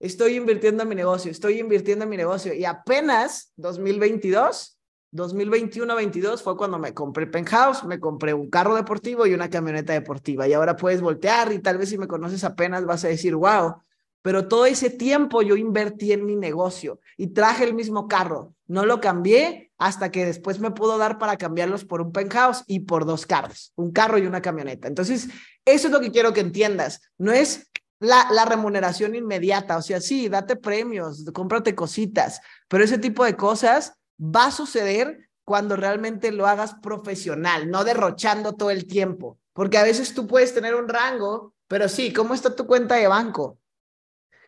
Estoy 0.00 0.34
invirtiendo 0.34 0.82
en 0.82 0.88
mi 0.88 0.96
negocio, 0.96 1.30
estoy 1.30 1.60
invirtiendo 1.60 2.04
en 2.04 2.10
mi 2.10 2.16
negocio. 2.16 2.52
Y 2.52 2.64
apenas 2.64 3.52
2022 3.56 4.71
2021-22 5.12 6.42
fue 6.42 6.56
cuando 6.56 6.78
me 6.78 6.94
compré 6.94 7.26
penthouse, 7.26 7.84
me 7.84 8.00
compré 8.00 8.32
un 8.32 8.48
carro 8.48 8.74
deportivo 8.74 9.26
y 9.26 9.34
una 9.34 9.50
camioneta 9.50 9.92
deportiva. 9.92 10.48
Y 10.48 10.54
ahora 10.54 10.76
puedes 10.76 11.02
voltear 11.02 11.52
y 11.52 11.58
tal 11.58 11.78
vez 11.78 11.90
si 11.90 11.98
me 11.98 12.08
conoces 12.08 12.44
apenas 12.44 12.86
vas 12.86 13.04
a 13.04 13.08
decir, 13.08 13.34
wow, 13.34 13.76
pero 14.22 14.48
todo 14.48 14.64
ese 14.66 14.88
tiempo 14.88 15.42
yo 15.42 15.56
invertí 15.56 16.12
en 16.12 16.24
mi 16.24 16.34
negocio 16.34 17.00
y 17.18 17.28
traje 17.28 17.64
el 17.64 17.74
mismo 17.74 18.08
carro. 18.08 18.54
No 18.66 18.86
lo 18.86 19.00
cambié 19.00 19.72
hasta 19.76 20.10
que 20.10 20.24
después 20.24 20.60
me 20.60 20.70
pudo 20.70 20.96
dar 20.96 21.18
para 21.18 21.36
cambiarlos 21.36 21.84
por 21.84 22.00
un 22.00 22.12
penthouse 22.12 22.64
y 22.66 22.80
por 22.80 23.04
dos 23.04 23.26
carros, 23.26 23.72
un 23.76 23.92
carro 23.92 24.16
y 24.16 24.26
una 24.26 24.40
camioneta. 24.40 24.88
Entonces, 24.88 25.28
eso 25.64 25.88
es 25.88 25.92
lo 25.92 26.00
que 26.00 26.12
quiero 26.12 26.32
que 26.32 26.40
entiendas. 26.40 27.02
No 27.18 27.32
es 27.32 27.68
la, 27.98 28.28
la 28.30 28.44
remuneración 28.46 29.14
inmediata, 29.14 29.76
o 29.76 29.82
sea, 29.82 30.00
sí, 30.00 30.28
date 30.28 30.56
premios, 30.56 31.24
cómprate 31.34 31.74
cositas, 31.74 32.40
pero 32.68 32.82
ese 32.82 32.98
tipo 32.98 33.24
de 33.24 33.36
cosas 33.36 33.94
va 34.22 34.46
a 34.46 34.50
suceder 34.52 35.28
cuando 35.44 35.76
realmente 35.76 36.30
lo 36.30 36.46
hagas 36.46 36.74
profesional, 36.74 37.68
no 37.68 37.84
derrochando 37.84 38.54
todo 38.54 38.70
el 38.70 38.86
tiempo. 38.86 39.38
Porque 39.52 39.78
a 39.78 39.82
veces 39.82 40.14
tú 40.14 40.26
puedes 40.26 40.54
tener 40.54 40.74
un 40.74 40.88
rango, 40.88 41.54
pero 41.66 41.88
sí, 41.88 42.12
¿cómo 42.12 42.32
está 42.32 42.54
tu 42.54 42.66
cuenta 42.66 42.94
de 42.94 43.08
banco? 43.08 43.58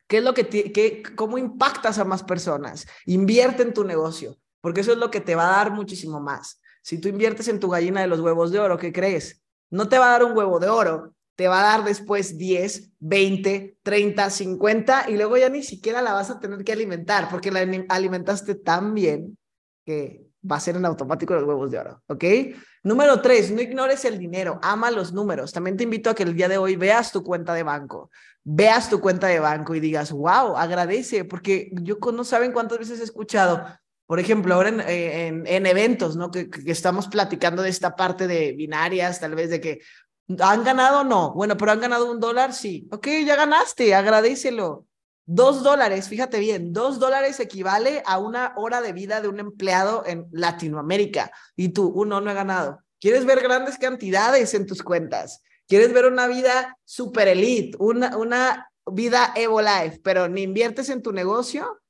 ¿Qué 0.07 0.19
es 0.19 0.25
lo 0.25 0.35
que, 0.35 1.03
cómo 1.17 1.39
impactas 1.39 1.99
a 1.99 2.05
más 2.05 2.23
personas? 2.23 2.87
Invierte 3.07 3.63
en 3.63 3.75
tu 3.75 3.85
negocio, 3.85 4.37
porque 4.61 4.83
eso 4.83 4.93
es 4.93 4.99
lo 4.99 5.11
que 5.11 5.21
te 5.21 5.35
va 5.35 5.49
a 5.49 5.57
dar 5.65 5.73
muchísimo 5.73 6.21
más. 6.21 6.61
Si 6.83 6.99
tú 6.99 7.09
inviertes 7.09 7.49
en 7.49 7.61
tu 7.61 7.69
gallina 7.69 8.03
de 8.03 8.07
los 8.07 8.21
huevos 8.21 8.53
de 8.53 8.61
oro, 8.61 8.79
¿qué 8.79 8.93
crees? 8.93 9.43
No 9.71 9.89
te 9.89 9.99
va 9.99 10.09
a 10.09 10.13
dar 10.13 10.25
un 10.25 10.37
huevo 10.37 10.61
de 10.61 10.69
oro, 10.69 11.15
te 11.35 11.49
va 11.49 11.61
a 11.61 11.79
dar 11.79 11.85
después 11.85 12.39
10, 12.39 12.93
20, 13.01 13.79
30, 13.83 14.31
50 14.31 15.11
y 15.11 15.17
luego 15.17 15.37
ya 15.37 15.49
ni 15.49 15.63
siquiera 15.63 16.03
la 16.03 16.13
vas 16.13 16.31
a 16.31 16.39
tener 16.39 16.63
que 16.63 16.73
alimentar 16.73 17.29
porque 17.29 17.51
la 17.51 17.67
alimentaste 17.89 18.55
tan 18.55 18.95
bien 18.95 19.37
que 19.85 20.27
va 20.51 20.57
a 20.57 20.61
ser 20.61 20.77
en 20.77 20.85
automático 20.85 21.35
los 21.35 21.44
huevos 21.44 21.70
de 21.70 21.79
oro, 21.79 22.03
¿ok? 22.07 22.25
Número 22.83 23.20
tres, 23.20 23.51
no 23.51 23.62
ignores 23.62 24.05
el 24.05 24.18
dinero, 24.18 24.59
ama 24.62 24.90
los 24.90 25.12
números. 25.12 25.53
También 25.53 25.77
te 25.77 25.85
invito 25.85 26.11
a 26.11 26.14
que 26.14 26.23
el 26.23 26.35
día 26.35 26.49
de 26.49 26.59
hoy 26.59 26.77
veas 26.77 27.12
tu 27.12 27.23
cuenta 27.23 27.55
de 27.55 27.62
banco, 27.62 28.11
veas 28.42 28.90
tu 28.90 29.01
cuenta 29.01 29.27
de 29.27 29.40
banco 29.40 29.75
y 29.75 29.81
digas, 29.81 30.12
wow, 30.12 30.57
agradece, 30.57 31.25
porque 31.25 31.70
yo 31.73 31.97
no 32.12 32.25
saben 32.25 32.53
cuántas 32.53 32.79
veces 32.79 33.01
he 33.01 33.05
escuchado, 33.05 33.64
por 34.07 34.20
ejemplo, 34.20 34.55
ahora 34.55 34.68
en, 34.68 34.81
eh, 34.81 35.29
en, 35.47 35.66
eventos, 35.66 36.16
¿no? 36.16 36.31
Que, 36.31 36.51
que, 36.51 36.70
estamos 36.70 37.09
platicando 37.09 37.62
de 37.62 37.70
esta 37.70 37.97
parte 37.97 38.27
de 38.27 38.53
binarias, 38.53 39.18
tal 39.18 39.35
vez 39.35 39.49
de 39.49 39.61
que 39.62 39.81
han 40.40 40.62
ganado 40.62 41.01
o 41.01 41.05
no. 41.05 41.33
Bueno, 41.33 41.57
pero 41.57 41.73
han 41.73 41.81
ganado 41.81 42.11
un 42.11 42.20
dólar, 42.20 42.53
sí. 42.53 42.87
Ok, 42.92 43.09
ya 43.25 43.37
ganaste, 43.37 43.94
agradecelo. 43.94 44.87
Dos 45.27 45.63
dólares, 45.63 46.09
fíjate 46.09 46.39
bien, 46.39 46.73
dos 46.73 46.99
dólares 46.99 47.41
equivale 47.41 48.03
a 48.05 48.19
una 48.19 48.53
hora 48.57 48.83
de 48.83 48.93
vida 48.93 49.23
de 49.23 49.29
un 49.29 49.41
empleado 49.41 50.05
en 50.07 50.27
Latinoamérica. 50.33 51.31
Y 51.57 51.71
tú, 51.71 51.89
uno, 51.89 52.21
no 52.21 52.31
he 52.31 52.35
ganado. 52.35 52.81
¿Quieres 53.01 53.25
ver 53.25 53.41
grandes 53.41 53.79
cantidades 53.79 54.53
en 54.55 54.67
tus 54.67 54.83
cuentas? 54.83 55.43
¿Quieres 55.67 55.93
ver 55.93 56.07
una 56.07 56.27
vida 56.27 56.79
super 56.85 57.29
elite, 57.29 57.77
una, 57.81 58.17
una 58.17 58.71
vida 58.87 59.33
Evo 59.35 59.63
Life, 59.63 60.01
pero 60.03 60.29
ni 60.29 60.43
inviertes 60.43 60.91
en 60.91 61.03
tu 61.03 61.13
negocio, 61.13 61.81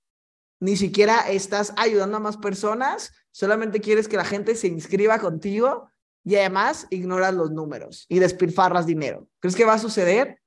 ni 0.61 0.77
siquiera 0.77 1.29
estás 1.29 1.73
ayudando 1.77 2.16
a 2.16 2.20
más 2.20 2.37
personas, 2.37 3.12
solamente 3.33 3.81
quieres 3.81 4.09
que 4.09 4.16
la 4.16 4.25
gente 4.25 4.55
se 4.55 4.68
inscriba 4.68 5.18
contigo 5.18 5.90
y 6.25 6.37
además 6.37 6.87
ignoras 6.90 7.35
los 7.35 7.51
números 7.51 8.07
y 8.09 8.18
despilfarras 8.18 8.87
dinero. 8.87 9.29
¿Crees 9.40 9.57
que 9.57 9.64
va 9.64 9.75
a 9.75 9.79
suceder? 9.79 10.40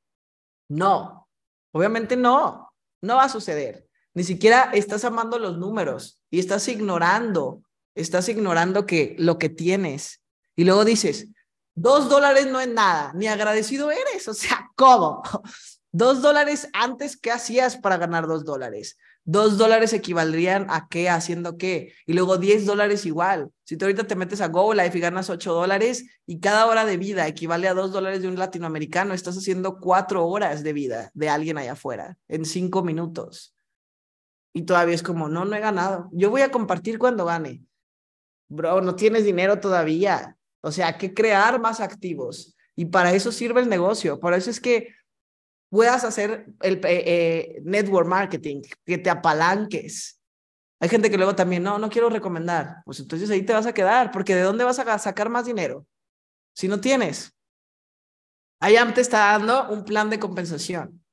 No, 0.70 1.28
obviamente 1.72 2.16
no. 2.16 2.67
No 3.02 3.16
va 3.16 3.26
a 3.26 3.30
suceder. 3.30 3.88
Ni 4.14 4.24
siquiera 4.24 4.72
estás 4.74 5.06
amando 5.06 5.38
los 5.38 5.58
números 5.58 6.22
y 6.32 6.40
estás 6.40 6.68
ignorando, 6.68 7.62
estás 7.96 8.30
ignorando 8.30 8.86
que 8.86 9.16
lo 9.20 9.38
que 9.38 9.50
tienes. 9.50 10.24
Y 10.56 10.64
luego 10.64 10.86
dices, 10.86 11.28
dos 11.76 12.10
dólares 12.10 12.48
no 12.48 12.60
es 12.60 12.68
nada, 12.68 13.12
ni 13.14 13.28
agradecido 13.28 13.92
eres. 13.92 14.28
O 14.28 14.34
sea, 14.34 14.72
¿cómo? 14.76 15.22
Dos 15.92 16.22
dólares 16.22 16.68
antes, 16.74 17.18
¿qué 17.18 17.32
hacías 17.32 17.78
para 17.78 17.98
ganar 17.98 18.28
dos 18.28 18.44
dólares? 18.44 18.98
Dos 19.30 19.58
dólares 19.58 19.92
equivaldrían 19.92 20.68
a 20.70 20.88
qué, 20.88 21.10
haciendo 21.10 21.58
qué. 21.58 21.92
Y 22.06 22.14
luego 22.14 22.38
diez 22.38 22.66
dólares 22.66 23.06
igual. 23.06 23.52
Si 23.66 23.76
tú 23.76 23.84
ahorita 23.84 24.08
te 24.08 24.16
metes 24.16 24.40
a 24.40 24.48
GoLife 24.48 24.98
y 24.98 25.02
ganas 25.02 25.30
ocho 25.30 25.54
dólares 25.54 26.06
y 26.26 26.40
cada 26.40 26.66
hora 26.66 26.86
de 26.86 26.96
vida 26.96 27.28
equivale 27.28 27.68
a 27.68 27.74
dos 27.74 27.92
dólares 27.92 28.22
de 28.22 28.30
un 28.30 28.40
latinoamericano, 28.40 29.14
estás 29.14 29.38
haciendo 29.38 29.80
cuatro 29.82 30.26
horas 30.26 30.64
de 30.64 30.72
vida 30.72 31.12
de 31.14 31.28
alguien 31.28 31.58
allá 31.58 31.74
afuera 31.74 32.18
en 32.30 32.46
cinco 32.46 32.84
minutos. 32.84 33.54
Y 34.54 34.62
todavía 34.64 34.96
es 34.96 35.04
como, 35.04 35.28
no, 35.28 35.44
no 35.44 35.58
he 35.58 35.60
ganado. 35.60 36.08
Yo 36.14 36.30
voy 36.30 36.40
a 36.40 36.50
compartir 36.50 36.98
cuando 36.98 37.26
gane. 37.26 37.66
Bro, 38.48 38.80
no 38.80 38.96
tienes 38.96 39.26
dinero 39.26 39.60
todavía. 39.60 40.38
O 40.62 40.72
sea, 40.72 40.88
hay 40.88 40.98
que 40.98 41.14
crear 41.14 41.60
más 41.60 41.82
activos. 41.82 42.56
Y 42.78 42.86
para 42.86 43.12
eso 43.12 43.34
sirve 43.34 43.60
el 43.60 43.68
negocio. 43.68 44.22
Por 44.22 44.34
eso 44.34 44.50
es 44.50 44.62
que 44.62 44.96
puedas 45.70 46.04
hacer 46.04 46.48
el 46.62 46.76
eh, 46.76 46.82
eh, 46.86 47.62
network 47.64 48.08
marketing, 48.08 48.62
que 48.86 48.98
te 48.98 49.10
apalanques. 49.10 50.20
Hay 50.80 50.90
gente 50.90 51.10
que 51.10 51.18
luego 51.18 51.36
también, 51.36 51.64
no, 51.64 51.80
no 51.80 51.90
quiero 51.90 52.10
recomendar. 52.10 52.84
Pues 52.86 53.00
entonces 53.00 53.30
ahí 53.30 53.42
te 53.42 53.54
vas 53.54 53.66
a 53.66 53.74
quedar, 53.74 54.12
porque 54.12 54.36
¿de 54.36 54.42
dónde 54.42 54.64
vas 54.64 54.80
a 54.80 55.00
sacar 55.00 55.30
más 55.30 55.46
dinero? 55.46 55.86
Si 56.54 56.68
no 56.68 56.80
tienes. 56.80 57.34
IAM 58.62 58.94
te 58.94 59.02
está 59.02 59.38
dando 59.38 59.70
un 59.70 59.84
plan 59.84 60.10
de 60.10 60.20
compensación. 60.20 61.04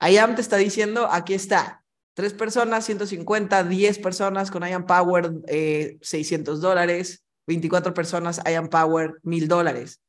IAM 0.00 0.34
te 0.34 0.40
está 0.40 0.56
diciendo, 0.56 1.08
aquí 1.10 1.34
está, 1.34 1.84
tres 2.14 2.32
personas, 2.32 2.84
150, 2.84 3.64
10 3.64 3.98
personas 3.98 4.50
con 4.50 4.66
IAM 4.66 4.86
Power, 4.86 5.32
eh, 5.46 5.98
600 6.02 6.60
dólares, 6.60 7.24
24 7.46 7.94
personas, 7.94 8.40
IAM 8.44 8.68
Power, 8.68 9.18
1000 9.22 9.48
dólares. 9.48 10.00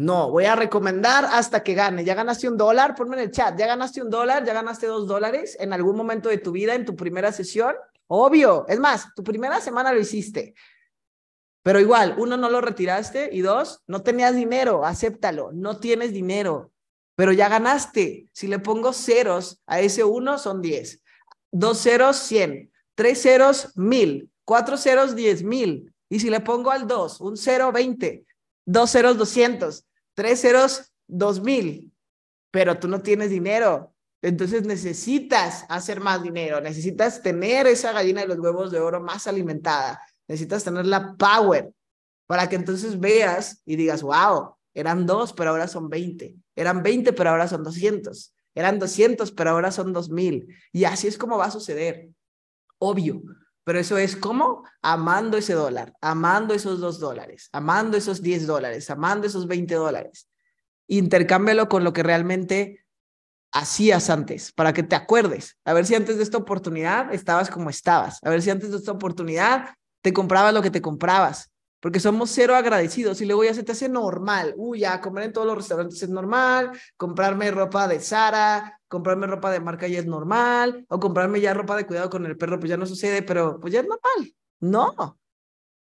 No, 0.00 0.30
voy 0.30 0.46
a 0.46 0.56
recomendar 0.56 1.26
hasta 1.26 1.62
que 1.62 1.74
gane. 1.74 2.06
¿Ya 2.06 2.14
ganaste 2.14 2.48
un 2.48 2.56
dólar? 2.56 2.94
Ponme 2.94 3.16
en 3.16 3.24
el 3.24 3.30
chat. 3.30 3.54
¿Ya 3.58 3.66
ganaste 3.66 4.00
un 4.00 4.08
dólar? 4.08 4.46
¿Ya 4.46 4.54
ganaste 4.54 4.86
dos 4.86 5.06
dólares 5.06 5.58
en 5.60 5.74
algún 5.74 5.94
momento 5.94 6.30
de 6.30 6.38
tu 6.38 6.52
vida, 6.52 6.74
en 6.74 6.86
tu 6.86 6.96
primera 6.96 7.32
sesión? 7.32 7.74
Obvio. 8.06 8.64
Es 8.66 8.80
más, 8.80 9.08
tu 9.14 9.22
primera 9.22 9.60
semana 9.60 9.92
lo 9.92 10.00
hiciste. 10.00 10.54
Pero 11.62 11.80
igual, 11.80 12.14
uno, 12.16 12.38
no 12.38 12.48
lo 12.48 12.62
retiraste 12.62 13.28
y 13.30 13.42
dos, 13.42 13.82
no 13.86 14.02
tenías 14.02 14.34
dinero. 14.34 14.86
Acéptalo. 14.86 15.50
No 15.52 15.80
tienes 15.80 16.14
dinero, 16.14 16.72
pero 17.14 17.32
ya 17.32 17.50
ganaste. 17.50 18.26
Si 18.32 18.46
le 18.46 18.58
pongo 18.58 18.94
ceros 18.94 19.60
a 19.66 19.80
ese 19.80 20.02
uno, 20.02 20.38
son 20.38 20.62
diez. 20.62 21.02
Dos 21.52 21.82
ceros, 21.82 22.16
cien. 22.16 22.72
Tres 22.94 23.20
ceros, 23.20 23.76
mil. 23.76 24.30
Cuatro 24.46 24.78
ceros, 24.78 25.14
diez 25.14 25.42
mil. 25.42 25.92
Y 26.08 26.20
si 26.20 26.30
le 26.30 26.40
pongo 26.40 26.70
al 26.70 26.86
dos, 26.86 27.20
un 27.20 27.36
cero, 27.36 27.70
veinte. 27.70 28.24
Dos 28.64 28.92
ceros, 28.92 29.18
doscientos 29.18 29.84
tres 30.14 30.40
ceros, 30.40 30.92
dos 31.06 31.40
mil, 31.40 31.92
pero 32.50 32.78
tú 32.78 32.88
no 32.88 33.00
tienes 33.00 33.30
dinero. 33.30 33.94
Entonces 34.22 34.66
necesitas 34.66 35.64
hacer 35.68 36.00
más 36.00 36.22
dinero, 36.22 36.60
necesitas 36.60 37.22
tener 37.22 37.66
esa 37.66 37.92
gallina 37.92 38.20
de 38.20 38.28
los 38.28 38.38
huevos 38.38 38.70
de 38.70 38.78
oro 38.78 39.00
más 39.00 39.26
alimentada, 39.26 40.00
necesitas 40.28 40.62
tener 40.62 40.86
la 40.86 41.16
power 41.16 41.72
para 42.26 42.48
que 42.48 42.56
entonces 42.56 43.00
veas 43.00 43.62
y 43.64 43.76
digas, 43.76 44.02
wow, 44.02 44.54
eran 44.74 45.06
dos, 45.06 45.32
pero 45.32 45.50
ahora 45.50 45.66
son 45.68 45.88
20, 45.88 46.36
eran 46.54 46.82
20, 46.82 47.12
pero 47.14 47.30
ahora 47.30 47.48
son 47.48 47.64
200, 47.64 48.34
eran 48.54 48.78
200, 48.78 49.32
pero 49.32 49.50
ahora 49.50 49.72
son 49.72 49.92
2000. 49.92 50.46
Y 50.72 50.84
así 50.84 51.08
es 51.08 51.16
como 51.16 51.38
va 51.38 51.46
a 51.46 51.50
suceder, 51.50 52.10
obvio. 52.78 53.22
Pero 53.70 53.78
eso 53.78 53.98
es 53.98 54.16
como 54.16 54.64
amando 54.82 55.36
ese 55.36 55.52
dólar, 55.52 55.94
amando 56.00 56.54
esos 56.54 56.80
dos 56.80 56.98
dólares, 56.98 57.48
amando 57.52 57.96
esos 57.96 58.20
10 58.20 58.48
dólares, 58.48 58.90
amando 58.90 59.28
esos 59.28 59.46
20 59.46 59.76
dólares. 59.76 60.28
Intercámbialo 60.88 61.68
con 61.68 61.84
lo 61.84 61.92
que 61.92 62.02
realmente 62.02 62.84
hacías 63.52 64.10
antes, 64.10 64.50
para 64.50 64.72
que 64.72 64.82
te 64.82 64.96
acuerdes. 64.96 65.56
A 65.64 65.72
ver 65.72 65.86
si 65.86 65.94
antes 65.94 66.16
de 66.16 66.24
esta 66.24 66.36
oportunidad 66.36 67.14
estabas 67.14 67.48
como 67.48 67.70
estabas. 67.70 68.18
A 68.24 68.30
ver 68.30 68.42
si 68.42 68.50
antes 68.50 68.72
de 68.72 68.76
esta 68.78 68.90
oportunidad 68.90 69.76
te 70.02 70.12
comprabas 70.12 70.52
lo 70.52 70.62
que 70.62 70.72
te 70.72 70.82
comprabas. 70.82 71.49
Porque 71.80 71.98
somos 71.98 72.30
cero 72.30 72.54
agradecidos 72.54 73.20
y 73.20 73.26
luego 73.26 73.42
ya 73.44 73.54
se 73.54 73.62
te 73.62 73.72
hace 73.72 73.88
normal. 73.88 74.54
Uy, 74.56 74.80
ya 74.80 75.00
comer 75.00 75.24
en 75.24 75.32
todos 75.32 75.46
los 75.46 75.56
restaurantes 75.56 76.02
es 76.02 76.08
normal, 76.08 76.70
comprarme 76.96 77.50
ropa 77.50 77.88
de 77.88 78.00
Sara, 78.00 78.78
comprarme 78.86 79.26
ropa 79.26 79.50
de 79.50 79.60
marca 79.60 79.88
ya 79.88 79.98
es 79.98 80.06
normal, 80.06 80.84
o 80.88 81.00
comprarme 81.00 81.40
ya 81.40 81.54
ropa 81.54 81.76
de 81.76 81.86
cuidado 81.86 82.10
con 82.10 82.26
el 82.26 82.36
perro, 82.36 82.58
pues 82.58 82.70
ya 82.70 82.76
no 82.76 82.86
sucede, 82.86 83.22
pero 83.22 83.58
pues 83.58 83.72
ya 83.72 83.80
es 83.80 83.86
normal. 83.86 84.34
No, 84.60 85.18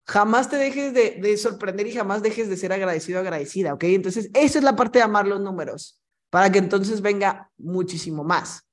jamás 0.05 0.49
te 0.49 0.55
dejes 0.55 0.93
de, 0.93 1.19
de 1.21 1.37
sorprender 1.37 1.85
y 1.87 1.93
jamás 1.93 2.23
dejes 2.23 2.49
de 2.49 2.57
ser 2.57 2.71
agradecido 2.71 3.19
agradecida, 3.19 3.73
¿ok? 3.73 3.83
Entonces, 3.83 4.29
esa 4.33 4.57
es 4.57 4.63
la 4.63 4.75
parte 4.75 4.99
de 4.99 5.03
amar 5.03 5.27
los 5.27 5.41
números 5.41 5.99
para 6.29 6.51
que 6.51 6.59
entonces 6.59 7.01
venga 7.01 7.51
muchísimo 7.57 8.23
más. 8.23 8.68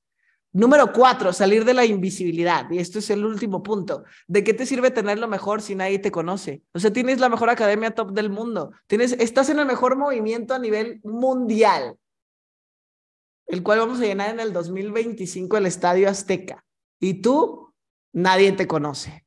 Número 0.56 0.90
cuatro, 0.90 1.34
salir 1.34 1.66
de 1.66 1.74
la 1.74 1.84
invisibilidad. 1.84 2.70
Y 2.70 2.78
esto 2.78 2.98
es 2.98 3.10
el 3.10 3.26
último 3.26 3.62
punto. 3.62 4.04
¿De 4.26 4.42
qué 4.42 4.54
te 4.54 4.64
sirve 4.64 4.90
tener 4.90 5.18
lo 5.18 5.28
mejor 5.28 5.60
si 5.60 5.74
nadie 5.74 5.98
te 5.98 6.10
conoce? 6.10 6.62
O 6.72 6.78
sea, 6.78 6.90
tienes 6.90 7.20
la 7.20 7.28
mejor 7.28 7.50
academia 7.50 7.94
top 7.94 8.12
del 8.12 8.30
mundo. 8.30 8.72
Tienes, 8.86 9.12
estás 9.12 9.50
en 9.50 9.58
el 9.58 9.66
mejor 9.66 9.96
movimiento 9.98 10.54
a 10.54 10.58
nivel 10.58 11.02
mundial, 11.04 11.98
el 13.48 13.62
cual 13.62 13.80
vamos 13.80 14.00
a 14.00 14.04
llenar 14.04 14.30
en 14.30 14.40
el 14.40 14.54
2025 14.54 15.58
el 15.58 15.66
Estadio 15.66 16.08
Azteca. 16.08 16.64
Y 16.98 17.20
tú, 17.20 17.74
nadie 18.14 18.52
te 18.52 18.66
conoce. 18.66 19.26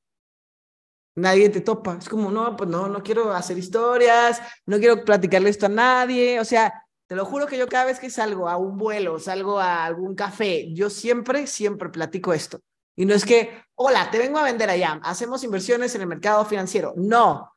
Nadie 1.13 1.49
te 1.49 1.61
topa. 1.61 1.99
Es 1.99 2.09
como, 2.09 2.31
no, 2.31 2.55
pues 2.55 2.71
no, 2.71 2.87
no 2.87 3.03
quiero 3.03 3.33
hacer 3.33 3.55
historias, 3.55 4.41
no 4.65 4.79
quiero 4.79 5.05
platicarle 5.05 5.51
esto 5.51 5.67
a 5.67 5.69
nadie. 5.69 6.39
O 6.39 6.45
sea, 6.45 6.73
te 7.09 7.15
lo 7.15 7.25
juro 7.25 7.47
que 7.47 7.57
yo 7.57 7.67
cada 7.67 7.85
vez 7.85 7.99
que 7.99 8.11
salgo 8.11 8.47
a 8.47 8.57
un 8.57 8.77
vuelo, 8.77 9.17
salgo 9.17 9.59
a 9.59 9.83
algún 9.83 10.13
café, 10.13 10.71
yo 10.73 10.91
siempre, 10.91 11.47
siempre 11.47 11.89
platico 11.89 12.33
esto. 12.33 12.61
Y 12.95 13.07
no 13.07 13.15
es 13.15 13.25
que, 13.25 13.63
hola, 13.73 14.11
te 14.11 14.19
vengo 14.19 14.37
a 14.37 14.43
vender 14.43 14.69
allá, 14.69 14.99
hacemos 15.01 15.43
inversiones 15.43 15.95
en 15.95 16.01
el 16.01 16.07
mercado 16.07 16.45
financiero. 16.45 16.93
No, 16.97 17.51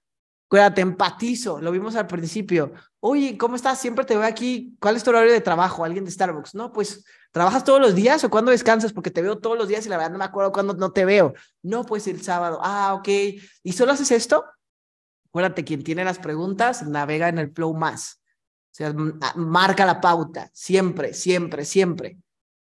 cuídate, 0.49 0.81
empatizo, 0.81 1.61
lo 1.61 1.71
vimos 1.71 1.97
al 1.97 2.07
principio. 2.07 2.73
Oye, 2.99 3.37
¿cómo 3.37 3.57
estás? 3.57 3.79
Siempre 3.79 4.07
te 4.07 4.17
veo 4.17 4.27
aquí. 4.27 4.75
¿Cuál 4.81 4.97
es 4.97 5.05
tu 5.05 5.11
horario 5.11 5.31
de 5.31 5.43
trabajo? 5.43 5.85
Alguien 5.85 6.07
de 6.07 6.11
Starbucks. 6.11 6.55
No, 6.55 6.73
pues, 6.73 7.05
¿trabajas 7.31 7.63
todos 7.63 7.81
los 7.81 7.95
días 7.95 8.25
o 8.25 8.31
cuándo 8.31 8.53
descansas? 8.53 8.95
Porque 8.95 9.11
te 9.11 9.21
veo 9.21 9.37
todos 9.37 9.59
los 9.59 9.69
días 9.69 9.85
y 9.85 9.91
la 9.91 9.99
verdad 9.99 10.13
no 10.13 10.19
me 10.19 10.25
acuerdo 10.25 10.51
cuándo 10.51 10.73
no 10.73 10.93
te 10.93 11.05
veo. 11.05 11.35
No, 11.61 11.85
pues 11.85 12.07
el 12.07 12.23
sábado. 12.23 12.59
Ah, 12.63 12.95
ok. 12.95 13.09
¿Y 13.63 13.73
solo 13.75 13.93
haces 13.93 14.13
esto? 14.13 14.47
Acuérdate, 15.29 15.63
quien 15.63 15.85
tiene 15.85 16.05
las 16.05 16.19
preguntas, 16.19 16.87
navega 16.87 17.29
en 17.29 17.37
el 17.37 17.53
flow 17.53 17.75
más. 17.75 18.22
O 18.73 18.75
sea, 18.75 18.95
marca 19.37 19.85
la 19.85 20.01
pauta, 20.01 20.49
siempre, 20.55 21.13
siempre, 21.13 21.67
siempre. 21.67 22.17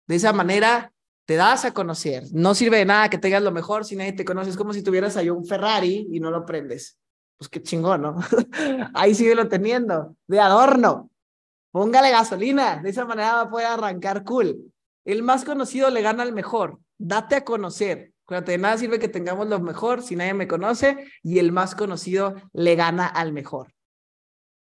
De 0.08 0.16
esa 0.16 0.32
manera 0.32 0.94
te 1.26 1.36
das 1.36 1.66
a 1.66 1.74
conocer. 1.74 2.24
No 2.32 2.56
sirve 2.56 2.78
de 2.78 2.86
nada 2.86 3.10
que 3.10 3.18
tengas 3.18 3.44
lo 3.44 3.52
mejor 3.52 3.84
si 3.84 3.98
nadie 3.98 4.14
te 4.14 4.24
conoce. 4.24 4.50
Es 4.50 4.56
como 4.56 4.72
si 4.72 4.82
tuvieras 4.82 5.18
ahí 5.18 5.30
un 5.30 5.46
Ferrari 5.46 6.08
y 6.10 6.22
no 6.22 6.32
lo 6.32 6.46
prendes. 6.46 6.98
Pues 7.38 7.50
qué 7.50 7.62
chingón, 7.62 8.02
¿no? 8.02 8.18
ahí 8.94 9.14
síguelo 9.14 9.50
teniendo, 9.50 10.16
de 10.26 10.40
adorno. 10.40 11.12
Póngale 11.72 12.12
gasolina. 12.12 12.78
De 12.82 12.92
esa 12.92 13.04
manera 13.04 13.34
va 13.34 13.42
a 13.42 13.50
poder 13.50 13.68
arrancar 13.68 14.24
cool. 14.24 14.72
El 15.04 15.22
más 15.22 15.44
conocido 15.44 15.90
le 15.90 16.02
gana 16.02 16.24
al 16.24 16.32
mejor. 16.32 16.80
Date 16.98 17.36
a 17.36 17.44
conocer. 17.44 18.14
Acuérdate, 18.24 18.54
de 18.54 18.58
nada 18.58 18.78
sirve 18.78 19.00
que 19.00 19.10
tengamos 19.10 19.50
lo 19.50 19.60
mejor 19.60 20.02
si 20.02 20.16
nadie 20.16 20.34
me 20.34 20.48
conoce 20.48 21.12
y 21.24 21.40
el 21.40 21.52
más 21.52 21.76
conocido 21.76 22.36
le 22.54 22.76
gana 22.76 23.06
al 23.06 23.34
mejor 23.34 23.74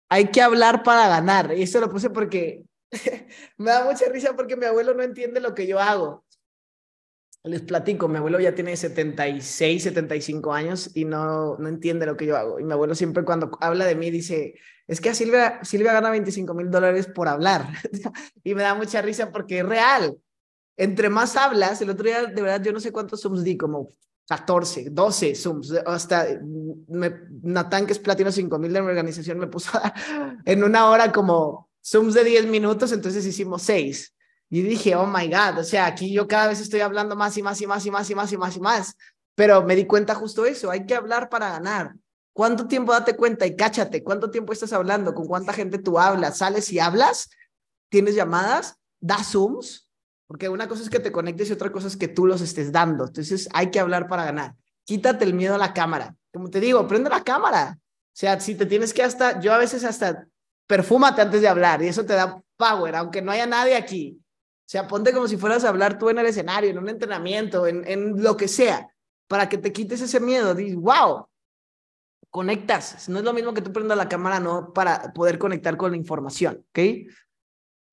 hay 0.09 0.31
que 0.31 0.43
hablar 0.43 0.83
para 0.83 1.09
ganar. 1.09 1.53
Y 1.57 1.63
eso 1.63 1.81
lo 1.81 1.91
puse 1.91 2.11
porque 2.11 2.65
me 3.59 3.71
da 3.71 3.85
mucha 3.85 4.07
risa 4.09 4.35
porque 4.35 4.57
mi 4.57 4.67
abuelo 4.67 4.95
no 4.95 5.03
entiende 5.03 5.41
lo 5.41 5.55
que 5.55 5.67
yo 5.67 5.81
hago. 5.81 6.25
Les 7.43 7.63
platico, 7.63 8.09
mi 8.09 8.17
abuelo 8.17 8.41
ya 8.41 8.57
tiene 8.57 8.77
76, 8.77 9.83
75 9.83 10.53
años 10.53 10.91
y 10.95 11.05
no, 11.05 11.57
no 11.59 11.69
entiende 11.69 12.05
lo 12.05 12.17
que 12.17 12.27
yo 12.27 12.37
hago. 12.37 12.59
Y 12.59 12.65
mi 12.65 12.73
abuelo 12.73 12.97
siempre 12.97 13.25
cuando 13.25 13.57
habla 13.61 13.85
de 13.85 13.95
mí 13.95 14.11
dice, 14.11 14.55
es 14.89 15.01
que 15.01 15.11
a 15.11 15.15
Silvia, 15.15 15.61
Silvia 15.63 15.93
gana 15.93 16.11
25 16.11 16.55
mil 16.55 16.71
dólares 16.71 17.07
por 17.07 17.29
hablar. 17.29 17.69
y 18.43 18.55
me 18.55 18.63
da 18.63 18.75
mucha 18.75 19.01
risa 19.01 19.31
porque 19.31 19.61
es 19.61 19.67
real. 19.67 20.17
Entre 20.77 21.09
más 21.09 21.37
hablas, 21.37 21.81
el 21.81 21.91
otro 21.91 22.07
día 22.07 22.27
de 22.27 22.43
verdad 22.43 22.63
yo 22.63 22.73
no 22.73 22.81
sé 22.81 22.91
cuántos 22.91 23.23
Zooms 23.23 23.45
di, 23.45 23.57
como 23.57 23.91
14, 24.29 24.91
12 24.91 25.35
Zooms, 25.35 25.73
hasta 25.87 26.27
me, 26.89 27.13
Natán, 27.43 27.87
que 27.87 27.93
es 27.93 27.99
Platino 27.99 28.33
5000 28.33 28.73
de 28.73 28.83
mi 28.83 28.89
organización, 28.89 29.39
me 29.39 29.47
puso 29.47 29.71
en 30.45 30.65
una 30.65 30.91
hora 30.91 31.13
como 31.13 31.71
Zooms 31.85 32.15
de 32.15 32.25
10 32.25 32.47
minutos, 32.47 32.93
entonces 32.93 33.25
hicimos 33.25 33.63
6. 33.63 34.13
Y 34.49 34.63
dije, 34.63 34.95
oh 34.95 35.07
my 35.07 35.27
God, 35.29 35.59
o 35.59 35.65
sea, 35.65 35.87
aquí 35.87 36.13
yo 36.13 36.29
cada 36.29 36.49
vez 36.49 36.61
estoy 36.61 36.81
hablando 36.81 37.17
más 37.17 37.37
y 37.37 37.43
más 37.43 37.61
y 37.61 37.67
más 37.67 37.85
y 37.85 37.91
más 37.91 38.11
y 38.11 38.15
más 38.15 38.33
y 38.33 38.37
más 38.37 38.57
y 38.57 38.61
más. 38.61 38.97
Pero 39.35 39.65
me 39.65 39.77
di 39.77 39.87
cuenta 39.87 40.15
justo 40.15 40.47
eso, 40.47 40.71
hay 40.71 40.87
que 40.87 40.95
hablar 40.95 41.29
para 41.29 41.51
ganar. 41.51 41.95
¿Cuánto 42.33 42.67
tiempo 42.67 42.93
date 42.93 43.17
cuenta 43.17 43.47
y 43.47 43.57
cáchate? 43.57 44.03
¿Cuánto 44.03 44.31
tiempo 44.31 44.53
estás 44.53 44.73
hablando? 44.73 45.15
¿Con 45.15 45.27
cuánta 45.27 45.53
gente 45.53 45.79
tú 45.79 45.99
hablas? 45.99 46.39
¿Sales 46.39 46.71
y 46.73 46.79
hablas? 46.79 47.31
¿Tienes 47.89 48.15
llamadas? 48.15 48.77
¿Das 49.01 49.33
Zooms? 49.33 49.86
Porque 50.27 50.49
una 50.49 50.69
cosa 50.69 50.83
es 50.83 50.91
que 50.91 50.99
te 50.99 51.13
conectes 51.13 51.49
y 51.49 51.53
otra 51.53 51.71
cosa 51.71 51.87
es 51.87 51.97
que 51.97 52.09
tú 52.09 52.27
los 52.27 52.41
estés 52.41 52.73
dando. 52.73 53.07
Entonces 53.07 53.49
hay 53.53 53.71
que 53.71 53.81
hablar 53.81 54.09
para 54.09 54.25
ganar. 54.25 54.55
Quítate 54.85 55.25
el 55.25 55.35
miedo 55.35 55.55
a 55.55 55.59
la 55.59 55.73
cámara. 55.73 56.17
Como 56.33 56.51
te 56.51 56.61
digo, 56.61 56.87
prende 56.87 57.11
la 57.11 57.23
cámara. 57.23 57.79
O 57.79 58.19
sea, 58.19 58.41
si 58.41 58.55
te 58.55 58.67
tienes 58.67 58.93
que 58.93 59.03
hasta, 59.03 59.41
yo 59.41 59.53
a 59.53 59.59
veces 59.59 59.85
hasta 59.85 60.27
perfúmate 60.67 61.23
antes 61.23 61.41
de 61.41 61.49
hablar 61.49 61.83
y 61.83 61.89
eso 61.89 62.05
te 62.05 62.15
da 62.15 62.43
power, 62.57 62.97
aunque 62.97 63.23
no 63.23 63.31
haya 63.31 63.47
nadie 63.47 63.77
aquí. 63.77 64.19
O 64.21 64.69
sea, 64.69 64.89
ponte 64.89 65.13
como 65.13 65.29
si 65.29 65.37
fueras 65.37 65.65
a 65.65 65.69
hablar 65.69 65.99
tú 65.99 66.11
en 66.11 66.19
el 66.19 66.27
escenario, 66.27 66.71
en 66.71 66.79
un 66.79 66.89
entrenamiento, 66.89 67.67
en, 67.67 68.21
lo 68.21 68.37
que 68.37 68.49
sea, 68.49 68.89
para 69.29 69.49
que 69.49 69.59
te 69.59 69.73
quites 69.73 70.01
ese 70.01 70.19
miedo. 70.19 70.55
Dices, 70.55 70.75
wow, 70.77 71.29
conectas. 72.31 73.09
No 73.09 73.21
es 73.21 73.25
lo 73.25 73.33
mismo 73.33 73.55
que 73.55 73.63
tú 73.63 73.73
prendas 73.73 73.97
la 73.97 74.09
cámara, 74.09 74.41
no 74.41 74.73
para 74.73 75.13
poder 75.13 75.39
conectar 75.39 75.77
con 75.77 75.93
la 75.93 75.97
información, 75.97 76.65
¿ok? 76.71 76.79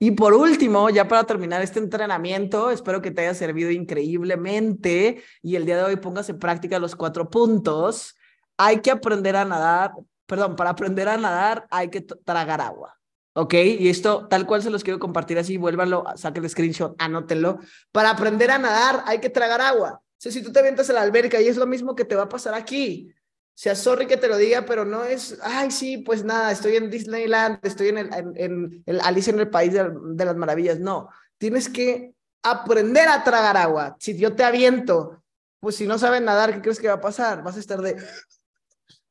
Y 0.04 0.12
por 0.12 0.34
último, 0.34 0.90
ya 0.90 1.08
para 1.08 1.24
terminar 1.24 1.62
este 1.62 1.80
entrenamiento, 1.80 2.72
espero 2.72 3.02
que 3.02 3.10
te 3.10 3.22
haya 3.22 3.34
servido 3.34 3.72
increíblemente 3.72 5.24
y 5.42 5.56
el 5.56 5.66
día 5.66 5.78
de 5.78 5.84
hoy 5.84 5.96
pongas 5.96 6.28
en 6.28 6.40
práctica 6.40 6.78
los 6.78 6.94
cuatro 6.94 7.30
puntos. 7.30 8.18
Hay 8.58 8.82
que 8.82 8.92
aprender 8.92 9.38
a 9.38 9.46
nadar, 9.46 9.94
perdón, 10.26 10.58
para 10.58 10.72
aprender 10.72 11.08
a 11.08 11.16
nadar 11.16 11.68
hay 11.72 11.90
que 11.90 12.02
tragar 12.02 12.60
agua. 12.60 13.00
¿Ok? 13.32 13.54
Y 13.54 13.88
esto 13.88 14.28
tal 14.28 14.46
cual 14.46 14.62
se 14.62 14.72
los 14.72 14.84
quiero 14.84 15.00
compartir 15.00 15.40
así, 15.40 15.56
vuélvanlo, 15.56 16.04
saquen 16.18 16.44
el 16.44 16.50
screenshot, 16.50 17.02
anótenlo. 17.02 17.60
Para 17.94 18.10
aprender 18.10 18.52
a 18.52 18.58
nadar 18.58 19.06
hay 19.08 19.22
que 19.22 19.30
tragar 19.30 19.62
agua. 19.62 20.02
O 20.04 20.16
sea, 20.18 20.34
si 20.34 20.44
tú 20.44 20.52
te 20.52 20.60
avientas 20.60 20.90
a 20.90 20.94
la 20.94 21.02
alberca 21.02 21.40
y 21.40 21.48
es 21.48 21.56
lo 21.56 21.66
mismo 21.66 21.96
que 21.96 22.04
te 22.04 22.18
va 22.18 22.24
a 22.24 22.30
pasar 22.30 22.56
aquí 22.56 23.10
sea, 23.56 23.76
sorry 23.76 24.08
que 24.08 24.18
te 24.18 24.28
lo 24.28 24.38
diga, 24.38 24.66
pero 24.66 24.84
no 24.84 25.04
es, 25.04 25.38
ay, 25.44 25.70
sí, 25.72 26.00
pues 26.00 26.24
nada, 26.24 26.52
estoy 26.52 26.76
en 26.76 26.90
Disneyland, 26.90 27.60
estoy 27.62 27.90
en, 27.90 27.98
el, 28.00 28.10
en, 28.36 28.84
el 28.86 29.00
Alice 29.02 29.30
en 29.30 29.40
el 29.40 29.50
País 29.50 29.74
de, 29.74 29.92
de, 30.16 30.26
las 30.26 30.36
Maravillas. 30.36 30.80
No, 30.80 31.10
tienes 31.38 31.70
que 31.70 32.14
aprender 32.42 33.08
a 33.08 33.24
tragar 33.24 33.56
agua. 33.58 33.96
Si 34.00 34.18
yo 34.18 34.36
te 34.36 34.44
aviento, 34.44 35.24
pues 35.60 35.76
si 35.76 35.88
no 35.88 35.98
sabes 35.98 36.22
nadar, 36.22 36.54
¿qué 36.54 36.62
crees 36.62 36.80
que 36.80 36.88
va 36.88 36.96
a 36.96 37.02
pasar? 37.02 37.44
Vas 37.44 37.56
a 37.56 37.60
estar 37.60 37.82
de... 37.82 37.96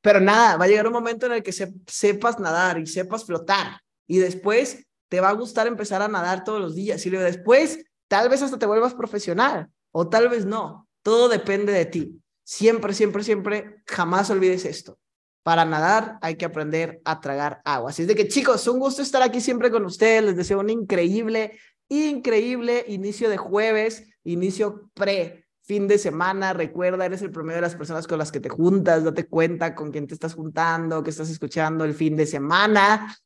Pero 0.01 0.21
nada, 0.21 0.57
va 0.57 0.65
a 0.65 0.69
llegar 0.69 0.87
un 0.87 0.93
momento 0.93 1.27
en 1.27 1.33
el 1.33 1.43
que 1.43 1.53
sepas 1.53 2.41
nadar 2.41 2.79
y 2.79 2.87
sepas 2.87 3.25
flotar. 3.25 3.81
Y 4.07 4.19
después 4.19 4.85
te 5.09 5.21
va 5.21 5.29
a 5.29 5.35
gustar 5.35 5.67
empezar 5.67 6.03
a 6.03 6.09
nadar 6.09 6.43
todos 6.43 6.61
los 6.61 6.75
días. 6.75 7.07
Y 7.07 7.11
después, 7.11 7.85
tal 8.09 8.29
vez 8.29 8.43
hasta 8.43 8.59
te 8.59 8.67
vuelvas 8.67 8.95
profesional 8.95 9.69
o 9.93 10.09
tal 10.09 10.29
vez 10.29 10.45
no. 10.45 10.89
Todo 11.03 11.29
depende 11.29 11.73
de 11.73 11.87
ti. 11.87 12.23
Siempre, 12.45 12.95
siempre, 12.95 13.23
siempre, 13.23 13.83
jamás 13.87 14.31
olvides 14.31 14.65
esto. 14.65 14.99
Para 15.43 15.65
nadar 15.65 16.19
hay 16.23 16.37
que 16.37 16.45
aprender 16.45 17.01
a 17.05 17.21
tragar 17.21 17.61
agua. 17.65 17.91
Así 17.91 18.03
es 18.03 18.09
de 18.09 18.15
que 18.15 18.29
chicos, 18.29 18.67
un 18.69 18.79
gusto 18.79 19.03
estar 19.03 19.23
aquí 19.23 19.41
siempre 19.41 19.71
con 19.71 19.85
ustedes. 19.85 20.23
Les 20.23 20.37
deseo 20.37 20.61
un 20.61 20.71
increíble, 20.71 21.59
increíble 21.89 22.85
inicio 22.89 23.29
de 23.29 23.37
jueves, 23.37 24.05
inicio 24.25 24.91
pre 24.95 25.43
fin 25.63 25.89
de 25.89 25.99
semana. 25.99 26.53
Recuerda, 26.53 27.07
eres 27.07 27.23
el 27.23 27.31
promedio 27.31 27.57
de 27.57 27.63
las 27.63 27.77
personas 27.77 28.07
con 28.07 28.19
las 28.19 28.31
que 28.31 28.41
te 28.41 28.49
juntas. 28.49 29.05
Date 29.05 29.27
cuenta 29.27 29.75
con 29.75 29.91
quién 29.91 30.07
te 30.07 30.15
estás 30.15 30.35
juntando, 30.35 31.03
que 31.03 31.11
estás 31.11 31.31
escuchando 31.31 31.85
el 31.85 31.95
fin 31.95 32.17
de 32.17 32.27
semana. 32.27 33.17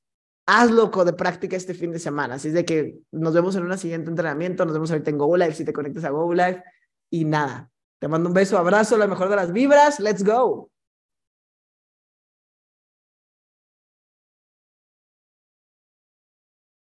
Hazlo 0.47 0.91
de 1.05 1.13
práctica 1.13 1.57
este 1.57 1.75
fin 1.75 1.91
de 1.91 1.99
semana. 1.99 2.37
Así 2.37 2.49
es 2.49 2.55
de 2.55 2.65
que 2.65 2.99
nos 3.11 3.35
vemos 3.35 3.57
en 3.57 3.65
un 3.65 3.77
siguiente 3.77 4.11
entrenamiento. 4.11 4.65
Nos 4.65 4.75
vemos 4.75 4.91
ahorita 4.91 5.11
en 5.11 5.19
Go 5.19 5.37
Live 5.37 5.55
si 5.55 5.65
te 5.65 5.73
conectas 5.73 6.05
a 6.05 6.11
Go 6.11 6.33
Live. 6.33 6.63
Y 7.11 7.25
nada, 7.25 7.71
te 8.07 8.11
mando 8.11 8.29
un 8.29 8.35
beso, 8.35 8.57
abrazo, 8.57 8.97
la 8.97 9.09
mejor 9.09 9.29
de 9.29 9.35
las 9.35 9.53
vibras. 9.53 9.99
Let's 9.99 10.23
go. 10.23 10.71